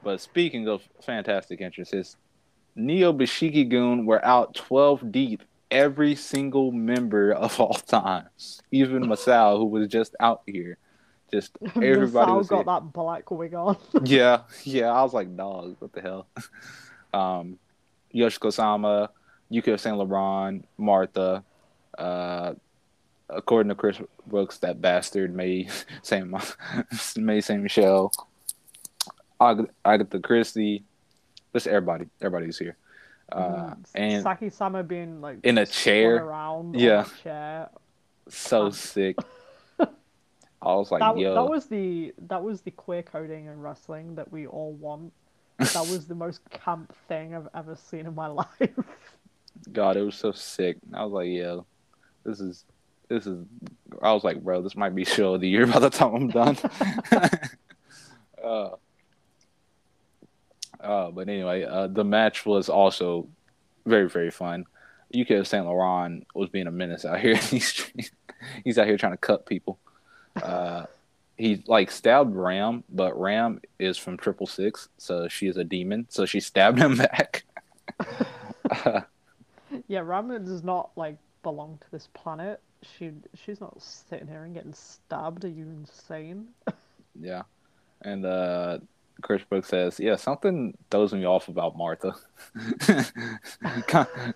But 0.03 0.21
speaking 0.21 0.69
of 0.69 0.83
fantastic 1.01 1.61
entrances, 1.61 2.17
Neo 2.75 3.13
Bashiki 3.13 3.69
Goon 3.69 4.07
were 4.07 4.25
out 4.25 4.55
twelve 4.55 5.13
deep. 5.13 5.43
Every 5.71 6.15
single 6.15 6.71
member 6.71 7.33
of 7.33 7.59
all 7.59 7.73
times, 7.75 8.61
even 8.71 9.05
Masao, 9.05 9.57
who 9.57 9.65
was 9.65 9.89
just 9.89 10.15
out 10.21 10.43
here, 10.47 10.77
just 11.33 11.57
everybody 11.77 12.31
Masao 12.31 12.37
was 12.37 12.49
got 12.49 12.57
here. 12.57 12.65
that 12.67 12.93
black 12.93 13.31
wig 13.31 13.55
on. 13.55 13.77
Yeah, 14.05 14.43
yeah. 14.65 14.91
I 14.93 15.03
was 15.03 15.15
like, 15.15 15.35
dog, 15.35 15.77
what 15.79 15.93
the 15.95 16.03
hell? 16.03 16.27
Um, 17.15 17.59
Yoshiko 18.15 18.53
Sama, 18.53 19.11
Yukio 19.51 19.81
Saint 19.81 19.97
Laurent, 19.97 20.67
Martha. 20.77 21.43
Uh, 21.97 22.55
according 23.35 23.69
to 23.71 23.75
Chris 23.75 24.01
Brooks, 24.27 24.59
that 24.59 24.81
bastard 24.81 25.35
made 25.35 25.71
Saint 26.03 26.33
made 27.17 27.41
Saint 27.43 27.63
Michelle. 27.63 28.13
Ag- 29.41 29.71
Agatha 29.85 30.21
Christie. 30.21 30.85
Just 31.53 31.67
everybody. 31.67 32.07
Everybody's 32.21 32.59
here. 32.59 32.77
Uh, 33.31 33.75
and 33.95 34.23
Saki 34.23 34.51
Sama 34.51 34.83
being 34.83 35.21
like 35.21 35.39
in 35.43 35.59
a 35.59 35.67
chair. 35.67 36.17
around 36.17 36.79
Yeah. 36.79 37.07
chair. 37.23 37.71
so 38.29 38.67
um, 38.67 38.73
sick. 38.73 39.17
I 39.81 40.75
was 40.75 40.91
like, 40.93 41.01
that, 41.01 41.19
yo. 41.19 41.35
that 41.35 41.51
was 41.51 41.67
the 41.67 42.13
that 42.29 42.43
was 42.43 42.61
the 42.61 42.71
queer 42.71 43.03
coding 43.03 43.49
and 43.49 43.63
wrestling 43.63 44.15
that 44.17 44.31
we 44.31 44.47
all 44.47 44.73
want. 44.75 45.13
That 45.59 45.87
was 45.89 46.07
the 46.07 46.15
most 46.15 46.41
camp 46.51 46.95
thing 47.09 47.35
I've 47.35 47.49
ever 47.55 47.75
seen 47.77 48.07
in 48.07 48.15
my 48.15 48.27
life. 48.27 48.79
God, 49.73 49.97
it 49.97 50.03
was 50.03 50.15
so 50.17 50.33
sick. 50.33 50.77
I 50.93 51.05
was 51.05 51.13
like, 51.13 51.29
yo, 51.29 51.67
this 52.25 52.41
is 52.41 52.65
this 53.13 53.27
is. 53.27 53.45
I 54.01 54.13
was 54.13 54.25
like, 54.25 54.43
bro, 54.43 54.63
this 54.63 54.75
might 54.75 54.95
be 54.95 55.05
show 55.05 55.35
of 55.35 55.41
the 55.41 55.49
year 55.49 55.67
by 55.67 55.79
the 55.79 55.91
time 55.91 56.15
I'm 56.15 56.29
done. 56.29 56.57
uh, 58.43 58.69
uh, 60.81 61.11
but 61.11 61.29
anyway, 61.29 61.65
uh, 61.65 61.89
the 61.89 62.05
match 62.05 62.47
was 62.47 62.69
also 62.69 63.29
very 63.85 64.09
very 64.09 64.31
fun. 64.31 64.65
Yukio 65.15 65.47
Saint 65.47 65.67
Laurent 65.67 66.27
was 66.35 66.49
being 66.49 66.67
a 66.67 66.71
menace 66.71 67.05
out 67.05 67.21
here. 67.21 67.37
he's 67.37 67.91
he's 68.65 68.79
out 68.79 68.87
here 68.87 68.97
trying 68.97 69.13
to 69.13 69.19
cut 69.19 69.47
people. 69.47 69.79
Uh, 70.43 70.85
he 71.37 71.63
like 71.67 71.91
stabbed 71.91 72.35
Ram, 72.35 72.85
but 72.89 73.19
Ram 73.19 73.61
is 73.79 73.99
from 73.99 74.17
Triple 74.17 74.47
Six, 74.47 74.89
so 74.97 75.29
she 75.29 75.49
is 75.49 75.57
a 75.59 75.65
demon. 75.65 76.07
So 76.09 76.25
she 76.25 76.41
stabbed 76.41 76.79
him 76.79 76.97
back. 76.97 77.45
yeah, 79.87 80.01
Ramna 80.01 80.39
does 80.39 80.65
not 80.65 80.91
like 80.97 81.17
belong 81.43 81.79
to 81.83 81.91
this 81.91 82.09
planet. 82.15 82.61
She 82.83 83.13
she's 83.35 83.61
not 83.61 83.81
sitting 83.81 84.27
here 84.27 84.43
and 84.45 84.55
getting 84.55 84.75
stabbed. 84.75 85.45
Are 85.45 85.49
you 85.49 85.67
insane? 85.67 86.49
Yeah. 87.21 87.43
And 88.01 88.25
uh 88.25 88.79
Chris 89.21 89.43
Brooks 89.45 89.69
says, 89.69 90.01
Yeah, 90.01 90.17
something 90.17 90.77
throws 90.91 91.13
me 91.13 91.27
off 91.27 91.49
about 91.49 91.77
Martha. 91.77 92.15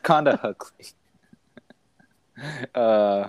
kind 0.02 0.28
of 0.28 0.40
Huxley. 0.40 0.86
Uh 2.74 3.28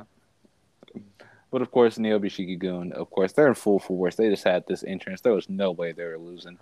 but 1.50 1.62
of 1.62 1.72
course, 1.72 1.98
Neo 1.98 2.20
Bishiki 2.20 2.60
Goon, 2.60 2.92
of 2.92 3.10
course, 3.10 3.32
they're 3.32 3.48
in 3.48 3.54
full 3.54 3.80
force. 3.80 4.16
They 4.16 4.30
just 4.30 4.44
had 4.44 4.68
this 4.68 4.84
entrance. 4.84 5.22
There 5.22 5.34
was 5.34 5.48
no 5.48 5.72
way 5.72 5.94
they 5.94 6.04
were 6.04 6.18
losing. 6.18 6.60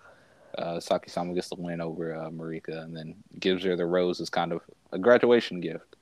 Uh, 0.56 0.80
Saki 0.80 1.10
Sama 1.10 1.34
gets 1.34 1.50
the 1.50 1.56
win 1.56 1.82
over 1.82 2.16
uh, 2.16 2.30
Marika 2.30 2.84
and 2.84 2.96
then 2.96 3.16
gives 3.40 3.64
her 3.64 3.76
the 3.76 3.86
rose 3.86 4.22
as 4.22 4.30
kind 4.30 4.52
of 4.54 4.62
a 4.92 5.00
graduation 5.00 5.60
gift, 5.60 5.96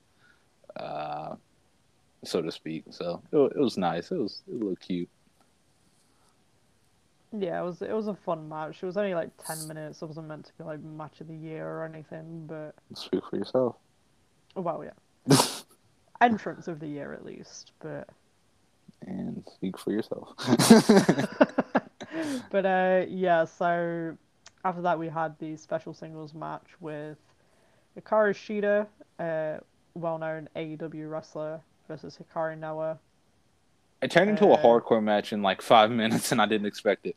uh, 0.76 1.34
so 2.24 2.42
to 2.42 2.52
speak. 2.52 2.84
So 2.90 3.22
it, 3.32 3.36
it 3.36 3.58
was 3.58 3.76
nice. 3.76 4.10
It 4.10 4.18
was 4.18 4.42
it 4.48 4.62
looked 4.62 4.86
cute. 4.86 5.08
Yeah, 7.36 7.60
it 7.60 7.64
was 7.64 7.82
it 7.82 7.92
was 7.92 8.06
a 8.06 8.14
fun 8.14 8.48
match. 8.48 8.82
It 8.82 8.86
was 8.86 8.96
only 8.96 9.14
like 9.14 9.30
ten 9.44 9.66
minutes. 9.66 10.02
It 10.02 10.06
wasn't 10.06 10.28
meant 10.28 10.46
to 10.46 10.52
be 10.58 10.64
like 10.64 10.80
match 10.80 11.20
of 11.20 11.28
the 11.28 11.34
year 11.34 11.66
or 11.66 11.84
anything, 11.84 12.46
but 12.46 12.74
Speak 12.94 13.22
for 13.28 13.36
yourself. 13.36 13.76
well, 14.54 14.84
yeah, 14.84 15.36
entrance 16.20 16.68
of 16.68 16.80
the 16.80 16.86
year 16.86 17.12
at 17.12 17.24
least. 17.24 17.72
But 17.80 18.08
and 19.06 19.44
speak 19.54 19.78
for 19.78 19.92
yourself. 19.92 20.32
but 22.50 22.66
uh, 22.66 23.04
yeah. 23.08 23.44
So 23.44 24.16
after 24.64 24.82
that, 24.82 24.98
we 24.98 25.08
had 25.08 25.38
the 25.38 25.56
special 25.56 25.92
singles 25.92 26.34
match 26.34 26.66
with 26.80 27.18
Hikaru 27.98 28.32
Shida, 28.32 28.86
a 29.18 29.60
well-known 29.94 30.48
AEW 30.56 31.10
wrestler, 31.10 31.60
versus 31.88 32.18
Hikari 32.18 32.58
Noa. 32.58 32.98
it 34.02 34.10
turned 34.10 34.30
into 34.30 34.46
a 34.46 34.54
Uh, 34.54 34.62
hardcore 34.62 35.02
match 35.02 35.32
in 35.32 35.42
like 35.42 35.62
five 35.62 35.90
minutes, 36.02 36.32
and 36.32 36.40
I 36.40 36.46
didn't 36.46 36.66
expect 36.66 37.06
it. 37.06 37.16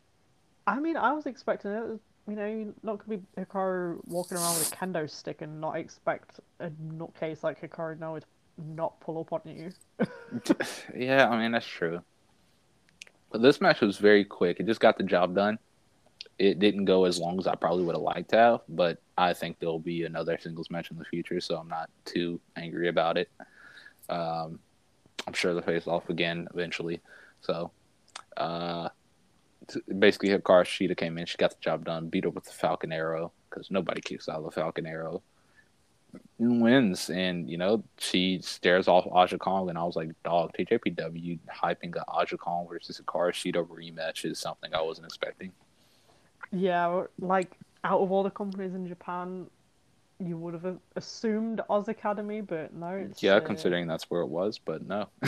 I 0.66 0.80
mean, 0.80 0.96
I 0.96 1.12
was 1.12 1.26
expecting 1.26 1.70
it. 1.72 2.00
You 2.28 2.36
know, 2.36 2.74
not 2.82 2.98
gonna 2.98 3.18
be 3.18 3.24
Hikaru 3.42 4.00
walking 4.06 4.36
around 4.36 4.58
with 4.58 4.70
a 4.70 4.76
kendo 4.76 5.08
stick 5.08 5.40
and 5.40 5.60
not 5.62 5.76
expect 5.76 6.40
a 6.60 6.68
nutcase 6.70 7.42
like 7.42 7.60
Hikaru 7.60 7.98
Noah 7.98 8.20
to 8.20 8.26
not 8.58 9.00
pull 9.00 9.18
up 9.18 9.32
on 9.32 9.40
you. 9.46 9.72
yeah, 10.94 11.28
I 11.28 11.38
mean 11.40 11.52
that's 11.52 11.66
true. 11.66 12.02
But 13.30 13.42
this 13.42 13.60
match 13.60 13.80
was 13.80 13.98
very 13.98 14.24
quick. 14.24 14.60
It 14.60 14.66
just 14.66 14.80
got 14.80 14.98
the 14.98 15.04
job 15.04 15.34
done. 15.34 15.58
It 16.38 16.58
didn't 16.58 16.84
go 16.84 17.04
as 17.04 17.18
long 17.18 17.38
as 17.38 17.46
I 17.46 17.54
probably 17.54 17.84
would 17.84 17.94
have 17.94 18.02
liked 18.02 18.30
to 18.30 18.36
have, 18.36 18.60
but 18.68 18.98
I 19.16 19.32
think 19.34 19.58
there'll 19.58 19.78
be 19.80 20.04
another 20.04 20.38
singles 20.38 20.70
match 20.70 20.90
in 20.90 20.98
the 20.98 21.04
future, 21.04 21.40
so 21.40 21.56
I'm 21.56 21.68
not 21.68 21.90
too 22.04 22.40
angry 22.56 22.88
about 22.88 23.18
it. 23.18 23.28
Um, 24.08 24.60
I'm 25.26 25.32
sure 25.32 25.52
they'll 25.52 25.62
face 25.62 25.86
off 25.86 26.08
again 26.08 26.48
eventually. 26.54 27.00
So, 27.40 27.70
uh, 28.36 28.88
basically, 29.98 30.30
Hikaru 30.30 30.64
Shida 30.64 30.96
came 30.96 31.18
in. 31.18 31.26
She 31.26 31.36
got 31.36 31.50
the 31.50 31.60
job 31.60 31.84
done. 31.84 32.08
Beat 32.08 32.24
her 32.24 32.30
with 32.30 32.44
the 32.44 32.52
Falcon 32.52 32.92
Arrow 32.92 33.32
because 33.48 33.70
nobody 33.70 34.00
kicks 34.00 34.28
out 34.28 34.38
of 34.38 34.44
the 34.44 34.50
Falcon 34.50 34.86
Arrow. 34.86 35.22
and 36.38 36.62
wins, 36.62 37.10
and 37.10 37.50
you 37.50 37.58
know 37.58 37.84
she 37.98 38.40
stares 38.40 38.88
off 38.88 39.06
Aja 39.12 39.36
Kong, 39.36 39.68
and 39.68 39.76
I 39.76 39.84
was 39.84 39.96
like, 39.96 40.10
"Dog, 40.22 40.52
TJPW 40.58 41.38
hyping 41.54 41.94
a 41.96 42.04
Aja 42.10 42.38
Kong 42.38 42.66
versus 42.68 43.00
Hikaru 43.00 43.32
rematch 43.68 44.24
is 44.24 44.38
something 44.38 44.74
I 44.74 44.80
wasn't 44.80 45.06
expecting." 45.06 45.52
Yeah, 46.50 47.04
like 47.18 47.52
out 47.84 48.00
of 48.00 48.10
all 48.10 48.22
the 48.22 48.30
companies 48.30 48.74
in 48.74 48.88
Japan, 48.88 49.48
you 50.24 50.36
would 50.36 50.54
have 50.54 50.78
assumed 50.96 51.60
Oz 51.70 51.88
Academy, 51.88 52.40
but 52.40 52.74
no. 52.74 52.88
It's, 52.88 53.22
yeah, 53.22 53.34
uh, 53.36 53.40
considering 53.40 53.86
that's 53.86 54.10
where 54.10 54.20
it 54.22 54.28
was, 54.28 54.58
but 54.58 54.86
no. 54.86 55.08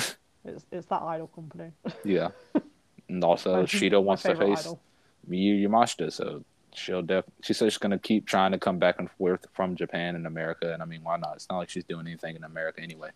it's 0.44 0.66
it's 0.72 0.86
that 0.86 1.02
idol 1.02 1.28
company. 1.28 1.70
yeah, 2.04 2.30
and 3.08 3.22
also 3.24 3.64
Shida 3.64 4.02
wants 4.02 4.22
to 4.24 4.34
face 4.36 4.60
idol. 4.60 4.80
Miyu 5.28 5.62
Yamashita, 5.66 6.12
so 6.12 6.44
she'll 6.74 7.02
def. 7.02 7.24
She 7.42 7.52
says 7.52 7.72
she's 7.72 7.78
gonna 7.78 7.98
keep 7.98 8.26
trying 8.26 8.52
to 8.52 8.58
come 8.58 8.78
back 8.78 8.98
and 8.98 9.10
forth 9.12 9.46
from 9.52 9.76
Japan 9.76 10.16
and 10.16 10.26
America, 10.26 10.72
and 10.72 10.82
I 10.82 10.86
mean, 10.86 11.02
why 11.02 11.16
not? 11.16 11.36
It's 11.36 11.48
not 11.48 11.58
like 11.58 11.70
she's 11.70 11.84
doing 11.84 12.06
anything 12.06 12.36
in 12.36 12.44
America 12.44 12.80
anyway. 12.80 13.10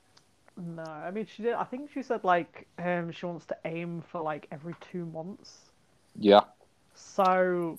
No, 0.57 0.85
I 0.85 1.11
mean 1.11 1.27
she 1.27 1.43
did. 1.43 1.55
I 1.55 1.65
think 1.65 1.91
she 1.93 2.03
said 2.03 2.23
like 2.25 2.69
um 2.79 3.11
she 3.13 3.27
wants 3.27 3.47
to 3.47 3.57
aim 3.65 4.03
for 4.03 4.21
like 4.23 4.47
every 4.53 4.75
two 4.81 5.07
months. 5.07 5.71
Yeah, 6.17 6.43
So, 6.95 7.79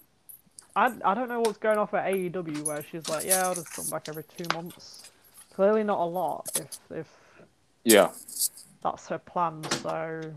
I 0.76 0.92
I 1.04 1.14
don't 1.14 1.30
know 1.30 1.40
what's 1.40 1.58
going 1.58 1.78
off 1.78 1.94
at 1.94 2.12
AEW 2.14 2.66
where 2.66 2.84
she's 2.84 3.08
like, 3.10 3.26
yeah, 3.26 3.44
I'll 3.46 3.56
just 3.56 3.74
come 3.74 3.88
back 3.90 4.10
every 4.10 4.24
two 4.24 4.46
months. 4.54 5.12
Clearly 5.54 5.84
not 5.84 6.00
a 6.00 6.06
lot 6.06 6.50
if 6.56 6.78
if 6.92 7.08
yeah, 7.84 8.10
that's 8.84 9.08
her 9.08 9.20
plan. 9.20 9.64
So 9.82 10.34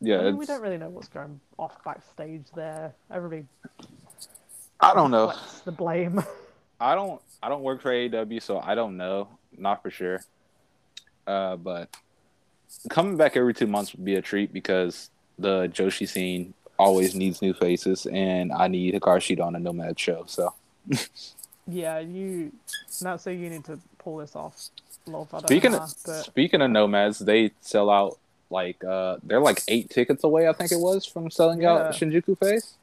yeah. 0.00 0.20
I 0.20 0.22
mean, 0.24 0.36
we 0.36 0.46
don't 0.46 0.62
really 0.62 0.78
know 0.78 0.88
what's 0.88 1.08
going 1.08 1.40
off 1.58 1.82
backstage 1.84 2.44
there. 2.54 2.94
Everybody 3.10 3.46
I 4.80 4.94
don't 4.94 5.10
know. 5.10 5.32
the 5.64 5.72
blame. 5.72 6.22
I 6.80 6.94
don't 6.94 7.20
I 7.42 7.48
don't 7.48 7.62
work 7.62 7.82
for 7.82 7.90
AEW, 7.90 8.42
so 8.42 8.60
I 8.60 8.74
don't 8.74 8.96
know, 8.96 9.28
not 9.56 9.82
for 9.82 9.90
sure. 9.90 10.22
Uh, 11.26 11.56
but 11.56 11.88
coming 12.88 13.16
back 13.16 13.36
every 13.36 13.54
two 13.54 13.66
months 13.66 13.92
would 13.94 14.04
be 14.04 14.14
a 14.14 14.22
treat 14.22 14.52
because 14.52 15.10
the 15.38 15.68
Joshi 15.68 16.08
scene 16.08 16.54
always 16.78 17.14
needs 17.14 17.42
new 17.42 17.54
faces, 17.54 18.06
and 18.06 18.52
I 18.52 18.68
need 18.68 18.94
Hikaru 18.94 19.18
Shida 19.18 19.44
on 19.44 19.56
a 19.56 19.58
Nomad 19.58 19.98
show. 19.98 20.24
So 20.26 20.54
yeah, 21.66 21.98
you. 21.98 22.52
Not 23.02 23.20
so 23.20 23.30
you 23.30 23.50
need 23.50 23.64
to 23.66 23.78
pull 23.98 24.18
this 24.18 24.34
off. 24.36 24.56
Love, 25.06 25.28
speaking 25.44 25.72
know, 25.72 25.78
of 25.78 25.94
but 26.04 26.24
speaking 26.24 26.60
of 26.62 26.70
Nomads, 26.70 27.20
they 27.20 27.52
sell 27.60 27.90
out 27.90 28.18
like 28.50 28.82
uh 28.84 29.16
they're 29.22 29.40
like 29.40 29.60
eight 29.68 29.88
tickets 29.90 30.24
away. 30.24 30.48
I 30.48 30.52
think 30.52 30.72
it 30.72 30.80
was 30.80 31.06
from 31.06 31.30
selling 31.30 31.60
Yeah. 31.62 31.72
out 31.74 31.94
Shinjuku 31.94 32.38
face. 32.38 32.74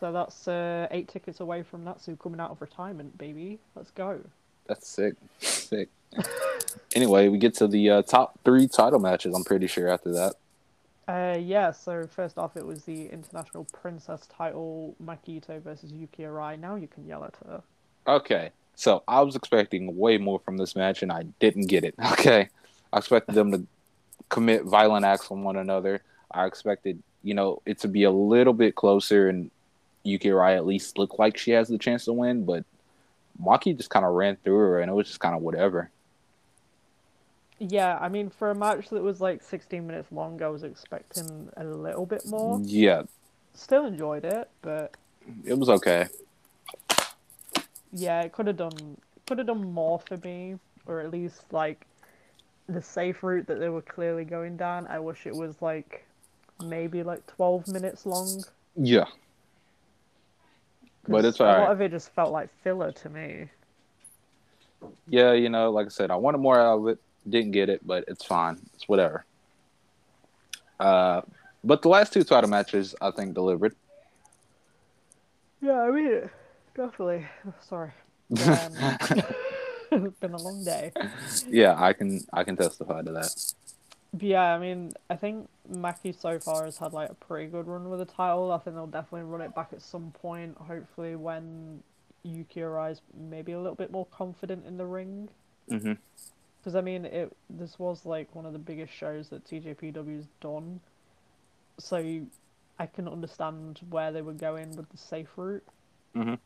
so 0.00 0.10
that's 0.12 0.48
uh, 0.48 0.86
eight 0.90 1.08
tickets 1.08 1.40
away 1.40 1.62
from 1.62 1.84
Natsu 1.84 2.16
coming 2.16 2.40
out 2.40 2.50
of 2.50 2.60
retirement, 2.62 3.18
baby. 3.18 3.58
Let's 3.74 3.90
go. 3.90 4.20
That's 4.66 4.88
sick, 4.88 5.14
sick. 5.40 5.88
anyway, 6.94 7.28
we 7.28 7.36
get 7.38 7.54
to 7.56 7.66
the 7.68 7.90
uh, 7.90 8.02
top 8.02 8.38
three 8.44 8.66
title 8.68 8.98
matches. 9.00 9.34
I'm 9.34 9.44
pretty 9.44 9.66
sure 9.66 9.88
after 9.88 10.12
that. 10.12 10.34
Uh, 11.06 11.36
yeah, 11.38 11.70
so 11.70 12.06
first 12.06 12.38
off, 12.38 12.56
it 12.56 12.66
was 12.66 12.84
the 12.84 13.06
International 13.08 13.66
Princess 13.72 14.26
title, 14.26 14.96
Maki 15.02 15.40
Itoh 15.40 15.62
versus 15.62 15.92
Yuki 15.92 16.22
Arai. 16.22 16.58
Now 16.58 16.76
you 16.76 16.88
can 16.88 17.06
yell 17.06 17.24
at 17.24 17.36
her. 17.46 17.62
Okay, 18.06 18.50
so 18.74 19.02
I 19.06 19.20
was 19.20 19.36
expecting 19.36 19.96
way 19.98 20.16
more 20.18 20.38
from 20.38 20.56
this 20.56 20.74
match, 20.74 21.02
and 21.02 21.12
I 21.12 21.24
didn't 21.40 21.66
get 21.66 21.84
it. 21.84 21.94
Okay, 22.12 22.48
I 22.92 22.98
expected 22.98 23.34
them 23.34 23.52
to 23.52 23.66
commit 24.28 24.64
violent 24.64 25.04
acts 25.04 25.30
on 25.30 25.42
one 25.42 25.56
another. 25.56 26.00
I 26.30 26.46
expected, 26.46 27.02
you 27.22 27.34
know, 27.34 27.60
it 27.66 27.80
to 27.80 27.88
be 27.88 28.04
a 28.04 28.10
little 28.10 28.54
bit 28.54 28.74
closer, 28.74 29.28
and 29.28 29.50
Yuki 30.04 30.28
Arai 30.28 30.56
at 30.56 30.64
least 30.64 30.96
look 30.96 31.18
like 31.18 31.36
she 31.36 31.50
has 31.50 31.68
the 31.68 31.78
chance 31.78 32.06
to 32.06 32.12
win. 32.12 32.44
But 32.44 32.64
Maki 33.42 33.76
just 33.76 33.90
kind 33.90 34.06
of 34.06 34.12
ran 34.12 34.36
through 34.36 34.56
her, 34.56 34.80
and 34.80 34.90
it 34.90 34.94
was 34.94 35.08
just 35.08 35.20
kind 35.20 35.34
of 35.34 35.42
whatever. 35.42 35.90
Yeah, 37.58 37.98
I 38.00 38.08
mean, 38.08 38.30
for 38.30 38.50
a 38.50 38.54
match 38.54 38.88
that 38.90 39.02
was 39.02 39.20
like 39.20 39.42
16 39.42 39.86
minutes 39.86 40.10
long, 40.10 40.42
I 40.42 40.48
was 40.48 40.64
expecting 40.64 41.50
a 41.56 41.64
little 41.64 42.04
bit 42.06 42.26
more. 42.26 42.60
Yeah, 42.64 43.02
Still 43.54 43.86
enjoyed 43.86 44.24
it, 44.24 44.48
but 44.62 44.96
it 45.44 45.54
was 45.58 45.68
okay. 45.68 46.08
yeah, 47.92 48.22
it 48.22 48.32
could 48.32 48.46
have 48.48 48.56
done 48.56 48.96
could 49.26 49.38
have 49.38 49.46
done 49.46 49.72
more 49.72 49.98
for 50.00 50.16
me, 50.18 50.58
or 50.86 51.00
at 51.00 51.10
least 51.10 51.44
like 51.52 51.86
the 52.68 52.82
safe 52.82 53.22
route 53.22 53.46
that 53.46 53.58
they 53.60 53.68
were 53.68 53.82
clearly 53.82 54.24
going 54.24 54.56
down. 54.56 54.86
I 54.88 54.98
wish 54.98 55.26
it 55.26 55.34
was 55.34 55.62
like 55.62 56.04
maybe 56.60 57.02
like 57.02 57.26
12 57.28 57.68
minutes 57.68 58.04
long. 58.06 58.44
Yeah, 58.76 59.04
But 61.06 61.24
it's 61.24 61.38
a 61.40 61.44
lot 61.44 61.70
of 61.70 61.80
it 61.80 61.90
just 61.92 62.10
felt 62.10 62.32
like 62.32 62.48
filler 62.62 62.90
to 62.92 63.08
me. 63.08 63.48
yeah, 65.08 65.32
you 65.32 65.48
know, 65.48 65.70
like 65.70 65.86
I 65.86 65.90
said, 65.90 66.10
I 66.10 66.16
wanted 66.16 66.38
more 66.38 66.58
out 66.58 66.78
of 66.80 66.88
it. 66.88 66.98
Didn't 67.28 67.52
get 67.52 67.68
it, 67.68 67.86
but 67.86 68.04
it's 68.08 68.24
fine. 68.24 68.58
It's 68.74 68.88
whatever. 68.88 69.24
Uh, 70.78 71.22
but 71.62 71.82
the 71.82 71.88
last 71.88 72.12
two 72.12 72.24
title 72.24 72.50
matches, 72.50 72.94
I 73.00 73.10
think, 73.10 73.34
delivered. 73.34 73.74
Yeah, 75.62 75.80
I 75.80 75.90
mean, 75.90 76.30
definitely. 76.76 77.26
Sorry. 77.62 77.90
Um, 78.30 78.72
it's 79.90 80.16
been 80.20 80.34
a 80.34 80.42
long 80.42 80.64
day. 80.64 80.92
yeah, 81.48 81.74
I 81.82 81.92
can 81.94 82.20
I 82.32 82.44
can 82.44 82.56
testify 82.56 83.02
to 83.02 83.12
that. 83.12 83.30
But 84.12 84.22
yeah, 84.22 84.54
I 84.54 84.58
mean, 84.58 84.92
I 85.08 85.16
think 85.16 85.48
Maki 85.72 86.18
so 86.18 86.38
far 86.38 86.64
has 86.66 86.76
had 86.78 86.92
like 86.92 87.10
a 87.10 87.14
pretty 87.14 87.46
good 87.50 87.66
run 87.66 87.88
with 87.88 88.00
the 88.00 88.04
title. 88.04 88.52
I 88.52 88.58
think 88.58 88.76
they'll 88.76 88.86
definitely 88.86 89.22
run 89.22 89.40
it 89.40 89.54
back 89.54 89.68
at 89.72 89.82
some 89.82 90.12
point. 90.12 90.56
Hopefully, 90.58 91.16
when 91.16 91.82
Yuki 92.22 92.60
Arai's 92.60 93.00
maybe 93.16 93.52
a 93.52 93.58
little 93.58 93.74
bit 93.74 93.90
more 93.90 94.06
confident 94.06 94.66
in 94.66 94.76
the 94.76 94.86
ring. 94.86 95.28
hmm 95.68 95.92
Because 96.64 96.76
I 96.76 96.80
mean, 96.80 97.04
it 97.04 97.30
this 97.50 97.78
was 97.78 98.06
like 98.06 98.34
one 98.34 98.46
of 98.46 98.54
the 98.54 98.58
biggest 98.58 98.90
shows 98.90 99.28
that 99.28 99.44
TJPW's 99.44 100.24
done, 100.40 100.80
so 101.78 102.22
I 102.78 102.86
can 102.86 103.06
understand 103.06 103.80
where 103.90 104.10
they 104.10 104.22
were 104.22 104.32
going 104.32 104.74
with 104.74 104.88
the 104.88 104.96
safe 104.96 105.28
route. 105.36 105.62
Mhm. 106.16 106.38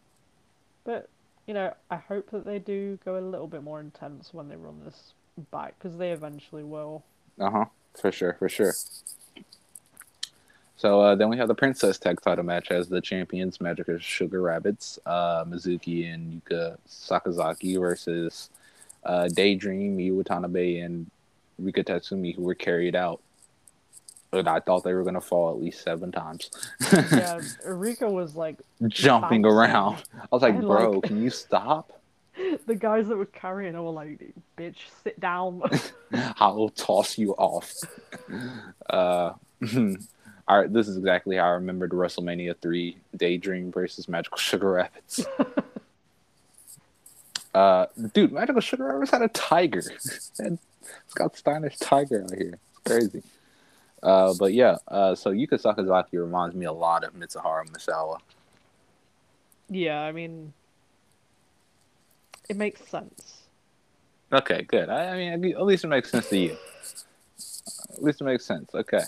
But 0.83 1.09
you 1.47 1.55
know, 1.55 1.73
I 1.89 1.97
hope 1.97 2.31
that 2.31 2.45
they 2.45 2.59
do 2.59 2.99
go 3.05 3.16
a 3.16 3.21
little 3.21 3.47
bit 3.47 3.62
more 3.62 3.79
intense 3.79 4.35
when 4.35 4.49
they 4.49 4.57
run 4.57 4.81
this 4.85 5.14
back, 5.53 5.79
because 5.79 5.97
they 5.97 6.11
eventually 6.11 6.64
will. 6.64 7.05
Uh 7.39 7.51
huh. 7.51 7.64
For 7.95 8.11
sure. 8.11 8.35
For 8.41 8.49
sure. 8.49 8.75
So 10.77 11.01
uh, 11.01 11.14
then 11.14 11.29
we 11.29 11.37
have 11.37 11.49
the 11.49 11.55
Princess 11.55 11.97
Tag 11.99 12.21
Title 12.21 12.45
match 12.45 12.73
as 12.73 12.89
the 12.89 13.01
champions, 13.01 13.61
Magic 13.61 13.87
Sugar 14.01 14.43
Rabbits, 14.43 14.99
uh, 15.07 15.45
Mizuki 15.45 16.12
and 16.12 16.43
Yuka 16.43 16.77
Sakazaki 16.89 17.79
versus 17.79 18.51
uh, 19.05 19.28
Daydream, 19.28 19.99
Miyu 19.99 20.16
Watanabe, 20.16 20.78
and 20.78 21.11
Rika 21.59 21.84
Tatsumi, 21.84 22.34
who 22.34 22.42
were 22.42 22.55
carried 22.55 22.94
out. 22.96 23.20
But 24.30 24.46
I 24.46 24.61
thought 24.61 24.84
they 24.84 24.92
were 24.92 25.05
going 25.05 25.14
to 25.14 25.22
fall 25.22 25.51
at 25.51 25.61
least 25.61 25.82
seven 25.82 26.12
times. 26.12 26.51
Yeah, 26.92 27.40
Rika 27.64 28.11
was 28.11 28.34
like 28.36 28.59
Jumping 28.86 29.46
around. 29.46 30.03
I 30.14 30.26
was 30.30 30.42
like, 30.42 30.55
I 30.55 30.61
bro, 30.61 30.90
like- 30.92 31.05
can 31.05 31.22
you 31.22 31.30
stop? 31.30 31.99
the 32.66 32.74
guys 32.74 33.09
that 33.09 33.16
were 33.16 33.26
carrying 33.26 33.74
her 33.74 33.82
were 33.82 33.90
like, 33.90 34.32
"Bitch, 34.57 34.76
sit 35.03 35.18
down." 35.18 35.62
I 36.12 36.49
will 36.49 36.70
toss 36.70 37.18
you 37.18 37.32
off. 37.32 37.72
Uh, 38.88 39.32
all 40.49 40.59
right, 40.61 40.72
this 40.72 40.88
is 40.88 40.96
exactly 40.96 41.36
how 41.36 41.44
I 41.46 41.51
remembered 41.51 41.90
WrestleMania 41.90 42.55
3 42.61 42.96
Daydream 43.16 43.72
versus 43.72 44.09
Magical 44.09 44.38
Sugar 44.38 44.72
Rabbits. 44.72 45.24
Uh, 47.55 47.86
dude, 48.12 48.32
Magical 48.32 48.61
Sugar 48.61 48.84
Rabbits 48.84 49.11
had 49.11 49.22
a 49.22 49.28
tiger. 49.28 49.82
and 50.38 50.59
Scott 51.09 51.36
Steiner's 51.36 51.78
tiger 51.78 52.24
out 52.24 52.34
here. 52.34 52.59
It's 52.70 52.78
crazy. 52.84 53.22
Uh, 54.03 54.32
but 54.38 54.53
yeah, 54.53 54.76
uh, 54.86 55.14
so 55.14 55.32
Yuka 55.32 55.61
Sakazaki 55.61 56.12
reminds 56.12 56.55
me 56.55 56.66
a 56.66 56.72
lot 56.72 57.05
of 57.05 57.14
Mitsuharu 57.14 57.68
Misawa. 57.70 58.18
yeah, 59.68 60.01
I 60.03 60.12
mean, 60.12 60.53
it 62.49 62.57
makes 62.57 62.86
sense. 62.88 63.42
Okay, 64.32 64.62
good. 64.62 64.88
I, 64.88 65.14
I 65.32 65.36
mean, 65.36 65.53
at 65.55 65.64
least 65.64 65.84
it 65.84 65.88
makes 65.88 66.11
sense 66.11 66.28
to 66.28 66.38
you. 66.38 66.57
At 67.92 68.03
least 68.03 68.20
it 68.20 68.24
makes 68.24 68.44
sense. 68.44 68.70
Okay. 68.74 69.03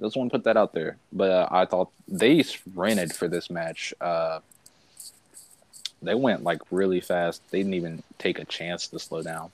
Just 0.00 0.16
want 0.16 0.30
to 0.30 0.38
put 0.38 0.44
that 0.44 0.56
out 0.56 0.72
there. 0.72 0.96
But 1.12 1.30
uh, 1.30 1.48
I 1.50 1.64
thought 1.64 1.90
they 2.08 2.44
rented 2.74 3.12
for 3.12 3.28
this 3.28 3.50
match. 3.50 3.92
Uh, 4.00 4.40
they 6.02 6.14
went 6.14 6.42
like 6.42 6.60
really 6.70 7.00
fast. 7.00 7.42
They 7.50 7.58
didn't 7.58 7.74
even 7.74 8.02
take 8.18 8.38
a 8.38 8.44
chance 8.44 8.88
to 8.88 8.98
slow 8.98 9.22
down. 9.22 9.50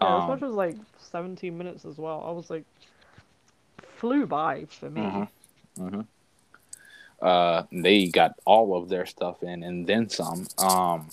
Yeah, 0.00 0.16
as 0.16 0.22
Um, 0.22 0.28
much 0.28 0.42
as 0.42 0.52
like 0.52 0.76
17 0.98 1.56
minutes 1.56 1.84
as 1.84 1.96
well. 1.98 2.22
I 2.26 2.30
was 2.30 2.50
like, 2.50 2.64
flew 3.98 4.26
by 4.26 4.64
for 4.66 4.90
me. 4.90 5.02
Mhm. 5.02 5.28
hmm 5.78 6.00
Uh, 7.22 7.62
they 7.72 8.08
got 8.08 8.34
all 8.44 8.76
of 8.76 8.88
their 8.88 9.06
stuff 9.06 9.42
in 9.42 9.62
and 9.62 9.86
then 9.86 10.08
some. 10.08 10.46
Um, 10.58 11.08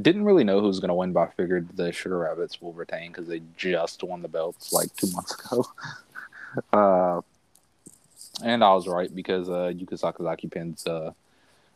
didn't 0.00 0.24
really 0.24 0.44
know 0.44 0.60
who 0.60 0.66
was 0.66 0.80
going 0.80 0.88
to 0.88 0.94
win, 0.94 1.12
but 1.12 1.20
I 1.20 1.30
figured 1.32 1.68
the 1.76 1.92
Sugar 1.92 2.18
Rabbits 2.18 2.60
will 2.60 2.72
retain 2.72 3.08
because 3.10 3.26
they 3.26 3.40
just 3.56 4.02
won 4.02 4.22
the 4.22 4.28
belts 4.28 4.72
like 4.72 4.94
two 4.96 5.08
months 5.12 5.34
ago. 5.34 5.64
uh, 6.72 7.20
and 8.42 8.62
I 8.62 8.72
was 8.74 8.86
right 8.86 9.12
because 9.14 9.48
uh, 9.48 9.72
Yuka 9.74 10.00
Sakazaki 10.00 10.50
pins 10.50 10.86
uh, 10.86 11.12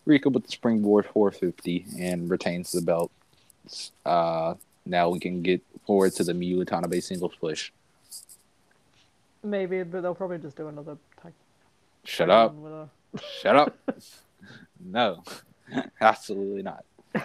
Rika 0.05 0.29
with 0.29 0.45
the 0.45 0.51
springboard 0.53 1.07
450 1.07 1.87
and 1.99 2.29
retains 2.29 2.73
the 2.73 2.83
belt. 2.83 3.11
Uh, 4.05 4.55
now 4.85 5.09
we 5.11 5.21
can 5.21 5.43
get 5.43 5.63
forward 5.87 6.13
to 6.15 6.25
the 6.25 6.33
Miyu 6.33 6.59
Watanabe 6.59 7.01
singles 7.01 7.35
push. 7.41 7.71
Maybe, 9.45 9.83
but 9.83 10.03
they'll 10.03 10.15
probably 10.15 10.39
just 10.39 10.57
do 10.57 10.69
another 10.69 10.97
tag. 11.23 11.33
Shut 12.05 12.29
tag 12.29 12.35
up. 12.35 12.55
with 12.55 12.73
a- 12.73 12.89
Shut 13.41 13.57
up. 13.57 13.77
no, 14.85 15.23
absolutely 16.01 16.63
not. 16.63 16.85
Uh, 17.15 17.21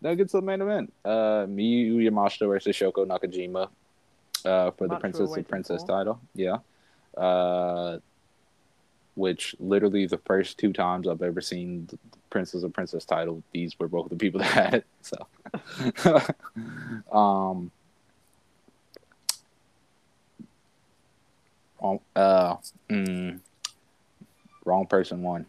now 0.00 0.14
get 0.14 0.28
to 0.30 0.36
the 0.38 0.42
main 0.42 0.60
event. 0.60 0.92
Uh, 1.04 1.46
Miyu 1.48 1.96
Yamashita 1.96 2.46
versus 2.48 2.76
Shoko 2.76 3.06
Nakajima 3.06 3.68
uh, 4.44 4.70
for 4.72 4.86
the 4.86 4.94
Match 4.94 5.00
Princess 5.00 5.36
of 5.36 5.48
Princess 5.48 5.82
for. 5.82 5.88
title. 5.88 6.20
Yeah. 6.34 6.58
Uh, 7.16 7.98
which 9.14 9.54
literally 9.60 10.06
the 10.06 10.18
first 10.18 10.58
two 10.58 10.72
times 10.72 11.06
I've 11.06 11.22
ever 11.22 11.40
seen 11.40 11.86
the 11.90 11.98
Princess 12.30 12.62
of 12.62 12.72
Princess 12.72 13.04
title, 13.04 13.42
these 13.52 13.78
were 13.78 13.88
both 13.88 14.08
the 14.08 14.16
people 14.16 14.40
that 14.40 14.46
had 14.46 14.74
it. 14.74 14.86
So, 15.02 15.26
um, 17.16 17.70
wrong, 21.80 22.00
uh, 22.16 22.56
mm, 22.88 23.40
wrong 24.64 24.86
person 24.86 25.22
won. 25.22 25.46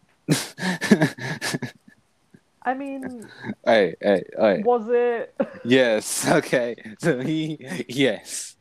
I 2.66 2.74
mean, 2.74 3.28
hey, 3.66 3.96
hey, 4.02 4.24
hey. 4.38 4.62
was 4.64 4.88
it? 4.90 5.36
Yes. 5.66 6.28
Okay. 6.30 6.76
So 7.00 7.20
he, 7.20 7.58
yes. 7.90 8.56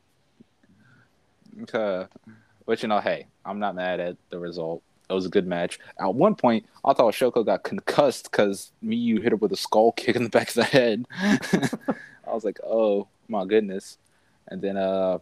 Uh, 1.72 2.06
but 2.66 2.82
you 2.82 2.88
know, 2.88 3.00
hey, 3.00 3.26
I'm 3.44 3.60
not 3.60 3.74
mad 3.74 4.00
at 4.00 4.16
the 4.30 4.38
result. 4.38 4.82
It 5.12 5.14
was 5.14 5.26
a 5.26 5.30
good 5.30 5.46
match. 5.46 5.78
At 6.00 6.14
one 6.14 6.34
point, 6.34 6.66
I 6.84 6.94
thought 6.94 7.14
Shoko 7.14 7.44
got 7.44 7.62
concussed 7.62 8.30
because 8.30 8.72
Miyu 8.82 9.22
hit 9.22 9.32
her 9.32 9.36
with 9.36 9.52
a 9.52 9.56
skull 9.56 9.92
kick 9.96 10.16
in 10.16 10.24
the 10.24 10.30
back 10.30 10.48
of 10.48 10.54
the 10.54 10.64
head. 10.64 11.06
I 11.20 12.32
was 12.32 12.44
like, 12.44 12.58
oh 12.64 13.08
my 13.28 13.44
goodness. 13.44 13.98
And 14.48 14.62
then 14.62 14.76
uh, 14.76 15.18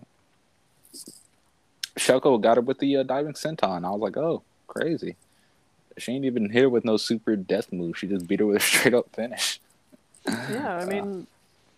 Shoko 1.99 2.41
got 2.41 2.57
her 2.57 2.63
with 2.63 2.79
the 2.79 2.99
uh, 2.99 3.03
diving 3.03 3.35
senton. 3.35 3.85
I 3.85 3.91
was 3.91 4.01
like, 4.01 4.17
oh, 4.17 4.43
crazy. 4.67 5.17
She 5.99 6.13
ain't 6.13 6.25
even 6.25 6.51
hit 6.51 6.63
her 6.63 6.69
with 6.71 6.85
no 6.85 6.97
super 6.97 7.37
death 7.37 7.73
move. 7.73 7.99
She 7.99 8.07
just 8.07 8.27
beat 8.27 8.41
her 8.41 8.47
with 8.47 8.57
a 8.57 8.61
straight 8.65 8.95
up 8.95 9.15
finish. 9.15 9.61
Yeah, 10.27 10.77
I 10.77 10.85
mean, 10.85 11.27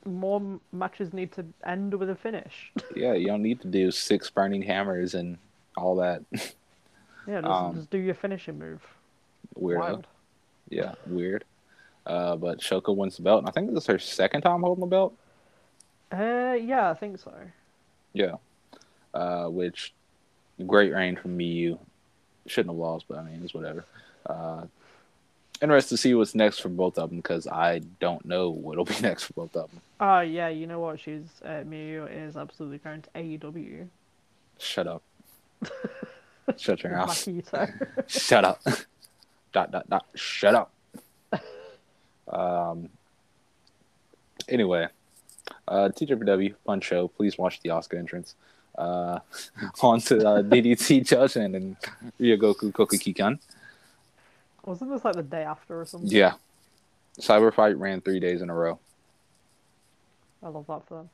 more 0.04 0.60
matches 0.72 1.12
need 1.12 1.32
to 1.32 1.44
end 1.64 1.94
with 1.94 2.10
a 2.10 2.16
finish. 2.16 2.72
Yeah, 2.94 3.14
you 3.14 3.26
don't 3.26 3.42
need 3.42 3.60
to 3.62 3.68
do 3.68 3.90
six 3.90 4.28
burning 4.30 4.62
hammers 4.62 5.14
and 5.14 5.38
all 5.76 5.96
that. 5.96 6.22
Yeah, 7.26 7.40
just, 7.40 7.52
Um, 7.52 7.74
just 7.74 7.90
do 7.90 7.98
your 7.98 8.14
finishing 8.14 8.58
move. 8.58 8.80
Weird. 9.54 9.80
Wild. 9.80 10.06
Yeah, 10.68 10.94
weird. 11.06 11.44
Uh, 12.06 12.36
but 12.36 12.58
Shoko 12.60 12.96
wins 12.96 13.16
the 13.16 13.22
belt, 13.22 13.40
and 13.40 13.48
I 13.48 13.52
think 13.52 13.72
this 13.72 13.84
is 13.84 13.86
her 13.86 13.98
second 13.98 14.42
time 14.42 14.62
holding 14.62 14.80
the 14.80 14.86
belt. 14.86 15.14
Uh, 16.10 16.56
yeah, 16.60 16.90
I 16.90 16.94
think 16.94 17.18
so. 17.18 17.32
Yeah. 18.12 18.36
Uh, 19.14 19.46
which 19.48 19.92
great 20.66 20.92
reign 20.92 21.16
from 21.16 21.38
Miyu. 21.38 21.78
Shouldn't 22.46 22.74
have 22.74 22.78
lost, 22.78 23.06
but 23.08 23.18
I 23.18 23.22
mean 23.24 23.40
it's 23.44 23.54
whatever. 23.54 23.84
Uh, 24.26 24.64
interested 25.60 25.90
to 25.90 25.96
see 25.96 26.14
what's 26.14 26.34
next 26.34 26.58
for 26.60 26.68
both 26.68 26.98
of 26.98 27.10
them 27.10 27.18
because 27.18 27.46
I 27.46 27.80
don't 28.00 28.24
know 28.24 28.50
what'll 28.50 28.84
be 28.96 28.98
next 29.00 29.24
for 29.24 29.32
both 29.34 29.56
of 29.56 29.70
them. 29.70 29.80
Oh 30.00 30.20
yeah, 30.20 30.48
you 30.48 30.66
know 30.66 30.80
what? 30.80 30.98
She's 30.98 31.24
uh, 31.44 31.62
Miyu 31.64 32.08
is 32.10 32.36
absolutely 32.36 32.78
going 32.78 33.02
to 33.02 33.08
AEW. 33.14 33.86
Shut 34.58 34.86
up. 34.86 35.02
Shut 36.56 36.82
your 36.82 36.92
mouth. 36.92 37.16
Shut 38.06 38.44
up. 38.44 38.62
dot 39.52 39.70
dot 39.70 39.88
dot. 39.88 40.06
Shut 40.14 40.54
up. 40.54 40.72
Um. 42.28 42.88
Anyway, 44.48 44.88
uh, 45.68 45.88
TJPW 45.92 46.54
fun 46.64 46.80
show. 46.80 47.08
Please 47.08 47.38
watch 47.38 47.60
the 47.60 47.70
Oscar 47.70 47.96
entrance. 47.96 48.34
Uh, 48.76 49.18
on 49.82 50.00
to 50.00 50.16
uh, 50.26 50.42
DDT 50.42 51.06
Judgment 51.06 51.54
and 51.54 51.76
Ryogoku 52.20 52.72
Kokugikan. 52.72 53.38
Wasn't 54.64 54.90
this 54.90 55.04
like 55.04 55.14
the 55.14 55.22
day 55.22 55.42
after 55.42 55.80
or 55.80 55.84
something? 55.84 56.10
Yeah, 56.10 56.34
Cyber 57.20 57.52
Fight 57.52 57.76
ran 57.76 58.00
three 58.00 58.20
days 58.20 58.42
in 58.42 58.50
a 58.50 58.54
row. 58.54 58.78
I 60.42 60.48
love 60.48 60.66
that 60.68 60.86
for 60.86 60.98
them. 60.98 61.10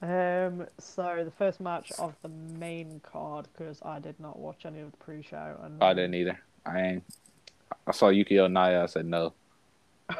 Um, 0.00 0.66
so 0.78 1.22
the 1.24 1.30
first 1.30 1.60
match 1.60 1.92
of 1.98 2.14
the 2.22 2.28
main 2.28 3.00
card 3.00 3.48
because 3.52 3.80
I 3.82 3.98
did 3.98 4.18
not 4.20 4.38
watch 4.38 4.64
any 4.64 4.80
of 4.80 4.90
the 4.90 4.96
pre-show 4.98 5.56
and 5.62 5.82
I 5.82 5.94
didn't 5.94 6.14
either. 6.14 6.38
I 6.64 6.80
ain't. 6.80 7.04
I 7.86 7.92
saw 7.92 8.06
Yukio 8.06 8.50
Naya. 8.50 8.82
I 8.84 8.86
said 8.86 9.06
no. 9.06 9.32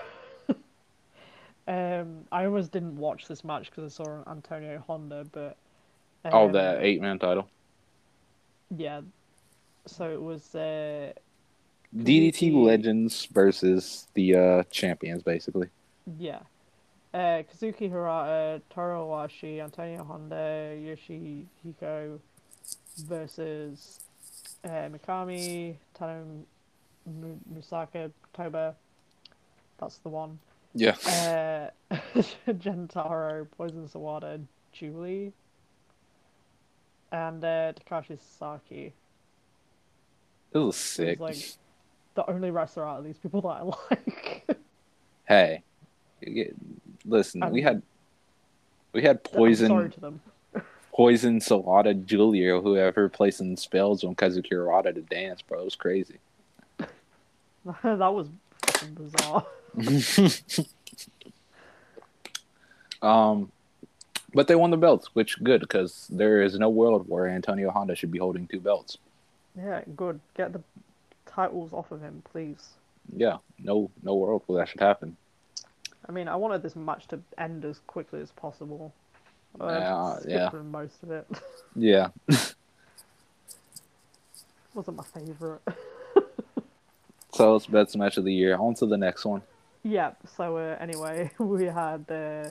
Um, 1.68 2.24
I 2.32 2.46
almost 2.46 2.72
didn't 2.72 2.96
watch 2.96 3.28
this 3.28 3.44
match 3.44 3.68
because 3.68 3.92
I 3.92 4.02
saw 4.02 4.22
Antonio 4.26 4.82
Honda, 4.86 5.26
but 5.30 5.58
um, 6.24 6.32
oh, 6.32 6.50
the 6.50 6.78
eight 6.80 7.02
man 7.02 7.18
title. 7.18 7.46
yeah. 8.74 9.02
So 9.84 10.10
it 10.10 10.20
was 10.20 10.54
uh, 10.54 11.12
DDT 11.94 12.54
Legends 12.54 13.26
versus 13.26 14.06
the 14.14 14.34
uh, 14.34 14.62
champions, 14.70 15.22
basically. 15.22 15.68
yeah, 16.18 16.40
uh, 17.14 17.42
Kazuki 17.42 17.88
Hirata, 17.88 18.60
Toru 18.70 18.98
Owashi, 19.06 19.62
Antonio 19.62 20.04
Honda, 20.04 20.74
Yoshihiko 20.76 22.18
versus 22.98 24.00
uh, 24.64 24.68
Mikami, 24.68 25.76
Tano 25.98 26.42
Mu- 27.06 27.38
Musaka, 27.54 28.10
Toba. 28.34 28.74
That's 29.78 29.98
the 29.98 30.08
one. 30.08 30.38
Yeah. 30.74 30.96
Uh, 31.06 31.70
Gentaro, 32.48 33.46
Poison 33.56 33.88
Sawada, 33.88 34.40
Julie, 34.72 35.32
and 37.12 37.42
uh, 37.42 37.72
Takashi 37.72 38.18
Sasaki. 38.38 38.92
It 40.52 40.58
was 40.58 40.76
sick. 40.76 41.20
like- 41.20 41.36
The 42.14 42.28
only 42.28 42.50
wrestler 42.50 42.86
out 42.86 42.98
of 42.98 43.04
these 43.04 43.16
people 43.18 43.40
that 43.42 43.48
I 43.48 43.62
like. 43.90 44.58
hey, 45.28 45.62
listen, 47.08 47.48
we 47.50 47.62
had 47.62 47.82
we 48.92 49.02
had 49.02 49.24
poison, 49.24 49.92
poison, 50.92 51.40
Salada, 51.40 52.04
Julia, 52.04 52.56
or 52.56 52.62
whoever 52.62 53.08
placing 53.08 53.56
spells 53.56 54.04
on 54.04 54.14
Kazuki 54.14 54.50
Hirata 54.50 54.92
to 54.92 55.02
dance, 55.02 55.42
bro. 55.42 55.60
It 55.60 55.64
was 55.64 55.76
crazy. 55.76 56.18
that 57.82 58.12
was 58.12 58.28
bizarre. 58.94 59.46
um, 63.02 63.50
but 64.34 64.48
they 64.48 64.54
won 64.54 64.70
the 64.70 64.76
belts, 64.76 65.14
which 65.14 65.42
good 65.42 65.60
because 65.60 66.06
there 66.10 66.42
is 66.42 66.58
no 66.58 66.68
world 66.68 67.08
where 67.08 67.26
Antonio 67.28 67.70
Honda 67.70 67.94
should 67.94 68.10
be 68.10 68.18
holding 68.18 68.46
two 68.46 68.60
belts. 68.60 68.98
Yeah, 69.56 69.82
good. 69.96 70.20
Get 70.36 70.52
the 70.52 70.62
titles 71.26 71.72
off 71.72 71.90
of 71.90 72.00
him, 72.00 72.22
please. 72.30 72.70
Yeah, 73.14 73.38
no, 73.58 73.90
no 74.02 74.14
world 74.14 74.42
where 74.46 74.58
that 74.60 74.68
should 74.68 74.80
happen. 74.80 75.16
I 76.08 76.12
mean, 76.12 76.26
I 76.28 76.36
wanted 76.36 76.62
this 76.62 76.74
match 76.74 77.06
to 77.08 77.20
end 77.36 77.64
as 77.64 77.80
quickly 77.86 78.20
as 78.20 78.30
possible. 78.32 78.94
I 79.60 79.78
Yeah, 79.78 80.18
yeah. 80.26 80.50
most 80.62 81.02
of 81.02 81.10
it. 81.10 81.26
Yeah, 81.76 82.08
Wasn't 84.74 84.96
my 84.96 85.04
favorite. 85.04 85.60
so 87.32 87.56
it's 87.56 87.66
best 87.66 87.96
match 87.96 88.16
of 88.16 88.24
the 88.24 88.32
year. 88.32 88.56
On 88.56 88.74
to 88.74 88.86
the 88.86 88.96
next 88.96 89.24
one. 89.24 89.42
Yeah, 89.82 90.12
so 90.36 90.56
uh, 90.56 90.76
anyway, 90.80 91.30
we 91.38 91.66
had 91.66 92.00
uh, 92.10 92.50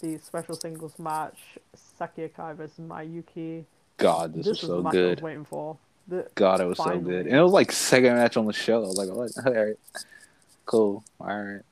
the 0.00 0.18
special 0.22 0.54
singles 0.56 0.98
match, 0.98 1.38
Saki 1.74 2.28
Akai 2.28 2.54
versus 2.56 2.78
Mayuki. 2.80 3.64
God, 3.96 4.34
this, 4.34 4.46
This, 4.46 4.62
was 4.62 4.68
the 4.70 4.76
so 4.76 4.82
match 4.82 4.94
I 4.94 4.98
was 4.98 5.08
good. 5.08 5.20
waiting 5.22 5.44
for. 5.44 5.76
The, 6.08 6.26
God, 6.34 6.60
it 6.60 6.66
was 6.66 6.78
so 6.78 6.98
good. 6.98 7.26
And 7.26 7.36
it 7.36 7.42
was 7.42 7.52
like 7.52 7.72
second 7.72 8.14
match 8.16 8.36
on 8.36 8.46
the 8.46 8.52
show. 8.52 8.84
I 8.84 8.86
was 8.86 8.96
like, 8.96 9.10
what? 9.10 9.30
All 9.46 9.64
right, 9.64 9.76
cool. 10.66 11.04
All 11.20 11.26
right. 11.26 11.62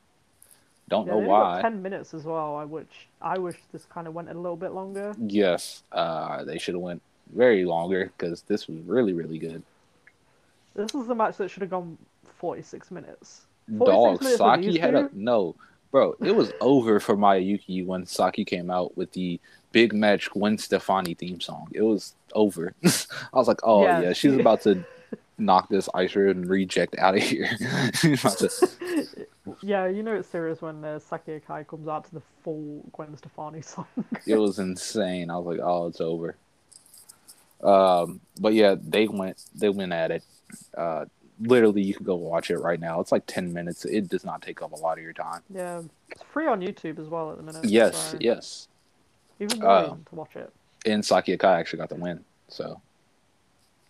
Don't 0.89 1.07
yeah, 1.07 1.13
know 1.13 1.19
why. 1.19 1.61
ten 1.63 1.83
minutes 1.83 2.15
as 2.15 2.25
well. 2.25 2.57
I 2.57 2.65
wish 2.65 2.87
I 3.21 3.39
wish 3.39 3.57
this 3.73 3.85
kind 3.85 4.07
of 4.07 4.15
went 4.15 4.31
a 4.31 4.35
little 4.35 4.57
bit 4.57 4.73
longer. 4.73 5.15
Yes, 5.19 5.83
uh, 5.93 6.45
they 6.45 6.59
should 6.59 6.75
have 6.75 6.83
went 6.83 7.03
very 7.35 7.65
longer 7.65 8.11
because 8.17 8.43
this 8.43 8.67
was 8.67 8.79
really, 8.87 9.13
really 9.13 9.39
good. 9.39 9.63
This 10.75 10.95
was 10.95 11.07
the 11.07 11.15
match 11.15 11.37
that 11.37 11.51
should 11.51 11.63
have 11.63 11.71
gone 11.71 11.99
forty 12.25 12.63
six 12.63 12.91
minutes. 12.91 13.43
46 13.77 13.87
Dog, 13.87 14.23
minutes 14.23 14.39
Saki 14.39 14.79
had 14.79 14.95
a 14.95 15.11
no, 15.13 15.55
bro. 15.91 16.17
It 16.21 16.35
was 16.35 16.53
over 16.61 17.01
for 17.01 17.17
Mayuki 17.17 17.85
when 17.85 18.07
Saki 18.07 18.45
came 18.45 18.71
out 18.71 18.97
with 18.97 19.13
the 19.13 19.39
big 19.73 19.93
match 19.93 20.31
Gwen 20.31 20.57
Stefani 20.57 21.15
theme 21.15 21.41
song. 21.41 21.69
It 21.73 21.83
was 21.83 22.15
over. 22.33 22.73
I 22.85 22.91
was 23.35 23.49
like, 23.49 23.61
oh 23.63 23.83
yeah, 23.83 24.01
Yeah, 24.01 24.13
she's 24.13 24.35
about 24.35 24.63
to 24.63 24.85
knock 25.39 25.69
this 25.69 25.89
Ice 25.95 26.15
and 26.17 26.49
reject 26.49 26.99
out 26.99 27.17
of 27.17 27.23
here. 27.23 27.49
She's 27.95 28.21
about 28.25 28.39
to- 28.39 29.27
Yeah, 29.63 29.87
you 29.87 30.03
know 30.03 30.15
it's 30.15 30.29
serious 30.29 30.61
when 30.61 30.85
uh, 30.85 30.99
Saki 30.99 31.39
Akai 31.39 31.67
comes 31.67 31.89
out 31.89 32.05
to 32.07 32.15
the 32.15 32.23
full 32.43 32.85
Gwen 32.93 33.17
Stefani 33.17 33.63
song. 33.63 33.87
it 34.27 34.37
was 34.37 34.59
insane. 34.69 35.31
I 35.31 35.37
was 35.39 35.47
like, 35.57 35.65
oh, 35.67 35.87
it's 35.87 36.01
over. 36.01 36.37
Um, 37.63 38.21
but 38.41 38.55
yeah, 38.55 38.77
they 38.81 39.09
went 39.09 39.43
they 39.55 39.69
went 39.69 39.93
at 39.93 40.11
it. 40.11 40.23
Uh, 40.77 41.07
literally 41.41 41.83
you 41.83 41.95
can 41.95 42.05
go 42.05 42.15
watch 42.15 42.51
it 42.51 42.59
right 42.59 42.79
now. 42.79 43.01
It's 43.01 43.11
like 43.11 43.25
ten 43.27 43.53
minutes. 43.53 43.85
It 43.85 44.09
does 44.09 44.25
not 44.25 44.43
take 44.43 44.63
up 44.63 44.73
a 44.73 44.77
lot 44.77 44.99
of 44.99 45.03
your 45.05 45.13
time. 45.13 45.43
Yeah, 45.53 45.83
it's 46.11 46.23
free 46.23 46.47
on 46.47 46.61
YouTube 46.61 46.99
as 47.01 47.09
well 47.09 47.31
at 47.33 47.37
the 47.39 47.43
minute. 47.43 47.65
Yes, 47.65 48.13
so 48.13 48.19
yes. 48.21 48.69
Even 49.41 49.61
more 49.61 49.69
Uh, 49.71 49.87
to 49.89 50.15
watch 50.15 50.37
it, 50.37 50.53
And 50.87 51.05
Saki 51.05 51.37
Akai 51.37 51.59
actually 51.59 51.79
got 51.79 51.89
the 51.89 51.95
win. 51.97 52.25
So 52.49 52.81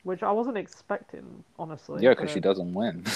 which 0.04 0.22
I 0.22 0.30
wasn't 0.30 0.56
expecting, 0.56 1.44
honestly. 1.58 2.02
yeah, 2.02 2.10
because 2.10 2.30
she 2.30 2.40
doesn't 2.40 2.72
win. 2.74 3.04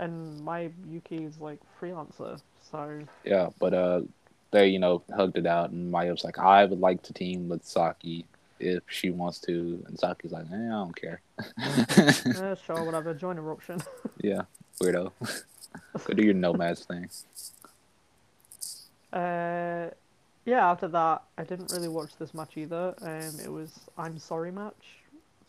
And 0.00 0.40
my 0.44 0.70
Yuki 0.88 1.24
is 1.24 1.40
like 1.40 1.58
freelancer, 1.80 2.40
so 2.70 3.00
yeah, 3.24 3.48
but 3.58 3.74
uh, 3.74 4.02
they 4.52 4.68
you 4.68 4.78
know 4.78 5.02
hugged 5.12 5.36
it 5.38 5.46
out, 5.46 5.70
and 5.70 5.90
Maya 5.90 6.12
was 6.12 6.22
like, 6.22 6.38
I 6.38 6.64
would 6.64 6.78
like 6.78 7.02
to 7.02 7.12
team 7.12 7.48
with 7.48 7.64
Saki 7.64 8.24
if 8.60 8.82
she 8.86 9.10
wants 9.10 9.40
to, 9.40 9.82
and 9.86 9.98
Saki's 9.98 10.30
like, 10.30 10.46
eh, 10.52 10.54
I 10.54 10.70
don't 10.70 10.94
care. 10.94 11.20
yeah, 11.58 12.54
sure, 12.66 12.84
whatever. 12.84 13.12
Join 13.12 13.38
eruption. 13.38 13.82
yeah, 14.22 14.42
weirdo. 14.80 15.10
Go 16.04 16.14
do 16.14 16.24
your 16.24 16.34
nomads 16.34 16.84
thing. 16.84 17.10
Uh, 19.12 19.90
yeah. 20.44 20.70
After 20.70 20.88
that, 20.88 21.22
I 21.36 21.44
didn't 21.44 21.72
really 21.72 21.88
watch 21.88 22.16
this 22.18 22.34
match 22.34 22.56
either. 22.56 22.94
Um, 23.02 23.40
it 23.44 23.50
was 23.50 23.72
I'm 23.96 24.18
sorry 24.18 24.52
match. 24.52 25.00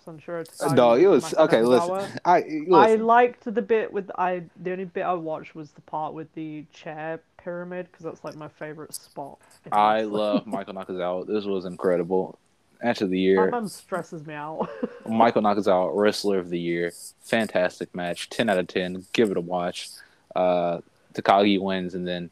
Sanshiro 0.05 0.45
Takagi. 0.47 0.75
No, 0.75 0.93
it 0.93 1.07
was 1.07 1.33
okay. 1.35 1.61
Listen, 1.61 2.19
I 2.25 2.43
I 2.73 2.95
liked 2.95 3.43
the 3.43 3.61
bit 3.61 3.91
with 3.91 4.09
I. 4.17 4.43
The 4.61 4.71
only 4.71 4.85
bit 4.85 5.01
I 5.03 5.13
watched 5.13 5.55
was 5.55 5.71
the 5.71 5.81
part 5.81 6.13
with 6.13 6.33
the 6.35 6.65
chair 6.73 7.19
pyramid 7.37 7.87
because 7.91 8.03
that's 8.05 8.23
like 8.23 8.35
my 8.35 8.47
favorite 8.47 8.93
spot. 8.93 9.39
I 9.71 10.01
love 10.01 10.45
Michael 10.47 10.73
Nakazawa. 10.73 11.27
This 11.27 11.45
was 11.45 11.65
incredible. 11.65 12.37
Match 12.81 13.01
of 13.01 13.09
the 13.09 13.17
That 13.17 13.21
year. 13.21 13.51
man 13.51 13.67
stresses 13.67 14.25
me 14.25 14.33
out. 14.33 14.69
Michael 15.07 15.41
Nakazawa, 15.41 15.91
Wrestler 15.93 16.37
of 16.39 16.49
the 16.49 16.59
Year. 16.59 16.91
Fantastic 17.21 17.93
match. 17.93 18.29
10 18.29 18.49
out 18.49 18.57
of 18.57 18.67
10. 18.67 19.05
Give 19.11 19.31
it 19.31 19.35
a 19.37 19.41
watch. 19.41 19.89
Uh, 20.33 20.79
Takagi 21.13 21.59
wins, 21.59 21.93
and 21.93 22.07
then 22.07 22.29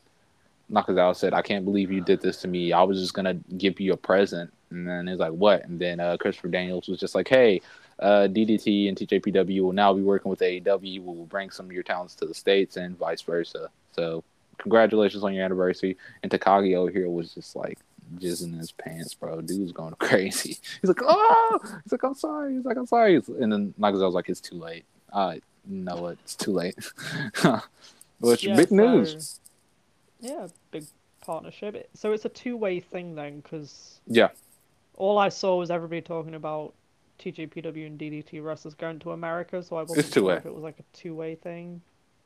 Nakazawa 0.71 1.17
said, 1.17 1.33
I 1.33 1.41
can't 1.41 1.65
believe 1.65 1.91
you 1.91 1.99
did 1.99 2.21
this 2.21 2.37
to 2.41 2.47
me. 2.47 2.71
I 2.71 2.83
was 2.83 2.97
just 2.99 3.13
going 3.13 3.25
to 3.25 3.33
give 3.57 3.81
you 3.81 3.91
a 3.91 3.97
present. 3.97 4.53
And 4.71 4.87
then 4.87 5.07
he's 5.07 5.19
like, 5.19 5.31
What? 5.31 5.63
And 5.65 5.79
then 5.79 5.99
uh, 5.99 6.17
Christopher 6.17 6.49
Daniels 6.49 6.87
was 6.87 6.99
just 6.99 7.15
like, 7.15 7.27
Hey, 7.27 7.61
uh, 7.99 8.27
DDT 8.29 8.87
and 8.89 8.97
TJPW 8.97 9.61
will 9.61 9.73
now 9.73 9.93
be 9.93 10.01
working 10.01 10.29
with 10.29 10.39
AEW. 10.39 11.01
We'll 11.01 11.25
bring 11.25 11.49
some 11.49 11.65
of 11.67 11.71
your 11.71 11.83
talents 11.83 12.15
to 12.15 12.25
the 12.25 12.33
States 12.33 12.77
and 12.77 12.97
vice 12.97 13.21
versa. 13.21 13.69
So, 13.93 14.23
congratulations 14.59 15.23
on 15.23 15.33
your 15.33 15.43
anniversary. 15.45 15.97
And 16.21 16.31
Takagi 16.31 16.75
over 16.75 16.91
here 16.91 17.09
was 17.09 17.33
just 17.33 17.55
like, 17.55 17.79
jizzing 18.19 18.57
his 18.57 18.71
pants, 18.71 19.13
bro. 19.15 19.41
Dude's 19.41 19.71
going 19.71 19.93
crazy. 19.99 20.57
He's 20.81 20.87
like, 20.87 21.01
oh, 21.03 21.59
he's 21.83 21.91
like, 21.91 22.03
I'm 22.03 22.13
sorry. 22.15 22.53
He's 22.55 22.65
like, 22.65 22.77
I'm 22.77 22.85
sorry. 22.85 23.15
And 23.39 23.51
then 23.51 23.73
Nakazawa 23.79 24.05
was 24.05 24.13
like, 24.13 24.29
it's 24.29 24.39
too 24.41 24.55
late. 24.55 24.85
I 25.13 25.41
know 25.65 26.07
it. 26.07 26.19
It's 26.23 26.35
too 26.35 26.51
late. 26.51 26.75
Which 28.19 28.43
Yeah, 28.45 28.55
big 28.55 28.69
so- 28.69 28.75
news. 28.75 29.39
Yeah, 30.19 30.47
big 30.71 30.85
partnership. 31.21 31.89
So 31.93 32.11
it's 32.13 32.25
a 32.25 32.29
two-way 32.29 32.79
thing 32.79 33.15
then, 33.15 33.39
because 33.41 33.99
Yeah, 34.07 34.29
all 34.97 35.17
I 35.17 35.29
saw 35.29 35.55
was 35.57 35.71
everybody 35.71 36.01
talking 36.01 36.35
about 36.35 36.73
TJPW 37.19 37.87
and 37.87 37.99
DDT 37.99 38.43
wrestlers 38.43 38.73
going 38.73 38.99
to 38.99 39.11
America. 39.11 39.63
So 39.63 39.77
I 39.77 39.83
wasn't 39.83 40.13
sure 40.13 40.33
if 40.33 40.45
it 40.45 40.53
was 40.53 40.63
like 40.63 40.79
a 40.79 40.83
two-way 40.97 41.35
thing. 41.35 41.81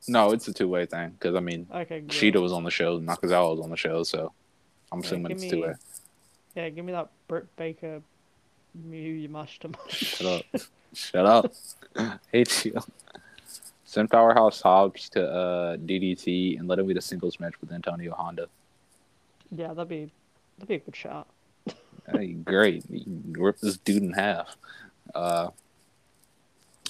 no, 0.08 0.32
it's 0.32 0.48
a 0.48 0.54
two 0.54 0.68
way 0.68 0.86
thing 0.86 1.10
because 1.12 1.36
I 1.36 1.40
mean, 1.40 1.68
Okay, 1.74 2.02
good. 2.02 2.10
Shida 2.10 2.42
was 2.42 2.52
on 2.54 2.64
the 2.64 2.72
show, 2.72 2.98
and 2.98 3.08
Nakazawa 3.08 3.52
was 3.56 3.60
on 3.62 3.70
the 3.70 3.78
show, 3.78 4.04
so 4.04 4.32
I'm 4.92 5.00
Yeah, 5.00 5.06
assuming 5.06 5.32
it's 5.34 5.46
two 5.48 5.62
way. 5.62 5.74
Yeah, 6.56 6.70
give 6.70 6.84
me 6.84 6.92
that 6.92 7.10
Britt 7.28 7.56
Baker 7.56 8.02
Miyu 8.90 9.30
Yamashita 9.30 9.70
match. 9.72 9.94
Shut 9.94 10.28
up. 10.28 10.62
Shut 10.94 11.26
up. 11.26 11.54
Hate 12.32 12.66
you. 12.66 12.78
Send 13.86 14.10
Powerhouse 14.10 14.62
Hobbs 14.62 15.10
to 15.10 15.30
uh, 15.30 15.78
DDT 15.78 16.58
and 16.60 16.68
let 16.68 16.80
him 16.80 16.88
get 16.88 16.96
a 16.98 17.02
singles 17.02 17.40
match 17.40 17.54
with 17.62 17.72
Antonio 17.74 18.14
Honda. 18.14 18.48
Yeah, 19.54 19.74
that'd 19.74 19.90
be 19.90 20.10
that'd 20.58 20.68
be 20.70 20.76
a 20.76 20.80
good 20.80 20.96
shot. 20.96 21.28
Hey, 22.10 22.28
great. 22.34 22.84
You 22.90 23.04
can 23.04 23.34
rip 23.38 23.60
this 23.60 23.78
dude 23.78 24.04
in 24.04 24.14
half. 24.14 24.56
Uh, 25.14 25.50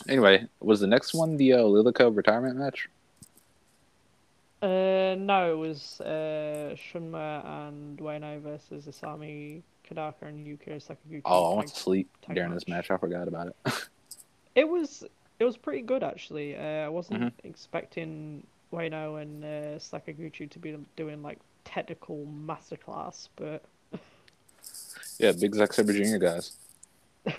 anyway, 0.07 0.47
was 0.59 0.79
the 0.79 0.87
next 0.87 1.13
one 1.13 1.37
the 1.37 1.53
uh, 1.53 1.57
Lilico 1.59 2.15
retirement 2.15 2.57
match? 2.57 2.89
Uh, 4.61 5.15
no, 5.17 5.51
it 5.53 5.57
was 5.57 5.99
uh 6.01 6.75
Shunma 6.75 7.43
and 7.67 7.97
Ueno 7.97 8.39
versus 8.41 8.85
Asami 8.85 9.63
Kadaka 9.89 10.21
and 10.27 10.45
Yukio 10.45 10.75
Sakaguchi. 10.79 11.21
Oh, 11.25 11.53
I 11.53 11.55
went 11.57 11.69
to 11.69 11.79
sleep 11.79 12.09
during 12.31 12.53
this 12.53 12.67
match. 12.67 12.89
match. 12.89 12.91
I 12.91 12.97
forgot 12.97 13.27
about 13.27 13.47
it. 13.47 13.55
It 14.53 14.67
was 14.67 15.03
it 15.39 15.45
was 15.45 15.55
pretty 15.57 15.81
good 15.81 16.03
actually. 16.03 16.55
Uh, 16.57 16.85
I 16.85 16.89
wasn't 16.89 17.21
Mhm. 17.21 17.31
expecting 17.45 18.43
Ueno 18.73 19.21
and 19.21 19.43
uh, 19.43 19.79
Sakaguchi 19.79 20.49
to 20.49 20.59
be 20.59 20.77
doing 20.97 21.23
like 21.23 21.39
technical 21.63 22.27
masterclass, 22.45 23.29
but 23.37 23.63
yeah, 25.19 25.31
big 25.31 25.55
Zack 25.55 25.73
Sabre 25.73 25.93
Jr. 25.93 26.17
guys. 26.17 26.53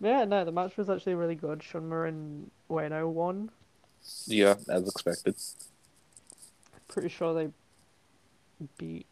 yeah, 0.00 0.24
no, 0.24 0.44
the 0.44 0.52
match 0.52 0.76
was 0.76 0.90
actually 0.90 1.14
really 1.14 1.34
good. 1.34 1.60
Shunma 1.60 2.08
and 2.08 2.50
Ueno 2.70 3.08
won. 3.08 3.50
Yeah, 4.26 4.56
as 4.68 4.88
expected. 4.88 5.34
Pretty 6.88 7.08
sure 7.08 7.34
they 7.34 7.48
beat 8.78 9.06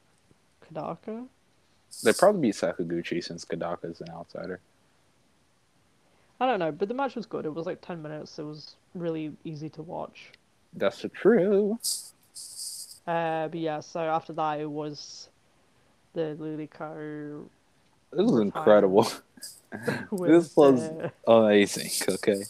Kadaka. 0.64 1.26
They 2.04 2.12
probably 2.12 2.42
beat 2.42 2.54
Sakaguchi 2.54 3.22
since 3.22 3.44
Kadaka 3.44 3.90
is 3.90 4.00
an 4.00 4.10
outsider. 4.10 4.60
I 6.38 6.46
don't 6.46 6.58
know, 6.58 6.72
but 6.72 6.88
the 6.88 6.94
match 6.94 7.16
was 7.16 7.26
good. 7.26 7.44
It 7.44 7.54
was 7.54 7.66
like 7.66 7.80
ten 7.80 8.00
minutes. 8.02 8.38
It 8.38 8.44
was 8.44 8.76
really 8.94 9.32
easy 9.44 9.68
to 9.70 9.82
watch. 9.82 10.32
That's 10.72 11.04
true. 11.14 11.78
Uh, 13.06 13.48
but 13.48 13.58
yeah, 13.58 13.80
so 13.80 14.00
after 14.00 14.32
that 14.34 14.60
it 14.60 14.70
was 14.70 15.29
the 16.14 16.36
Lilico 16.38 17.44
This 18.12 18.30
is 18.30 18.38
incredible. 18.38 19.10
This 20.12 20.54
was 20.56 20.82
uh, 20.82 21.10
amazing. 21.26 21.90
Okay. 22.16 22.42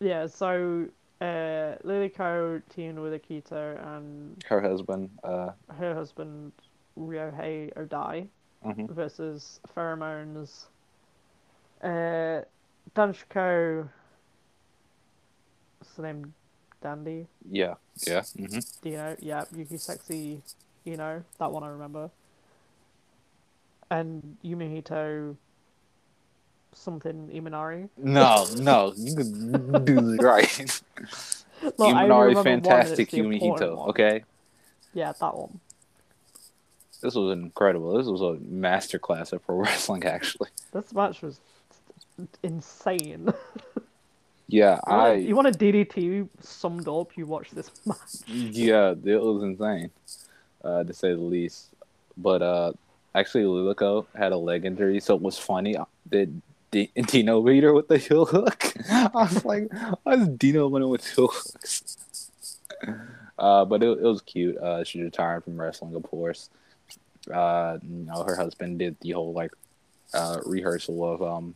yeah. 0.00 0.26
So 0.26 0.86
uh, 1.20 1.76
Lilico 1.84 2.62
teamed 2.74 2.98
with 2.98 3.12
Akito 3.12 3.96
and 3.96 4.42
Her 4.48 4.60
husband, 4.60 5.10
uh, 5.22 5.50
her 5.78 5.94
husband 5.94 6.52
Ryohei 6.98 7.72
Odai 7.74 8.28
mhm. 8.64 8.90
versus 8.90 9.60
Pheromones. 9.76 10.66
Uh, 11.82 12.42
Danshiko. 12.96 13.88
What's 15.78 15.94
the 15.96 16.02
name? 16.02 16.34
Dandy. 16.84 17.26
yeah, 17.50 17.74
yeah. 18.06 18.20
Mm-hmm. 18.20 18.58
Do 18.82 18.90
you 18.90 18.96
know? 18.98 19.16
yeah, 19.18 19.44
Yuki 19.56 19.78
Sexy, 19.78 20.42
you 20.84 20.98
know, 20.98 21.24
that 21.38 21.50
one 21.50 21.62
I 21.62 21.68
remember. 21.68 22.10
And 23.98 24.36
Yumehito 24.44 25.36
something 26.72 27.28
Imanari. 27.32 27.88
No, 27.96 28.44
no, 28.58 28.92
you 28.96 29.14
could 29.14 29.84
do 29.84 30.00
this 30.00 30.20
right. 30.32 30.82
Look, 31.62 31.80
I 31.80 32.04
Imanari, 32.06 32.08
remember 32.08 32.34
one, 32.34 32.36
and 32.36 32.44
fantastic 32.66 33.10
Yumehito. 33.10 33.88
Okay, 33.90 34.24
Yeah, 34.94 35.12
that 35.20 35.36
one. 35.36 35.60
this 37.00 37.14
was 37.14 37.32
incredible. 37.38 37.96
This 37.96 38.08
was 38.08 38.20
a 38.20 38.40
master 38.44 38.98
class 38.98 39.32
at 39.32 39.46
pro 39.46 39.56
wrestling. 39.56 40.04
Actually, 40.04 40.48
This 40.72 40.92
match 40.92 41.22
was 41.22 41.38
insane. 42.42 43.28
yeah, 44.48 44.80
You 44.88 44.92
want 44.96 45.22
you 45.22 45.36
want 45.36 45.48
a 45.48 45.52
DDT 45.52 46.28
summed 46.40 46.88
up, 46.88 47.16
you 47.16 47.26
watch 47.26 47.52
this 47.52 47.70
match. 47.86 48.26
yeah, 48.26 48.90
it 49.04 49.22
was 49.22 49.44
insane, 49.44 49.90
uh, 50.64 50.82
to 50.82 50.92
say 50.92 51.14
the 51.14 51.20
least. 51.20 51.68
But 52.16 52.42
uh, 52.42 52.72
actually, 53.14 53.44
Lilico 53.44 54.06
had 54.14 54.32
a 54.32 54.36
leg 54.36 54.64
injury, 54.64 55.00
so 55.00 55.14
it 55.14 55.22
was 55.22 55.38
funny 55.38 55.76
that 56.10 56.28
D- 56.70 56.90
Dino 57.06 57.40
beat 57.42 57.62
her 57.62 57.72
with 57.72 57.88
the 57.88 57.98
heel 57.98 58.26
hook. 58.26 58.72
I 58.90 59.10
was 59.14 59.44
like, 59.44 59.68
why 60.02 60.14
is 60.14 60.28
Dino 60.28 60.68
winning 60.68 60.88
with 60.88 61.06
heel 61.06 61.28
hooks? 61.28 61.96
Uh, 63.38 63.64
but 63.64 63.82
it, 63.82 63.88
it 63.88 64.02
was 64.02 64.22
cute. 64.22 64.56
Uh, 64.56 64.84
she 64.84 65.02
retired 65.02 65.44
from 65.44 65.60
wrestling, 65.60 65.94
of 65.94 66.02
course. 66.02 66.50
Uh, 67.32 67.78
you 67.82 68.04
know, 68.04 68.22
her 68.22 68.36
husband 68.36 68.78
did 68.78 68.96
the 69.00 69.12
whole 69.12 69.32
like 69.32 69.52
uh, 70.12 70.40
rehearsal 70.44 71.12
of 71.12 71.22
um 71.22 71.54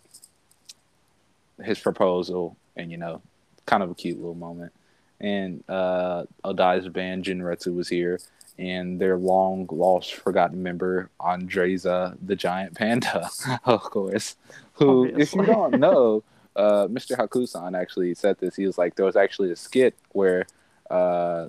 his 1.62 1.78
proposal, 1.78 2.56
and 2.76 2.90
you 2.90 2.96
know, 2.96 3.20
kind 3.66 3.82
of 3.82 3.90
a 3.90 3.94
cute 3.94 4.18
little 4.18 4.34
moment. 4.34 4.72
And 5.20 5.64
uh, 5.68 6.24
Odai's 6.44 6.88
band 6.88 7.24
Jinretsu 7.24 7.74
was 7.74 7.88
here, 7.88 8.20
and 8.58 9.00
their 9.00 9.16
long 9.16 9.68
lost, 9.70 10.14
forgotten 10.14 10.62
member 10.62 11.10
Andreza 11.20 12.16
the 12.24 12.34
Giant 12.34 12.74
Panda, 12.74 13.28
of 13.64 13.82
course. 13.82 14.36
Who, 14.74 15.06
if 15.16 15.34
you 15.34 15.44
don't 15.44 15.78
know, 15.78 16.22
uh, 16.56 16.86
Mr. 16.88 17.16
Hakusan 17.16 17.78
actually 17.78 18.14
said 18.14 18.38
this. 18.38 18.56
He 18.56 18.66
was 18.66 18.78
like, 18.78 18.96
there 18.96 19.06
was 19.06 19.16
actually 19.16 19.52
a 19.52 19.56
skit 19.56 19.94
where 20.10 20.46
uh, 20.90 21.48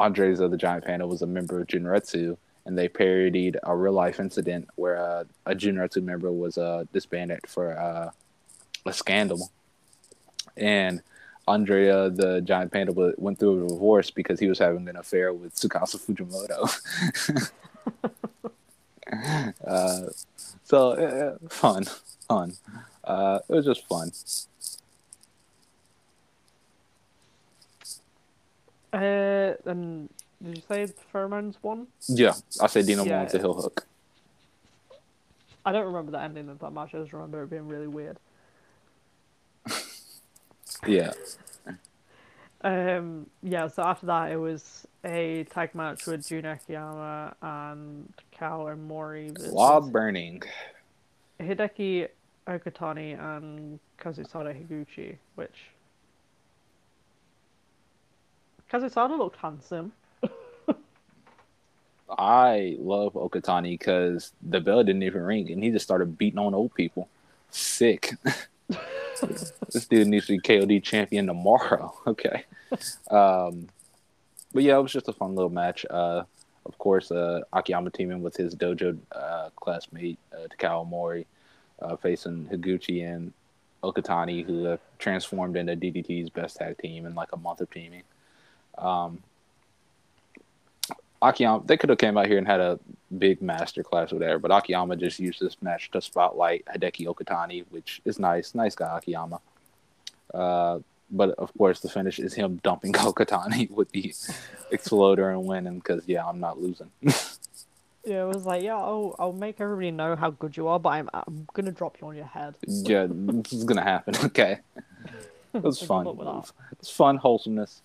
Andreza 0.00 0.50
the 0.50 0.56
Giant 0.56 0.84
Panda 0.84 1.06
was 1.06 1.22
a 1.22 1.26
member 1.26 1.60
of 1.60 1.66
Jinretsu, 1.66 2.36
and 2.66 2.78
they 2.78 2.88
parodied 2.88 3.58
a 3.62 3.76
real 3.76 3.92
life 3.92 4.20
incident 4.20 4.68
where 4.76 4.96
uh, 4.96 5.24
a 5.46 5.54
Jinretsu 5.54 6.02
member 6.02 6.32
was 6.32 6.56
uh, 6.56 6.84
disbanded 6.92 7.40
for 7.46 7.78
uh, 7.78 8.10
a 8.86 8.92
scandal. 8.92 9.50
and 10.56 11.02
Andrea, 11.46 12.10
the 12.10 12.40
giant 12.40 12.72
panda, 12.72 12.92
went 13.18 13.38
through 13.38 13.66
a 13.66 13.68
divorce 13.68 14.10
because 14.10 14.40
he 14.40 14.48
was 14.48 14.58
having 14.58 14.88
an 14.88 14.96
affair 14.96 15.32
with 15.32 15.54
Tsukasa 15.54 15.98
Fujimoto. 16.00 17.50
uh, 19.66 20.10
so 20.64 20.90
uh, 20.92 21.48
fun, 21.48 21.84
fun. 22.28 22.52
Uh, 23.04 23.38
it 23.48 23.52
was 23.52 23.66
just 23.66 23.86
fun. 23.86 24.10
Uh, 28.92 29.54
and 29.66 30.08
did 30.42 30.56
you 30.56 30.62
say 30.68 30.86
Pheromones 31.12 31.56
won? 31.62 31.88
Yeah, 32.08 32.34
I 32.60 32.68
said 32.68 32.86
Dino 32.86 33.04
Yeah. 33.04 33.18
won 33.18 33.28
to 33.28 33.38
heel 33.38 33.54
hook. 33.54 33.86
I 35.66 35.72
don't 35.72 35.86
remember 35.86 36.12
the 36.12 36.20
ending 36.20 36.48
of 36.48 36.58
that 36.60 36.72
match. 36.72 36.94
I 36.94 36.98
just 36.98 37.12
remember 37.12 37.42
it 37.42 37.50
being 37.50 37.68
really 37.68 37.86
weird. 37.86 38.18
Yeah, 40.86 41.12
Um, 42.62 43.26
yeah, 43.42 43.68
so 43.68 43.82
after 43.82 44.06
that, 44.06 44.32
it 44.32 44.36
was 44.36 44.86
a 45.04 45.44
tag 45.50 45.74
match 45.74 46.06
with 46.06 46.26
Jun 46.26 46.46
Akiyama 46.46 47.36
and 47.42 48.12
Kao 48.32 48.68
and 48.68 48.88
Mori 48.88 49.30
law 49.50 49.80
burning. 49.80 50.42
Hideki 51.38 52.08
Okatani 52.46 53.18
and 53.20 53.78
Kazusada 53.98 54.54
Higuchi, 54.54 55.16
which 55.34 55.66
Kazusada 58.72 59.18
looked 59.18 59.36
handsome. 59.36 59.92
I 62.18 62.76
love 62.78 63.12
Okatani 63.12 63.78
because 63.78 64.32
the 64.42 64.60
bell 64.60 64.82
didn't 64.84 65.02
even 65.02 65.22
ring, 65.22 65.52
and 65.52 65.62
he 65.62 65.70
just 65.70 65.84
started 65.84 66.16
beating 66.16 66.38
on 66.38 66.54
old 66.54 66.74
people. 66.74 67.08
Sick. 67.50 68.14
this 69.26 69.86
dude 69.86 70.08
needs 70.08 70.26
to 70.26 70.32
be 70.32 70.38
KOD 70.38 70.82
champion 70.82 71.26
tomorrow. 71.26 71.94
Okay. 72.06 72.44
Um, 73.10 73.68
but 74.52 74.62
yeah, 74.62 74.76
it 74.78 74.82
was 74.82 74.92
just 74.92 75.08
a 75.08 75.12
fun 75.12 75.34
little 75.34 75.50
match. 75.50 75.84
Uh, 75.88 76.24
of 76.66 76.78
course, 76.78 77.10
uh, 77.10 77.40
Akiyama 77.52 77.90
teaming 77.90 78.22
with 78.22 78.36
his 78.36 78.54
dojo 78.54 78.98
uh, 79.12 79.50
classmate 79.56 80.18
uh, 80.32 80.46
Takao 80.48 80.88
Mori, 80.88 81.26
uh, 81.80 81.96
facing 81.96 82.46
Higuchi 82.46 83.04
and 83.04 83.32
Okatani, 83.82 84.44
who 84.44 84.64
have 84.64 84.80
transformed 84.98 85.56
into 85.56 85.76
DDT's 85.76 86.30
best 86.30 86.56
tag 86.56 86.78
team 86.78 87.06
in 87.06 87.14
like 87.14 87.32
a 87.32 87.36
month 87.36 87.60
of 87.60 87.70
teaming. 87.70 88.02
Um, 88.78 89.22
Akiyama, 91.28 91.62
they 91.66 91.76
could 91.76 91.90
have 91.90 91.98
came 91.98 92.16
out 92.16 92.26
here 92.26 92.38
and 92.38 92.46
had 92.46 92.60
a 92.60 92.78
big 93.18 93.40
master 93.42 93.82
class 93.82 94.12
or 94.12 94.16
whatever, 94.16 94.38
but 94.38 94.50
Akiyama 94.50 94.96
just 94.96 95.18
used 95.18 95.40
this 95.40 95.56
match 95.62 95.90
to 95.92 96.00
spotlight 96.00 96.64
Hideki 96.66 97.06
Okatani, 97.06 97.64
which 97.70 98.00
is 98.04 98.18
nice. 98.18 98.54
Nice 98.54 98.74
guy, 98.74 98.98
Akiyama. 98.98 99.40
Uh, 100.32 100.78
but 101.10 101.30
of 101.38 101.52
course, 101.56 101.80
the 101.80 101.88
finish 101.88 102.18
is 102.18 102.34
him 102.34 102.60
dumping 102.62 102.92
Okatani 103.10 103.70
with 103.70 103.90
the 103.92 104.12
exploder 104.70 105.30
and 105.30 105.44
winning 105.44 105.78
because, 105.78 106.02
yeah, 106.06 106.26
I'm 106.26 106.40
not 106.40 106.60
losing. 106.60 106.90
Yeah, 108.06 108.24
it 108.24 108.34
was 108.34 108.44
like, 108.44 108.62
yeah, 108.62 108.76
I'll, 108.76 109.16
I'll 109.18 109.32
make 109.32 109.62
everybody 109.62 109.90
know 109.90 110.14
how 110.14 110.28
good 110.28 110.58
you 110.58 110.68
are, 110.68 110.78
but 110.78 110.90
I'm, 110.90 111.08
I'm 111.14 111.48
gonna 111.54 111.72
drop 111.72 111.96
you 112.02 112.06
on 112.08 112.14
your 112.14 112.26
head. 112.26 112.54
yeah, 112.66 113.06
this 113.08 113.54
is 113.54 113.64
going 113.64 113.78
to 113.78 113.82
happen. 113.82 114.14
Okay. 114.24 114.58
It 115.54 115.62
was 115.62 115.80
fun. 115.80 116.06
It's 116.72 116.90
fun, 116.90 117.16
wholesomeness. 117.16 117.80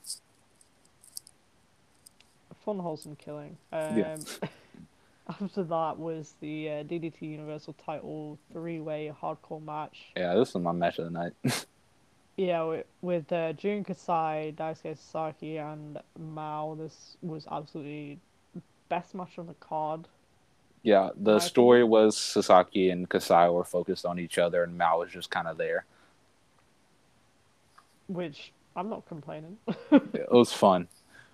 Fun, 2.69 2.77
wholesome 2.77 3.15
killing. 3.15 3.57
Um, 3.73 3.97
Yeah. 3.97 4.17
after 5.41 5.63
that 5.63 5.97
was 5.97 6.35
the 6.39 6.69
uh, 6.69 6.83
DDT 6.83 7.21
Universal 7.21 7.73
Title 7.83 8.37
three-way 8.53 9.11
hardcore 9.19 9.63
match. 9.63 10.11
Yeah, 10.15 10.35
this 10.35 10.53
was 10.53 10.61
my 10.63 10.71
match 10.71 10.99
of 10.99 11.05
the 11.05 11.11
night. 11.11 11.33
Yeah, 12.37 12.63
with, 12.63 12.85
with 13.01 13.31
uh, 13.33 13.51
Jun 13.51 13.83
Kasai, 13.83 14.53
Daisuke 14.57 14.97
Sasaki, 14.97 15.57
and 15.57 15.99
Mao. 16.17 16.73
This 16.79 17.17
was 17.21 17.45
absolutely 17.51 18.17
best 18.87 19.13
match 19.13 19.37
on 19.37 19.47
the 19.47 19.55
card. 19.55 20.07
yeah, 20.83 21.09
the 21.17 21.33
My 21.33 21.39
story 21.39 21.83
was 21.83 22.15
Sasaki 22.17 22.91
and 22.91 23.09
Kasai 23.09 23.49
were 23.49 23.65
focused 23.65 24.05
on 24.05 24.19
each 24.19 24.37
other, 24.37 24.63
and 24.63 24.77
Mao 24.77 24.99
was 24.99 25.11
just 25.11 25.29
kind 25.29 25.47
of 25.49 25.57
there. 25.57 25.83
which 28.07 28.53
I'm 28.73 28.89
not 28.89 29.05
complaining. 29.05 29.57
it 29.91 30.31
was 30.31 30.53
fun. 30.53 30.87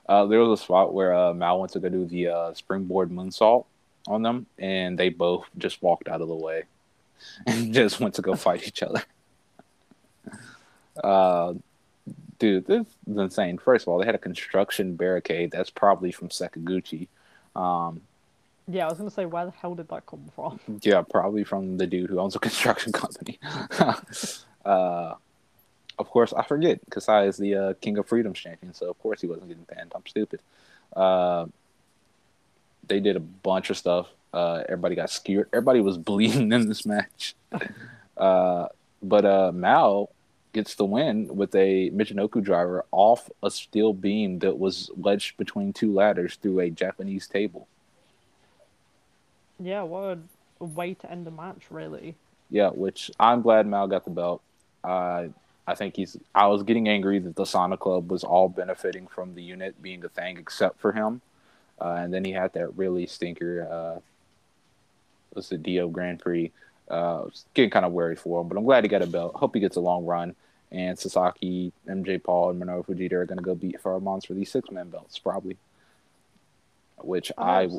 Uh, 0.08 0.26
there 0.26 0.40
was 0.40 0.60
a 0.60 0.64
spot 0.64 0.94
where 0.94 1.14
uh, 1.14 1.34
Mao 1.34 1.58
went 1.58 1.72
to 1.74 1.80
go 1.80 1.90
do 1.90 2.06
the 2.06 2.28
uh, 2.28 2.54
springboard 2.54 3.10
moonsault 3.10 3.66
on 4.08 4.22
them, 4.22 4.46
and 4.60 4.98
they 4.98 5.10
both 5.10 5.46
just 5.58 5.82
walked 5.82 6.08
out 6.08 6.22
of 6.22 6.28
the 6.28 6.36
way 6.36 6.64
and 7.48 7.74
just 7.74 8.00
went 8.00 8.14
to 8.16 8.22
go 8.22 8.36
fight 8.36 8.68
each 8.68 8.84
other. 8.84 9.04
Uh, 11.04 11.54
dude, 12.40 12.66
this 12.68 12.88
is 13.06 13.18
insane. 13.18 13.58
First 13.58 13.84
of 13.84 13.90
all, 13.90 14.00
they 14.00 14.06
had 14.06 14.16
a 14.16 14.18
construction 14.18 14.96
barricade 14.96 15.52
that's 15.52 15.70
probably 15.70 16.10
from 16.10 16.30
Sakaguchi. 16.30 17.10
Um, 17.54 18.00
yeah, 18.68 18.86
I 18.86 18.90
was 18.90 18.98
gonna 18.98 19.12
say, 19.12 19.26
where 19.26 19.44
the 19.46 19.52
hell 19.52 19.76
did 19.76 19.90
that 19.90 20.06
come 20.06 20.24
from? 20.34 20.60
yeah, 20.84 21.02
probably 21.02 21.44
from 21.44 21.78
the 21.78 21.86
dude 21.86 22.10
who 22.10 22.20
owns 22.20 22.36
a 22.36 22.40
construction 22.40 22.92
company. 22.94 23.40
uh, 24.64 25.16
of 25.98 26.10
course, 26.10 26.34
I 26.34 26.44
forget. 26.44 26.80
Kasai 26.90 27.28
is 27.28 27.38
the 27.38 27.56
uh, 27.56 27.74
King 27.82 27.98
of 27.98 28.08
Freedoms 28.08 28.40
champion, 28.40 28.74
so 28.74 28.90
of 28.90 29.00
course 29.00 29.22
he 29.22 29.28
wasn't 29.28 29.50
getting 29.50 29.64
banned. 29.64 29.92
I'm 29.96 30.06
stupid. 30.06 30.40
Uh, 30.96 31.46
they 32.88 33.00
did 33.00 33.16
a 33.16 33.20
bunch 33.20 33.70
of 33.70 33.78
stuff. 33.78 34.08
Uh, 34.34 34.64
everybody 34.68 34.96
got 34.96 35.10
skewered. 35.10 35.50
Everybody 35.54 35.80
was 35.80 35.98
bleeding 36.10 36.52
in 36.52 36.68
this 36.68 36.86
match. 36.86 37.36
Uh, 38.18 38.70
but 39.04 39.26
uh, 39.26 39.52
Mao 39.54 40.08
gets 40.54 40.76
the 40.76 40.86
win 40.86 41.28
with 41.36 41.54
a 41.54 41.90
Michinoku 41.90 42.42
driver 42.42 42.86
off 42.92 43.30
a 43.44 43.52
steel 43.52 43.92
beam 43.92 44.40
that 44.40 44.58
was 44.58 44.90
wedged 44.96 45.36
between 45.36 45.74
two 45.74 45.94
ladders 45.94 46.38
through 46.42 46.62
a 46.62 46.70
Japanese 46.70 47.28
table. 47.28 47.68
Yeah, 49.60 49.82
what 49.82 50.20
a 50.62 50.66
way 50.66 50.94
to 50.94 51.12
end 51.12 51.28
the 51.28 51.32
match, 51.32 51.64
really. 51.70 52.16
Yeah, 52.50 52.70
which 52.70 53.12
I'm 53.20 53.42
glad 53.42 53.68
Mao 53.68 53.86
got 53.88 54.06
the 54.06 54.12
belt. 54.12 54.42
Uh, 54.82 55.26
I 55.68 55.76
think 55.76 55.96
he's. 55.96 56.18
I 56.34 56.48
was 56.48 56.64
getting 56.64 56.88
angry 56.88 57.20
that 57.20 57.36
the 57.36 57.44
Sauna 57.44 57.78
Club 57.78 58.12
was 58.12 58.24
all 58.24 58.50
benefiting 58.50 59.08
from 59.08 59.34
the 59.34 59.42
unit 59.42 59.82
being 59.82 60.04
a 60.06 60.10
thing, 60.10 60.38
except 60.38 60.80
for 60.80 60.92
him. 60.92 61.22
Uh, 61.82 61.96
and 62.00 62.14
then 62.14 62.24
he 62.24 62.32
had 62.32 62.54
that 62.54 62.78
really 62.78 63.08
stinker. 63.08 63.68
Uh, 63.70 64.00
was 65.34 65.50
the 65.50 65.58
Dio 65.58 65.90
Grand 65.90 66.20
Prix? 66.20 66.52
Uh, 66.88 67.22
was 67.26 67.46
getting 67.56 67.72
kind 67.72 67.86
of 67.86 67.92
worried 67.92 68.20
for 68.20 68.42
him, 68.42 68.48
but 68.48 68.58
I'm 68.58 68.64
glad 68.64 68.84
he 68.84 68.90
got 68.90 69.02
a 69.02 69.08
belt. 69.08 69.36
Hope 69.36 69.56
he 69.56 69.60
gets 69.60 69.76
a 69.76 69.82
long 69.82 70.06
run. 70.06 70.36
And 70.72 70.98
Sasaki, 70.98 71.72
MJ 71.88 72.22
Paul, 72.22 72.52
and 72.52 72.62
Minoru 72.62 72.86
Fujita 72.86 73.14
are 73.14 73.26
going 73.26 73.38
to 73.38 73.44
go 73.44 73.56
beat 73.56 73.82
Pheromones 73.82 74.28
for 74.28 74.34
these 74.34 74.52
six 74.52 74.70
man 74.72 74.90
belts, 74.90 75.18
probably. 75.18 75.58
Which 76.98 77.32
I, 77.38 77.70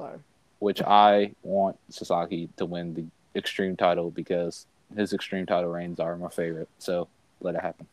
which 0.59 0.83
I 0.83 1.33
want 1.43 1.79
Sasaki 1.89 2.49
to 2.57 2.67
win 2.67 2.95
the 2.95 3.05
Extreme 3.39 3.77
title 3.77 4.11
because 4.11 4.67
his 4.97 5.13
Extreme 5.13 5.47
title 5.47 5.71
reigns 5.71 6.01
are 6.01 6.17
my 6.17 6.29
favorite. 6.29 6.69
So 6.79 7.09
let 7.41 7.55
it 7.55 7.61
happen. 7.63 7.87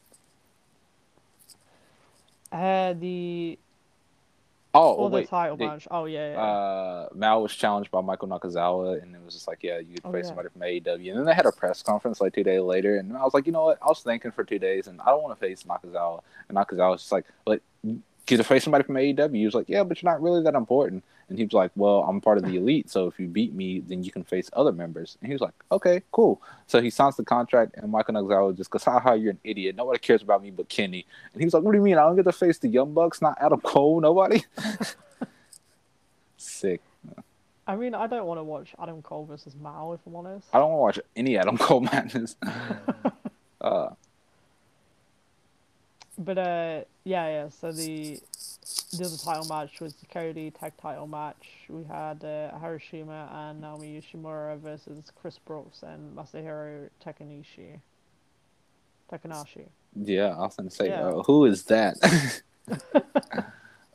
Uh, 2.51 2.93
the 2.93 3.57
Oh, 4.75 5.05
other 5.05 5.17
wait. 5.17 5.29
title 5.29 5.55
the- 5.55 5.67
match. 5.67 5.87
Oh 5.91 6.05
yeah, 6.05 6.31
yeah. 6.33 6.41
Uh, 6.41 7.09
Mao 7.13 7.41
was 7.41 7.53
challenged 7.53 7.91
by 7.91 8.01
Michael 8.01 8.27
Nakazawa, 8.27 9.01
and 9.03 9.15
it 9.15 9.21
was 9.23 9.35
just 9.35 9.47
like, 9.47 9.59
yeah, 9.61 9.77
you 9.77 9.93
could 9.95 10.01
Oh, 10.05 10.11
face 10.11 10.23
yeah. 10.23 10.27
somebody 10.29 10.49
from 10.49 10.61
AEW. 10.63 11.09
And 11.11 11.19
then 11.19 11.25
they 11.25 11.33
had 11.35 11.45
a 11.45 11.51
press 11.51 11.83
conference 11.83 12.19
like 12.19 12.33
two 12.33 12.43
days 12.43 12.61
later, 12.61 12.97
and 12.97 13.15
I 13.15 13.23
was 13.23 13.35
like, 13.35 13.45
you 13.45 13.51
know 13.51 13.65
what? 13.65 13.77
I 13.83 13.87
was 13.87 14.01
thinking 14.01 14.31
for 14.31 14.43
two 14.43 14.57
days, 14.57 14.87
and 14.87 14.99
I 15.01 15.05
don't 15.07 15.21
want 15.21 15.39
to 15.39 15.45
face 15.45 15.61
Nakazawa. 15.63 16.21
And 16.49 16.57
Nakazawa 16.57 16.91
was 16.91 17.01
just 17.01 17.11
like, 17.11 17.25
but 17.45 17.61
get 18.25 18.37
to 18.37 18.43
face 18.43 18.63
somebody 18.63 18.83
from 18.83 18.95
AEW. 18.95 19.35
He 19.35 19.45
was 19.45 19.53
like, 19.53 19.69
yeah, 19.69 19.83
but 19.83 20.01
you're 20.01 20.11
not 20.11 20.21
really 20.23 20.41
that 20.43 20.55
important. 20.55 21.03
And 21.29 21.37
he 21.37 21.43
was 21.45 21.53
like, 21.53 21.71
well, 21.75 22.03
I'm 22.07 22.21
part 22.21 22.37
of 22.37 22.43
the 22.45 22.57
elite, 22.57 22.89
so 22.89 23.07
if 23.07 23.19
you 23.19 23.27
beat 23.27 23.53
me, 23.53 23.79
then 23.79 24.03
you 24.03 24.11
can 24.11 24.23
face 24.23 24.49
other 24.53 24.71
members. 24.71 25.17
And 25.21 25.27
he 25.27 25.33
was 25.33 25.41
like, 25.41 25.53
okay, 25.71 26.01
cool. 26.11 26.41
So 26.67 26.81
he 26.81 26.89
signs 26.89 27.15
the 27.15 27.23
contract, 27.23 27.75
and 27.77 27.91
Michael 27.91 28.15
Nakazawa 28.15 28.55
just 28.55 28.69
goes, 28.69 28.83
haha, 28.83 29.13
you're 29.13 29.31
an 29.31 29.39
idiot. 29.43 29.75
Nobody 29.75 29.99
cares 29.99 30.21
about 30.21 30.41
me 30.43 30.51
but 30.51 30.69
Kenny. 30.69 31.05
And 31.33 31.41
he 31.41 31.45
was 31.45 31.53
like, 31.53 31.63
what 31.63 31.71
do 31.71 31.77
you 31.77 31.83
mean? 31.83 31.97
I 31.97 32.01
don't 32.03 32.15
get 32.15 32.25
to 32.25 32.31
face 32.31 32.57
the 32.59 32.67
Young 32.67 32.93
Bucks, 32.93 33.21
not 33.21 33.37
Adam 33.41 33.61
Cole, 33.61 34.01
nobody? 34.01 34.43
Sick. 36.37 36.81
I 37.65 37.75
mean, 37.77 37.95
I 37.95 38.07
don't 38.07 38.25
want 38.25 38.39
to 38.39 38.43
watch 38.43 38.75
Adam 38.77 39.01
Cole 39.01 39.25
versus 39.25 39.55
Mao 39.55 39.93
if 39.93 40.01
I'm 40.05 40.15
honest. 40.17 40.47
I 40.53 40.59
don't 40.59 40.71
want 40.73 40.95
to 40.95 40.99
watch 40.99 41.07
any 41.15 41.37
Adam 41.37 41.57
Cole 41.57 41.79
matches. 41.93 42.35
uh, 43.61 43.89
But 46.17 46.37
uh, 46.37 46.81
yeah, 47.05 47.27
yeah. 47.27 47.49
So 47.49 47.71
the 47.71 48.19
the 48.97 49.05
other 49.05 49.17
title 49.17 49.45
match 49.47 49.79
was 49.79 49.93
the 49.95 50.05
KOD 50.05 50.53
tag 50.59 50.73
title 50.81 51.07
match. 51.07 51.47
We 51.69 51.83
had 51.83 52.23
uh, 52.23 52.51
Harashima 52.57 53.33
and 53.33 53.61
Naomi 53.61 53.99
Yoshimura 54.01 54.59
versus 54.59 55.11
Chris 55.19 55.39
Brooks 55.39 55.83
and 55.83 56.15
Masahiro 56.15 56.89
Takanishi. 57.05 57.79
Takanashi. 59.11 59.67
yeah, 59.95 60.29
I 60.29 60.39
was 60.39 60.55
to 60.55 60.69
say, 60.69 60.87
Yeah. 60.87 61.07
uh, 61.07 61.23
who 61.23 61.45
is 61.45 61.63
that? 61.65 61.95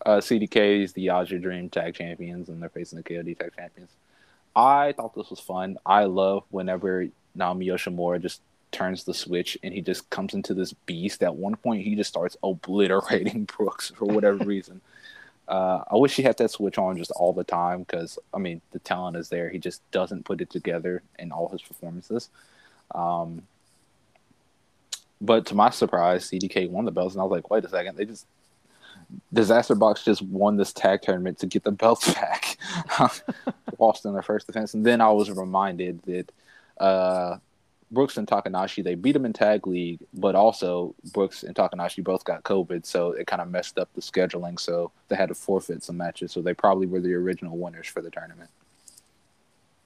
uh, 0.06 0.18
CDK 0.18 0.82
is 0.84 0.92
the 0.92 1.06
Yaja 1.06 1.40
Dream 1.40 1.68
Tag 1.68 1.94
Champions, 1.94 2.48
and 2.48 2.62
they're 2.62 2.68
facing 2.68 2.98
the 2.98 3.02
KOD 3.02 3.38
Tag 3.38 3.52
Champions. 3.56 3.90
I 4.54 4.92
thought 4.92 5.14
this 5.14 5.30
was 5.30 5.40
fun. 5.40 5.78
I 5.86 6.04
love 6.04 6.44
whenever 6.50 7.06
Naomi 7.34 7.66
Yoshimura 7.66 8.20
just 8.20 8.42
turns 8.72 9.04
the 9.04 9.14
switch 9.14 9.58
and 9.62 9.72
he 9.72 9.80
just 9.80 10.08
comes 10.10 10.34
into 10.34 10.54
this 10.54 10.72
beast. 10.72 11.22
At 11.22 11.36
one 11.36 11.56
point, 11.56 11.84
he 11.84 11.94
just 11.94 12.10
starts 12.10 12.36
obliterating 12.42 13.44
Brooks 13.56 13.90
for 13.96 14.04
whatever 14.04 14.44
reason. 14.44 14.80
Uh, 15.46 15.82
I 15.90 15.96
wish 15.96 16.14
he 16.14 16.22
had 16.22 16.36
that 16.38 16.50
switch 16.50 16.76
on 16.76 16.98
just 16.98 17.10
all 17.12 17.32
the 17.32 17.44
time 17.44 17.80
because 17.80 18.18
I 18.34 18.38
mean 18.38 18.60
the 18.72 18.78
talent 18.80 19.16
is 19.16 19.30
there. 19.30 19.48
He 19.48 19.58
just 19.58 19.88
doesn't 19.90 20.26
put 20.26 20.42
it 20.42 20.50
together 20.50 21.02
in 21.18 21.32
all 21.32 21.48
his 21.48 21.62
performances. 21.62 22.28
Um, 22.94 23.42
but 25.20 25.46
to 25.46 25.54
my 25.54 25.70
surprise, 25.70 26.30
CDK 26.30 26.68
won 26.68 26.84
the 26.84 26.90
belts, 26.90 27.14
and 27.14 27.20
I 27.20 27.24
was 27.24 27.32
like, 27.32 27.50
wait 27.50 27.64
a 27.64 27.68
second, 27.68 27.96
they 27.96 28.04
just 28.04 28.26
Disaster 29.32 29.74
Box 29.74 30.04
just 30.04 30.22
won 30.22 30.56
this 30.56 30.72
tag 30.72 31.02
tournament 31.02 31.38
to 31.38 31.46
get 31.46 31.64
the 31.64 31.72
belts 31.72 32.12
back, 32.14 32.58
lost 33.78 34.04
in 34.04 34.12
their 34.12 34.22
first 34.22 34.46
defense, 34.46 34.74
and 34.74 34.84
then 34.84 35.00
I 35.00 35.10
was 35.10 35.30
reminded 35.30 36.02
that 36.02 36.32
uh, 36.78 37.38
Brooks 37.90 38.16
and 38.16 38.26
Takanashi 38.26 38.84
they 38.84 38.94
beat 38.94 39.12
them 39.12 39.24
in 39.24 39.32
tag 39.32 39.66
league, 39.66 40.00
but 40.14 40.34
also 40.34 40.94
Brooks 41.12 41.42
and 41.42 41.54
Takanashi 41.54 42.04
both 42.04 42.24
got 42.24 42.42
COVID, 42.44 42.84
so 42.84 43.12
it 43.12 43.26
kind 43.26 43.42
of 43.42 43.50
messed 43.50 43.78
up 43.78 43.88
the 43.94 44.00
scheduling. 44.00 44.58
So 44.60 44.92
they 45.08 45.16
had 45.16 45.28
to 45.28 45.34
forfeit 45.34 45.82
some 45.82 45.96
matches. 45.96 46.32
So 46.32 46.42
they 46.42 46.54
probably 46.54 46.86
were 46.86 47.00
the 47.00 47.14
original 47.14 47.56
winners 47.56 47.86
for 47.86 48.02
the 48.02 48.10
tournament. 48.10 48.50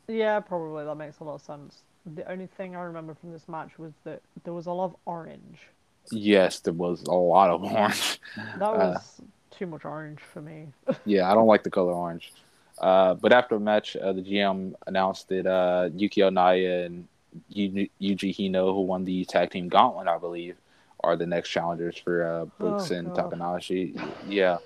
Yeah, 0.09 0.40
probably 0.40 0.84
that 0.84 0.94
makes 0.96 1.20
a 1.20 1.24
lot 1.24 1.36
of 1.36 1.42
sense. 1.42 1.82
The 2.14 2.28
only 2.30 2.46
thing 2.46 2.74
I 2.74 2.82
remember 2.82 3.14
from 3.14 3.32
this 3.32 3.48
match 3.48 3.78
was 3.78 3.92
that 4.05 4.20
there 4.44 4.53
was 4.53 4.66
a 4.66 4.72
lot 4.72 4.86
of 4.86 4.96
orange. 5.05 5.61
Yes, 6.11 6.59
there 6.61 6.72
was 6.72 7.03
a 7.03 7.12
lot 7.12 7.50
of 7.50 7.62
orange. 7.62 8.20
That 8.59 8.68
uh, 8.68 8.76
was 8.76 9.20
uh, 9.20 9.24
too 9.50 9.66
much 9.66 9.84
orange 9.84 10.20
for 10.20 10.40
me. 10.42 10.66
yeah, 11.05 11.30
I 11.30 11.34
don't 11.34 11.46
like 11.46 11.62
the 11.62 11.70
color 11.70 11.92
orange. 11.92 12.32
Uh, 12.78 13.14
but 13.14 13.32
after 13.32 13.55
the 13.55 13.61
match, 13.61 13.96
uh, 13.96 14.12
the 14.12 14.22
GM 14.22 14.74
announced 14.86 15.28
that 15.28 15.46
uh, 15.46 15.90
Yukio 15.90 16.32
Naya 16.32 16.84
and 16.86 17.07
Yuji 17.55 17.91
Hino, 18.01 18.72
who 18.74 18.83
won 18.83 19.05
the 19.05 19.24
tag 19.24 19.51
team 19.51 19.68
gauntlet, 19.68 20.09
I 20.09 20.18
believe, 20.18 20.57
are 21.03 21.16
the 21.16 21.26
next 21.26 21.49
challengers 21.49 21.97
for 21.97 22.26
uh, 22.26 22.45
Brooks 22.59 22.91
oh, 22.91 22.97
and. 22.97 23.09
Takanashi. 23.09 24.01
Yeah. 24.28 24.59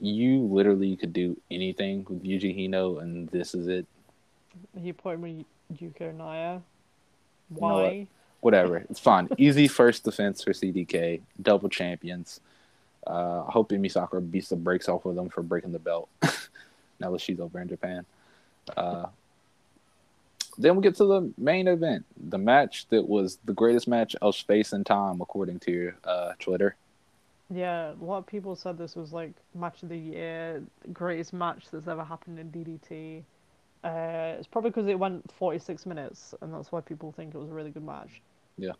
you 0.00 0.42
literally 0.42 0.96
could 0.96 1.12
do 1.12 1.36
anything 1.50 2.06
with 2.08 2.22
Yuji 2.22 2.56
Hino, 2.56 3.00
and 3.02 3.28
this 3.28 3.54
is 3.54 3.68
it. 3.68 3.86
You 4.74 4.94
put 4.94 5.20
me 5.20 5.44
Yukio 5.74 6.14
Naya. 6.14 6.60
Why? 7.48 7.90
You 7.90 8.00
know 8.00 8.06
Whatever. 8.40 8.76
It's 8.88 9.00
fine. 9.00 9.28
Easy 9.36 9.66
first 9.66 10.04
defense 10.04 10.44
for 10.44 10.52
CDK. 10.52 11.20
Double 11.42 11.68
champions. 11.68 12.40
Uh, 13.04 13.44
I 13.44 13.50
hope 13.50 13.70
Emi 13.70 13.90
Sakura 13.90 14.20
beats 14.20 14.48
the 14.48 14.56
brakes 14.56 14.88
off 14.88 15.04
of 15.06 15.16
them 15.16 15.28
for 15.28 15.42
breaking 15.42 15.72
the 15.72 15.78
belt. 15.78 16.08
now 17.00 17.10
that 17.10 17.20
she's 17.20 17.40
over 17.40 17.60
in 17.60 17.68
Japan. 17.68 18.06
Uh, 18.76 19.06
then 20.58 20.76
we 20.76 20.82
get 20.82 20.96
to 20.96 21.04
the 21.04 21.32
main 21.38 21.68
event, 21.68 22.04
the 22.16 22.38
match 22.38 22.86
that 22.88 23.08
was 23.08 23.38
the 23.44 23.52
greatest 23.52 23.86
match 23.86 24.16
of 24.20 24.34
space 24.34 24.72
and 24.72 24.84
time, 24.84 25.20
according 25.20 25.60
to 25.60 25.92
uh, 26.04 26.32
Twitter. 26.40 26.76
Yeah, 27.50 27.92
a 27.92 28.04
lot 28.04 28.18
of 28.18 28.26
people 28.26 28.56
said 28.56 28.76
this 28.76 28.94
was 28.96 29.12
like 29.12 29.32
match 29.54 29.82
of 29.82 29.88
the 29.88 29.96
year, 29.96 30.62
greatest 30.92 31.32
match 31.32 31.66
that's 31.70 31.88
ever 31.88 32.04
happened 32.04 32.38
in 32.38 32.50
DDT. 32.50 33.22
Uh, 33.84 34.36
it's 34.36 34.48
probably 34.48 34.70
because 34.70 34.88
it 34.88 34.98
went 34.98 35.30
46 35.32 35.86
minutes, 35.86 36.34
and 36.42 36.52
that's 36.52 36.72
why 36.72 36.80
people 36.80 37.12
think 37.12 37.34
it 37.34 37.38
was 37.38 37.50
a 37.50 37.54
really 37.54 37.70
good 37.70 37.84
match. 37.84 38.20
Yeah. 38.58 38.72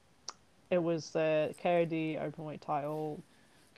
It 0.70 0.82
was 0.82 1.10
the 1.10 1.54
uh, 1.54 1.62
KOD 1.62 2.20
openweight 2.20 2.60
title, 2.60 3.22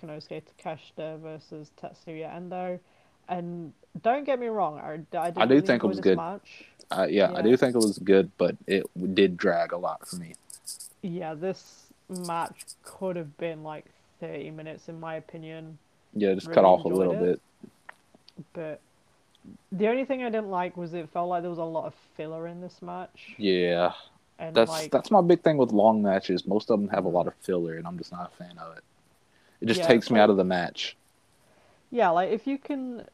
Konosuke 0.02 0.42
Takeshita 0.58 1.20
versus 1.20 1.70
Tetsuya 1.80 2.34
Endo. 2.34 2.80
And 3.30 3.72
don't 4.02 4.24
get 4.24 4.38
me 4.38 4.48
wrong, 4.48 4.78
I, 4.78 5.16
I, 5.16 5.32
I 5.36 5.46
do 5.46 5.60
think 5.60 5.84
it 5.84 5.86
was 5.86 6.00
good. 6.00 6.16
Match. 6.16 6.64
Uh, 6.90 7.06
yeah, 7.08 7.30
yeah, 7.30 7.38
I 7.38 7.42
do 7.42 7.56
think 7.56 7.76
it 7.76 7.78
was 7.78 7.98
good, 7.98 8.30
but 8.36 8.56
it 8.66 8.84
did 9.14 9.36
drag 9.36 9.72
a 9.72 9.76
lot 9.78 10.06
for 10.08 10.16
me. 10.16 10.34
Yeah, 11.02 11.34
this 11.34 11.84
match 12.08 12.64
could 12.82 13.14
have 13.14 13.36
been 13.38 13.62
like 13.62 13.84
30 14.20 14.50
minutes, 14.50 14.88
in 14.88 14.98
my 14.98 15.14
opinion. 15.14 15.78
Yeah, 16.14 16.34
just 16.34 16.48
really 16.48 16.56
cut 16.56 16.64
off 16.64 16.84
a 16.84 16.88
little 16.88 17.14
it. 17.14 17.20
bit. 17.20 17.40
But 18.52 18.80
the 19.70 19.88
only 19.88 20.04
thing 20.04 20.24
I 20.24 20.30
didn't 20.30 20.50
like 20.50 20.76
was 20.76 20.92
it 20.94 21.08
felt 21.10 21.28
like 21.28 21.42
there 21.42 21.50
was 21.50 21.58
a 21.58 21.64
lot 21.64 21.86
of 21.86 21.94
filler 22.16 22.48
in 22.48 22.60
this 22.60 22.82
match. 22.82 23.34
Yeah. 23.38 23.92
And 24.40 24.54
that's 24.54 24.70
like, 24.70 24.90
that's 24.90 25.10
my 25.10 25.20
big 25.20 25.42
thing 25.42 25.58
with 25.58 25.70
long 25.70 26.02
matches. 26.02 26.46
Most 26.46 26.70
of 26.70 26.80
them 26.80 26.88
have 26.88 27.04
a 27.04 27.08
lot 27.08 27.26
of 27.28 27.34
filler, 27.42 27.76
and 27.76 27.86
I'm 27.86 27.98
just 27.98 28.10
not 28.10 28.32
a 28.32 28.36
fan 28.36 28.58
of 28.58 28.76
it. 28.76 28.82
It 29.60 29.66
just 29.66 29.80
yeah, 29.80 29.86
takes 29.86 30.10
me 30.10 30.14
like, 30.14 30.24
out 30.24 30.30
of 30.30 30.38
the 30.38 30.44
match. 30.44 30.96
Yeah, 31.90 32.10
like 32.10 32.30
if 32.30 32.46
you 32.46 32.56
can 32.56 33.04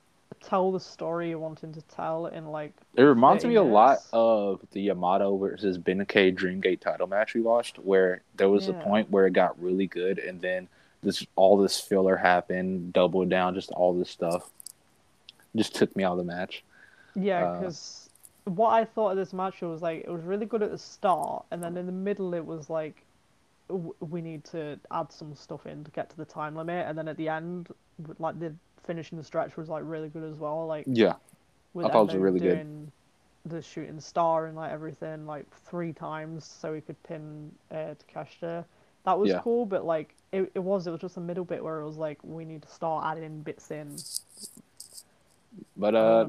tell 0.42 0.72
the 0.72 0.80
story 0.80 1.30
you're 1.30 1.38
wanting 1.38 1.72
to 1.72 1.82
tell 1.82 2.26
in 2.26 2.46
like. 2.46 2.72
It 2.94 3.02
reminds 3.02 3.44
me 3.44 3.54
minutes. 3.54 3.68
a 3.68 3.72
lot 3.72 3.98
of 4.12 4.60
the 4.72 4.82
Yamato 4.82 5.36
versus 5.36 5.78
Ben-K 5.78 6.32
Dreamgate 6.32 6.80
title 6.80 7.06
match 7.06 7.34
we 7.34 7.40
watched, 7.40 7.78
where 7.78 8.22
there 8.36 8.48
was 8.48 8.68
yeah. 8.68 8.74
a 8.74 8.82
point 8.82 9.10
where 9.10 9.26
it 9.26 9.32
got 9.32 9.60
really 9.60 9.86
good, 9.86 10.18
and 10.18 10.40
then 10.40 10.68
this 11.02 11.26
all 11.36 11.56
this 11.56 11.80
filler 11.80 12.16
happened, 12.16 12.92
double 12.92 13.24
down, 13.24 13.54
just 13.54 13.70
all 13.72 13.94
this 13.94 14.10
stuff, 14.10 14.50
just 15.54 15.74
took 15.74 15.94
me 15.96 16.04
out 16.04 16.12
of 16.12 16.18
the 16.18 16.24
match. 16.24 16.64
Yeah, 17.14 17.52
because 17.52 18.10
uh, 18.46 18.50
what 18.50 18.70
I 18.70 18.84
thought 18.84 19.10
of 19.12 19.16
this 19.16 19.32
match 19.32 19.60
was 19.60 19.82
like 19.82 20.04
it 20.04 20.10
was 20.10 20.22
really 20.22 20.46
good 20.46 20.62
at 20.62 20.70
the 20.70 20.78
start, 20.78 21.44
and 21.50 21.62
then 21.62 21.76
in 21.76 21.86
the 21.86 21.92
middle 21.92 22.34
it 22.34 22.44
was 22.44 22.68
like 22.68 23.02
we 23.68 24.20
need 24.20 24.44
to 24.44 24.78
add 24.92 25.10
some 25.10 25.34
stuff 25.34 25.66
in 25.66 25.82
to 25.82 25.90
get 25.90 26.08
to 26.10 26.16
the 26.16 26.24
time 26.24 26.54
limit, 26.54 26.86
and 26.86 26.96
then 26.96 27.08
at 27.08 27.16
the 27.16 27.28
end, 27.28 27.68
like 28.18 28.38
the 28.38 28.54
finishing 28.86 29.18
the 29.18 29.24
stretch 29.24 29.56
was 29.56 29.68
like 29.68 29.82
really 29.84 30.08
good 30.08 30.24
as 30.24 30.36
well. 30.36 30.66
Like 30.66 30.84
yeah, 30.86 31.14
I 31.76 31.88
thought 31.88 32.02
it 32.02 32.14
was 32.14 32.16
really 32.16 32.40
good. 32.40 32.90
The 33.44 33.62
shooting 33.62 34.00
star 34.00 34.46
and 34.46 34.56
like 34.56 34.72
everything 34.72 35.24
like 35.24 35.46
three 35.68 35.92
times 35.92 36.44
so 36.44 36.74
he 36.74 36.80
could 36.80 37.00
pin 37.04 37.52
uh, 37.70 37.94
Takeshita. 38.12 38.64
That 39.04 39.18
was 39.18 39.30
yeah. 39.30 39.40
cool, 39.40 39.66
but 39.66 39.84
like 39.84 40.16
it, 40.32 40.50
it 40.54 40.58
was 40.58 40.86
it 40.88 40.90
was 40.90 41.00
just 41.00 41.16
a 41.16 41.20
middle 41.20 41.44
bit 41.44 41.62
where 41.62 41.80
it 41.80 41.86
was 41.86 41.96
like 41.96 42.18
we 42.24 42.44
need 42.44 42.62
to 42.62 42.68
start 42.68 43.04
adding 43.06 43.42
bits 43.42 43.70
in. 43.70 43.96
But 45.76 45.94
uh, 45.94 46.26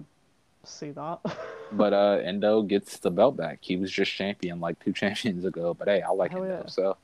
see 0.64 0.92
that. 0.92 1.20
but 1.72 1.94
uh, 1.94 2.20
Endo 2.24 2.62
gets 2.62 2.98
the 3.00 3.12
belt 3.12 3.36
back. 3.38 3.60
He 3.62 3.78
was 3.78 3.92
just 3.92 4.12
champion 4.12 4.60
like 4.60 4.84
two 4.84 4.94
champions 5.02 5.46
ago. 5.46 5.74
But 5.74 5.88
hey, 5.88 6.02
I 6.02 6.12
like 6.12 6.32
Hell 6.32 6.44
Endo. 6.44 6.62
Yeah. 6.64 6.70
So, 6.70 6.98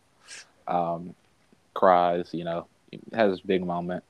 um, 0.67 1.15
cries. 1.73 2.29
You 2.33 2.43
know, 2.43 2.67
has 3.13 3.31
this 3.31 3.41
big 3.41 3.65
moment. 3.65 4.03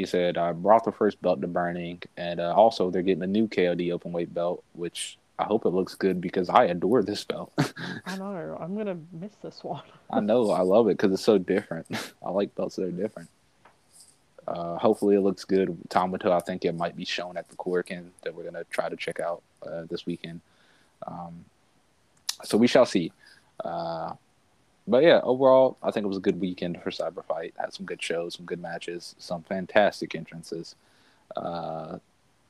He 0.00 0.06
said, 0.06 0.38
I 0.38 0.52
brought 0.52 0.84
the 0.84 0.92
first 0.92 1.20
belt 1.20 1.42
to 1.42 1.46
Burning, 1.46 2.00
and 2.16 2.40
uh, 2.40 2.54
also 2.54 2.90
they're 2.90 3.02
getting 3.02 3.22
a 3.22 3.26
new 3.26 3.46
KOD 3.46 3.92
open 3.92 4.12
weight 4.12 4.32
belt, 4.32 4.64
which 4.72 5.18
I 5.38 5.44
hope 5.44 5.66
it 5.66 5.74
looks 5.74 5.94
good 5.94 6.22
because 6.22 6.48
I 6.48 6.64
adore 6.64 7.02
this 7.02 7.22
belt. 7.22 7.52
I 8.06 8.16
know. 8.16 8.56
I'm 8.58 8.72
going 8.72 8.86
to 8.86 8.96
miss 9.12 9.34
this 9.42 9.62
one. 9.62 9.82
I 10.08 10.20
know. 10.20 10.52
I 10.52 10.62
love 10.62 10.88
it 10.88 10.96
because 10.96 11.12
it's 11.12 11.22
so 11.22 11.36
different. 11.36 11.86
I 12.24 12.30
like 12.30 12.54
belts 12.54 12.76
that 12.76 12.84
are 12.84 12.90
different. 12.90 13.28
Uh, 14.48 14.78
hopefully 14.78 15.16
it 15.16 15.20
looks 15.20 15.44
good. 15.44 15.76
Tamato, 15.90 16.32
I 16.32 16.40
think 16.40 16.64
it 16.64 16.74
might 16.74 16.96
be 16.96 17.04
shown 17.04 17.36
at 17.36 17.50
the 17.50 17.56
Korakuen 17.56 18.06
that 18.22 18.34
we're 18.34 18.44
going 18.44 18.54
to 18.54 18.64
try 18.70 18.88
to 18.88 18.96
check 18.96 19.20
out 19.20 19.42
uh, 19.66 19.82
this 19.90 20.06
weekend. 20.06 20.40
Um, 21.06 21.44
so 22.42 22.56
we 22.56 22.68
shall 22.68 22.86
see. 22.86 23.12
Uh, 23.62 24.14
but 24.90 25.04
yeah, 25.04 25.20
overall, 25.22 25.76
I 25.82 25.90
think 25.90 26.04
it 26.04 26.08
was 26.08 26.16
a 26.16 26.20
good 26.20 26.40
weekend 26.40 26.82
for 26.82 26.90
Cyber 26.90 27.24
Fight. 27.24 27.54
Had 27.58 27.72
some 27.72 27.86
good 27.86 28.02
shows, 28.02 28.34
some 28.34 28.44
good 28.44 28.60
matches, 28.60 29.14
some 29.18 29.42
fantastic 29.44 30.14
entrances. 30.14 30.74
Uh, 31.36 31.98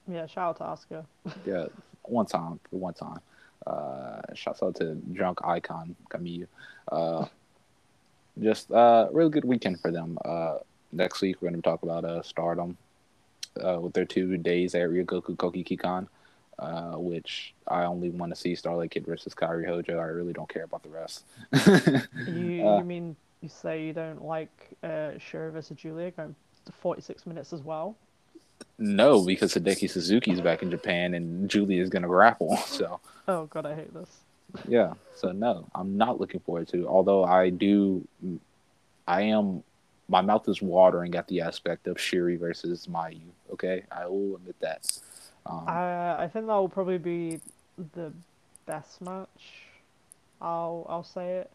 yeah, 0.09 0.27
shout 0.27 0.61
out 0.61 0.87
to 0.87 0.95
Asuka. 0.95 1.35
yeah, 1.47 1.67
one 2.05 2.27
time 2.27 2.59
for 2.71 2.77
one 2.77 2.95
time. 2.95 3.21
Uh, 3.67 4.23
shouts 4.35 4.63
out 4.63 4.75
to 4.77 4.95
Drunk 5.13 5.41
Icon 5.45 5.95
Camille. 6.09 6.47
Uh, 6.91 7.27
just 8.41 8.71
uh, 8.73 9.09
really 9.13 9.31
good 9.31 9.45
weekend 9.45 9.79
for 9.81 9.91
them. 9.91 10.19
Uh, 10.25 10.59
next 10.93 11.21
week 11.21 11.37
we're 11.41 11.51
going 11.51 11.61
to 11.61 11.69
talk 11.69 11.83
about 11.83 12.07
uh, 12.07 12.23
Stardom 12.23 12.79
uh, 13.63 13.79
with 13.79 13.93
their 13.93 14.07
two 14.07 14.39
days 14.39 14.75
at 14.75 14.89
Ryogoku 14.89 15.37
Kokugikan 15.37 16.09
uh, 16.61 16.97
which 16.97 17.55
I 17.67 17.85
only 17.85 18.11
want 18.11 18.33
to 18.35 18.37
see 18.41 18.55
Starlight 18.55 18.91
Kid 18.91 19.07
versus 19.07 19.35
Kairi 19.35 19.67
Hojo. 19.67 19.99
I 19.99 20.05
really 20.05 20.35
don't 20.35 20.49
care 20.49 20.65
about 20.65 20.83
the 20.83 20.91
rest. 20.91 21.25
you, 22.29 22.69
uh, 22.69 22.79
you 22.79 22.85
mean 22.85 23.17
you 23.41 23.49
say 23.49 23.85
you 23.85 23.93
don't 23.95 24.23
like 24.23 24.69
uh, 24.83 25.13
versus 25.33 25.77
Giulia 25.77 26.11
going 26.11 26.35
46 26.81 27.27
minutes 27.27 27.53
as 27.53 27.63
well? 27.63 27.97
No, 28.79 29.25
because 29.25 29.55
Hideki 29.55 29.91
Suzuki's 29.91 30.41
back 30.43 30.63
in 30.63 30.71
Japan 30.71 31.15
and 31.15 31.49
Giulia 31.49 31.83
is 31.83 31.89
going 31.89 32.03
to 32.03 32.09
grapple. 32.09 32.59
So. 32.67 33.01
Oh 33.27 33.47
god, 33.47 33.67
I 33.67 33.75
hate 33.75 33.95
this. 33.95 34.21
yeah, 34.69 34.95
so 35.15 35.33
no, 35.33 35.67
I'm 35.75 35.97
not 35.97 36.21
looking 36.21 36.41
forward 36.41 36.69
to. 36.69 36.87
Although 36.87 37.25
I 37.25 37.51
do, 37.51 38.07
I 39.07 39.23
am. 39.23 39.63
My 40.09 40.21
mouth 40.21 40.49
is 40.49 40.61
watering 40.61 41.15
at 41.15 41.29
the 41.29 41.41
aspect 41.41 41.87
of 41.87 41.97
Syuri 41.97 42.39
versus 42.39 42.89
Mayu. 42.89 43.21
Okay, 43.53 43.85
I 43.93 44.07
will 44.07 44.37
admit 44.37 44.57
that. 44.61 44.99
Um, 45.47 45.65
uh, 45.67 46.17
I 46.19 46.29
think 46.33 46.47
that 46.47 46.55
will 46.55 46.69
probably 46.69 46.99
be 46.99 47.41
the 47.95 48.13
best 48.67 49.01
match. 49.01 49.65
I'll 50.41 50.87
I'll 50.89 51.05
say 51.05 51.39
it. 51.39 51.51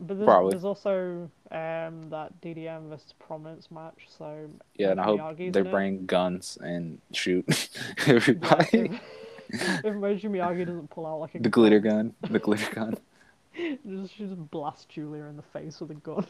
But 0.00 0.16
there's, 0.18 0.26
probably. 0.26 0.50
there's 0.50 0.64
also 0.64 1.30
um, 1.52 2.10
that 2.10 2.32
DDM 2.40 2.88
versus 2.88 3.14
Prominence 3.18 3.70
match. 3.70 4.06
So 4.08 4.48
yeah, 4.76 4.90
and 4.90 5.00
I 5.00 5.04
hope 5.04 5.36
they 5.36 5.62
bring 5.62 5.94
it. 5.94 6.06
guns 6.06 6.58
and 6.60 6.98
shoot 7.12 7.46
everybody. 8.06 8.90
Yeah, 8.90 8.98
if, 9.48 9.84
if 9.84 9.94
Mochi 9.94 10.28
Miyagi 10.28 10.66
doesn't 10.66 10.90
pull 10.90 11.06
out 11.06 11.20
like 11.20 11.34
a 11.34 11.38
the 11.38 11.48
glitter 11.48 11.78
gun, 11.78 12.14
the 12.22 12.38
glitter 12.38 12.74
gun. 12.74 12.96
just, 13.56 14.14
she 14.14 14.24
just 14.24 14.50
blast 14.50 14.88
Giulia 14.88 15.24
in 15.24 15.36
the 15.36 15.42
face 15.42 15.80
with 15.80 15.90
a 15.90 15.94
gun. 15.94 16.26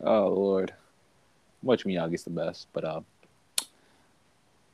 Oh 0.00 0.28
lord, 0.28 0.72
Mochi 1.62 1.88
Miyagi's 1.88 2.22
the 2.22 2.30
best, 2.30 2.68
but 2.72 2.84
uh, 2.84 3.00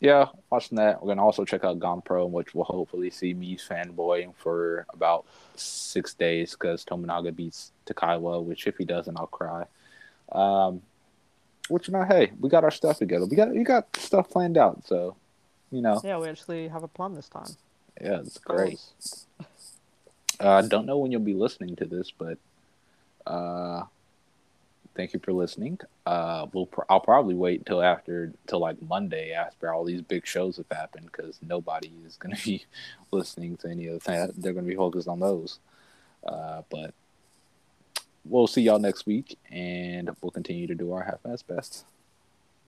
yeah, 0.05 0.27
watching 0.51 0.77
that. 0.77 1.01
We're 1.01 1.09
gonna 1.09 1.25
also 1.25 1.47
check 1.47 1.65
out 1.65 1.79
GanPro, 1.79 2.29
which 2.29 2.55
will 2.55 2.65
hopefully 2.65 3.09
see 3.09 3.33
me 3.33 3.57
fanboying 3.57 4.35
for 4.37 4.85
about 4.93 5.25
six 5.57 6.13
days 6.13 6.53
because 6.53 6.85
Tominaga 6.85 7.35
beats 7.35 7.73
Takaiwa. 7.87 8.45
Which 8.45 8.67
if 8.67 8.77
he 8.77 8.85
doesn't, 8.85 9.19
I'll 9.19 9.27
cry. 9.27 9.65
Um, 10.31 10.83
which 11.71 11.89
you 11.89 11.95
know, 11.95 12.05
hey, 12.05 12.33
we 12.39 12.51
got 12.51 12.65
our 12.65 12.71
stuff 12.71 12.99
together. 12.99 13.25
We 13.25 13.35
got 13.35 13.49
we 13.49 13.65
got 13.65 13.97
stuff 13.97 14.29
planned 14.29 14.59
out, 14.59 14.87
so 14.87 15.17
you 15.71 15.81
know. 15.81 16.03
Yeah, 16.05 16.19
we 16.19 16.29
actually 16.29 16.69
have 16.69 16.83
a 16.83 16.89
plan 16.89 17.15
this 17.15 17.31
time. 17.31 17.57
Yeah, 17.99 18.21
it's 18.21 18.37
great. 18.37 18.81
Uh, 20.39 20.51
I 20.51 20.69
don't 20.69 20.85
know 20.85 20.99
when 20.99 21.13
you'll 21.13 21.23
be 21.23 21.33
listening 21.33 21.77
to 21.77 21.87
this, 21.87 22.11
but 22.11 22.37
uh, 23.27 23.85
thank 24.95 25.13
you 25.13 25.21
for 25.21 25.33
listening. 25.33 25.79
Uh, 26.07 26.47
we'll 26.53 26.67
pr- 26.67 26.83
I'll 26.89 27.01
probably 27.01 27.35
wait 27.35 27.61
until 27.61 27.83
after 27.83 28.33
till 28.47 28.61
like 28.61 28.81
Monday 28.83 29.33
after 29.33 29.73
all 29.73 29.85
these 29.85 30.03
big 30.03 30.27
shows 30.27 30.57
have 30.57 30.67
happened 30.71 31.07
because 31.07 31.39
nobody 31.47 31.93
is 32.07 32.17
going 32.17 32.35
to 32.37 32.45
be 32.45 32.65
listening 33.11 33.57
to 33.59 33.69
any 33.69 33.89
of 33.89 34.03
that. 34.05 34.33
They're 34.37 34.53
going 34.53 34.65
to 34.65 34.71
be 34.71 34.77
focused 34.77 35.09
on 35.09 35.21
those. 35.21 35.59
Uh, 36.27 36.63
but 36.71 36.95
we'll 38.25 38.47
see 38.47 38.63
y'all 38.63 38.79
next 38.79 39.07
week, 39.07 39.39
and 39.51 40.11
we'll 40.21 40.31
continue 40.31 40.67
to 40.67 40.75
do 40.75 40.93
our 40.93 41.03
half-ass 41.03 41.43
best. 41.43 41.85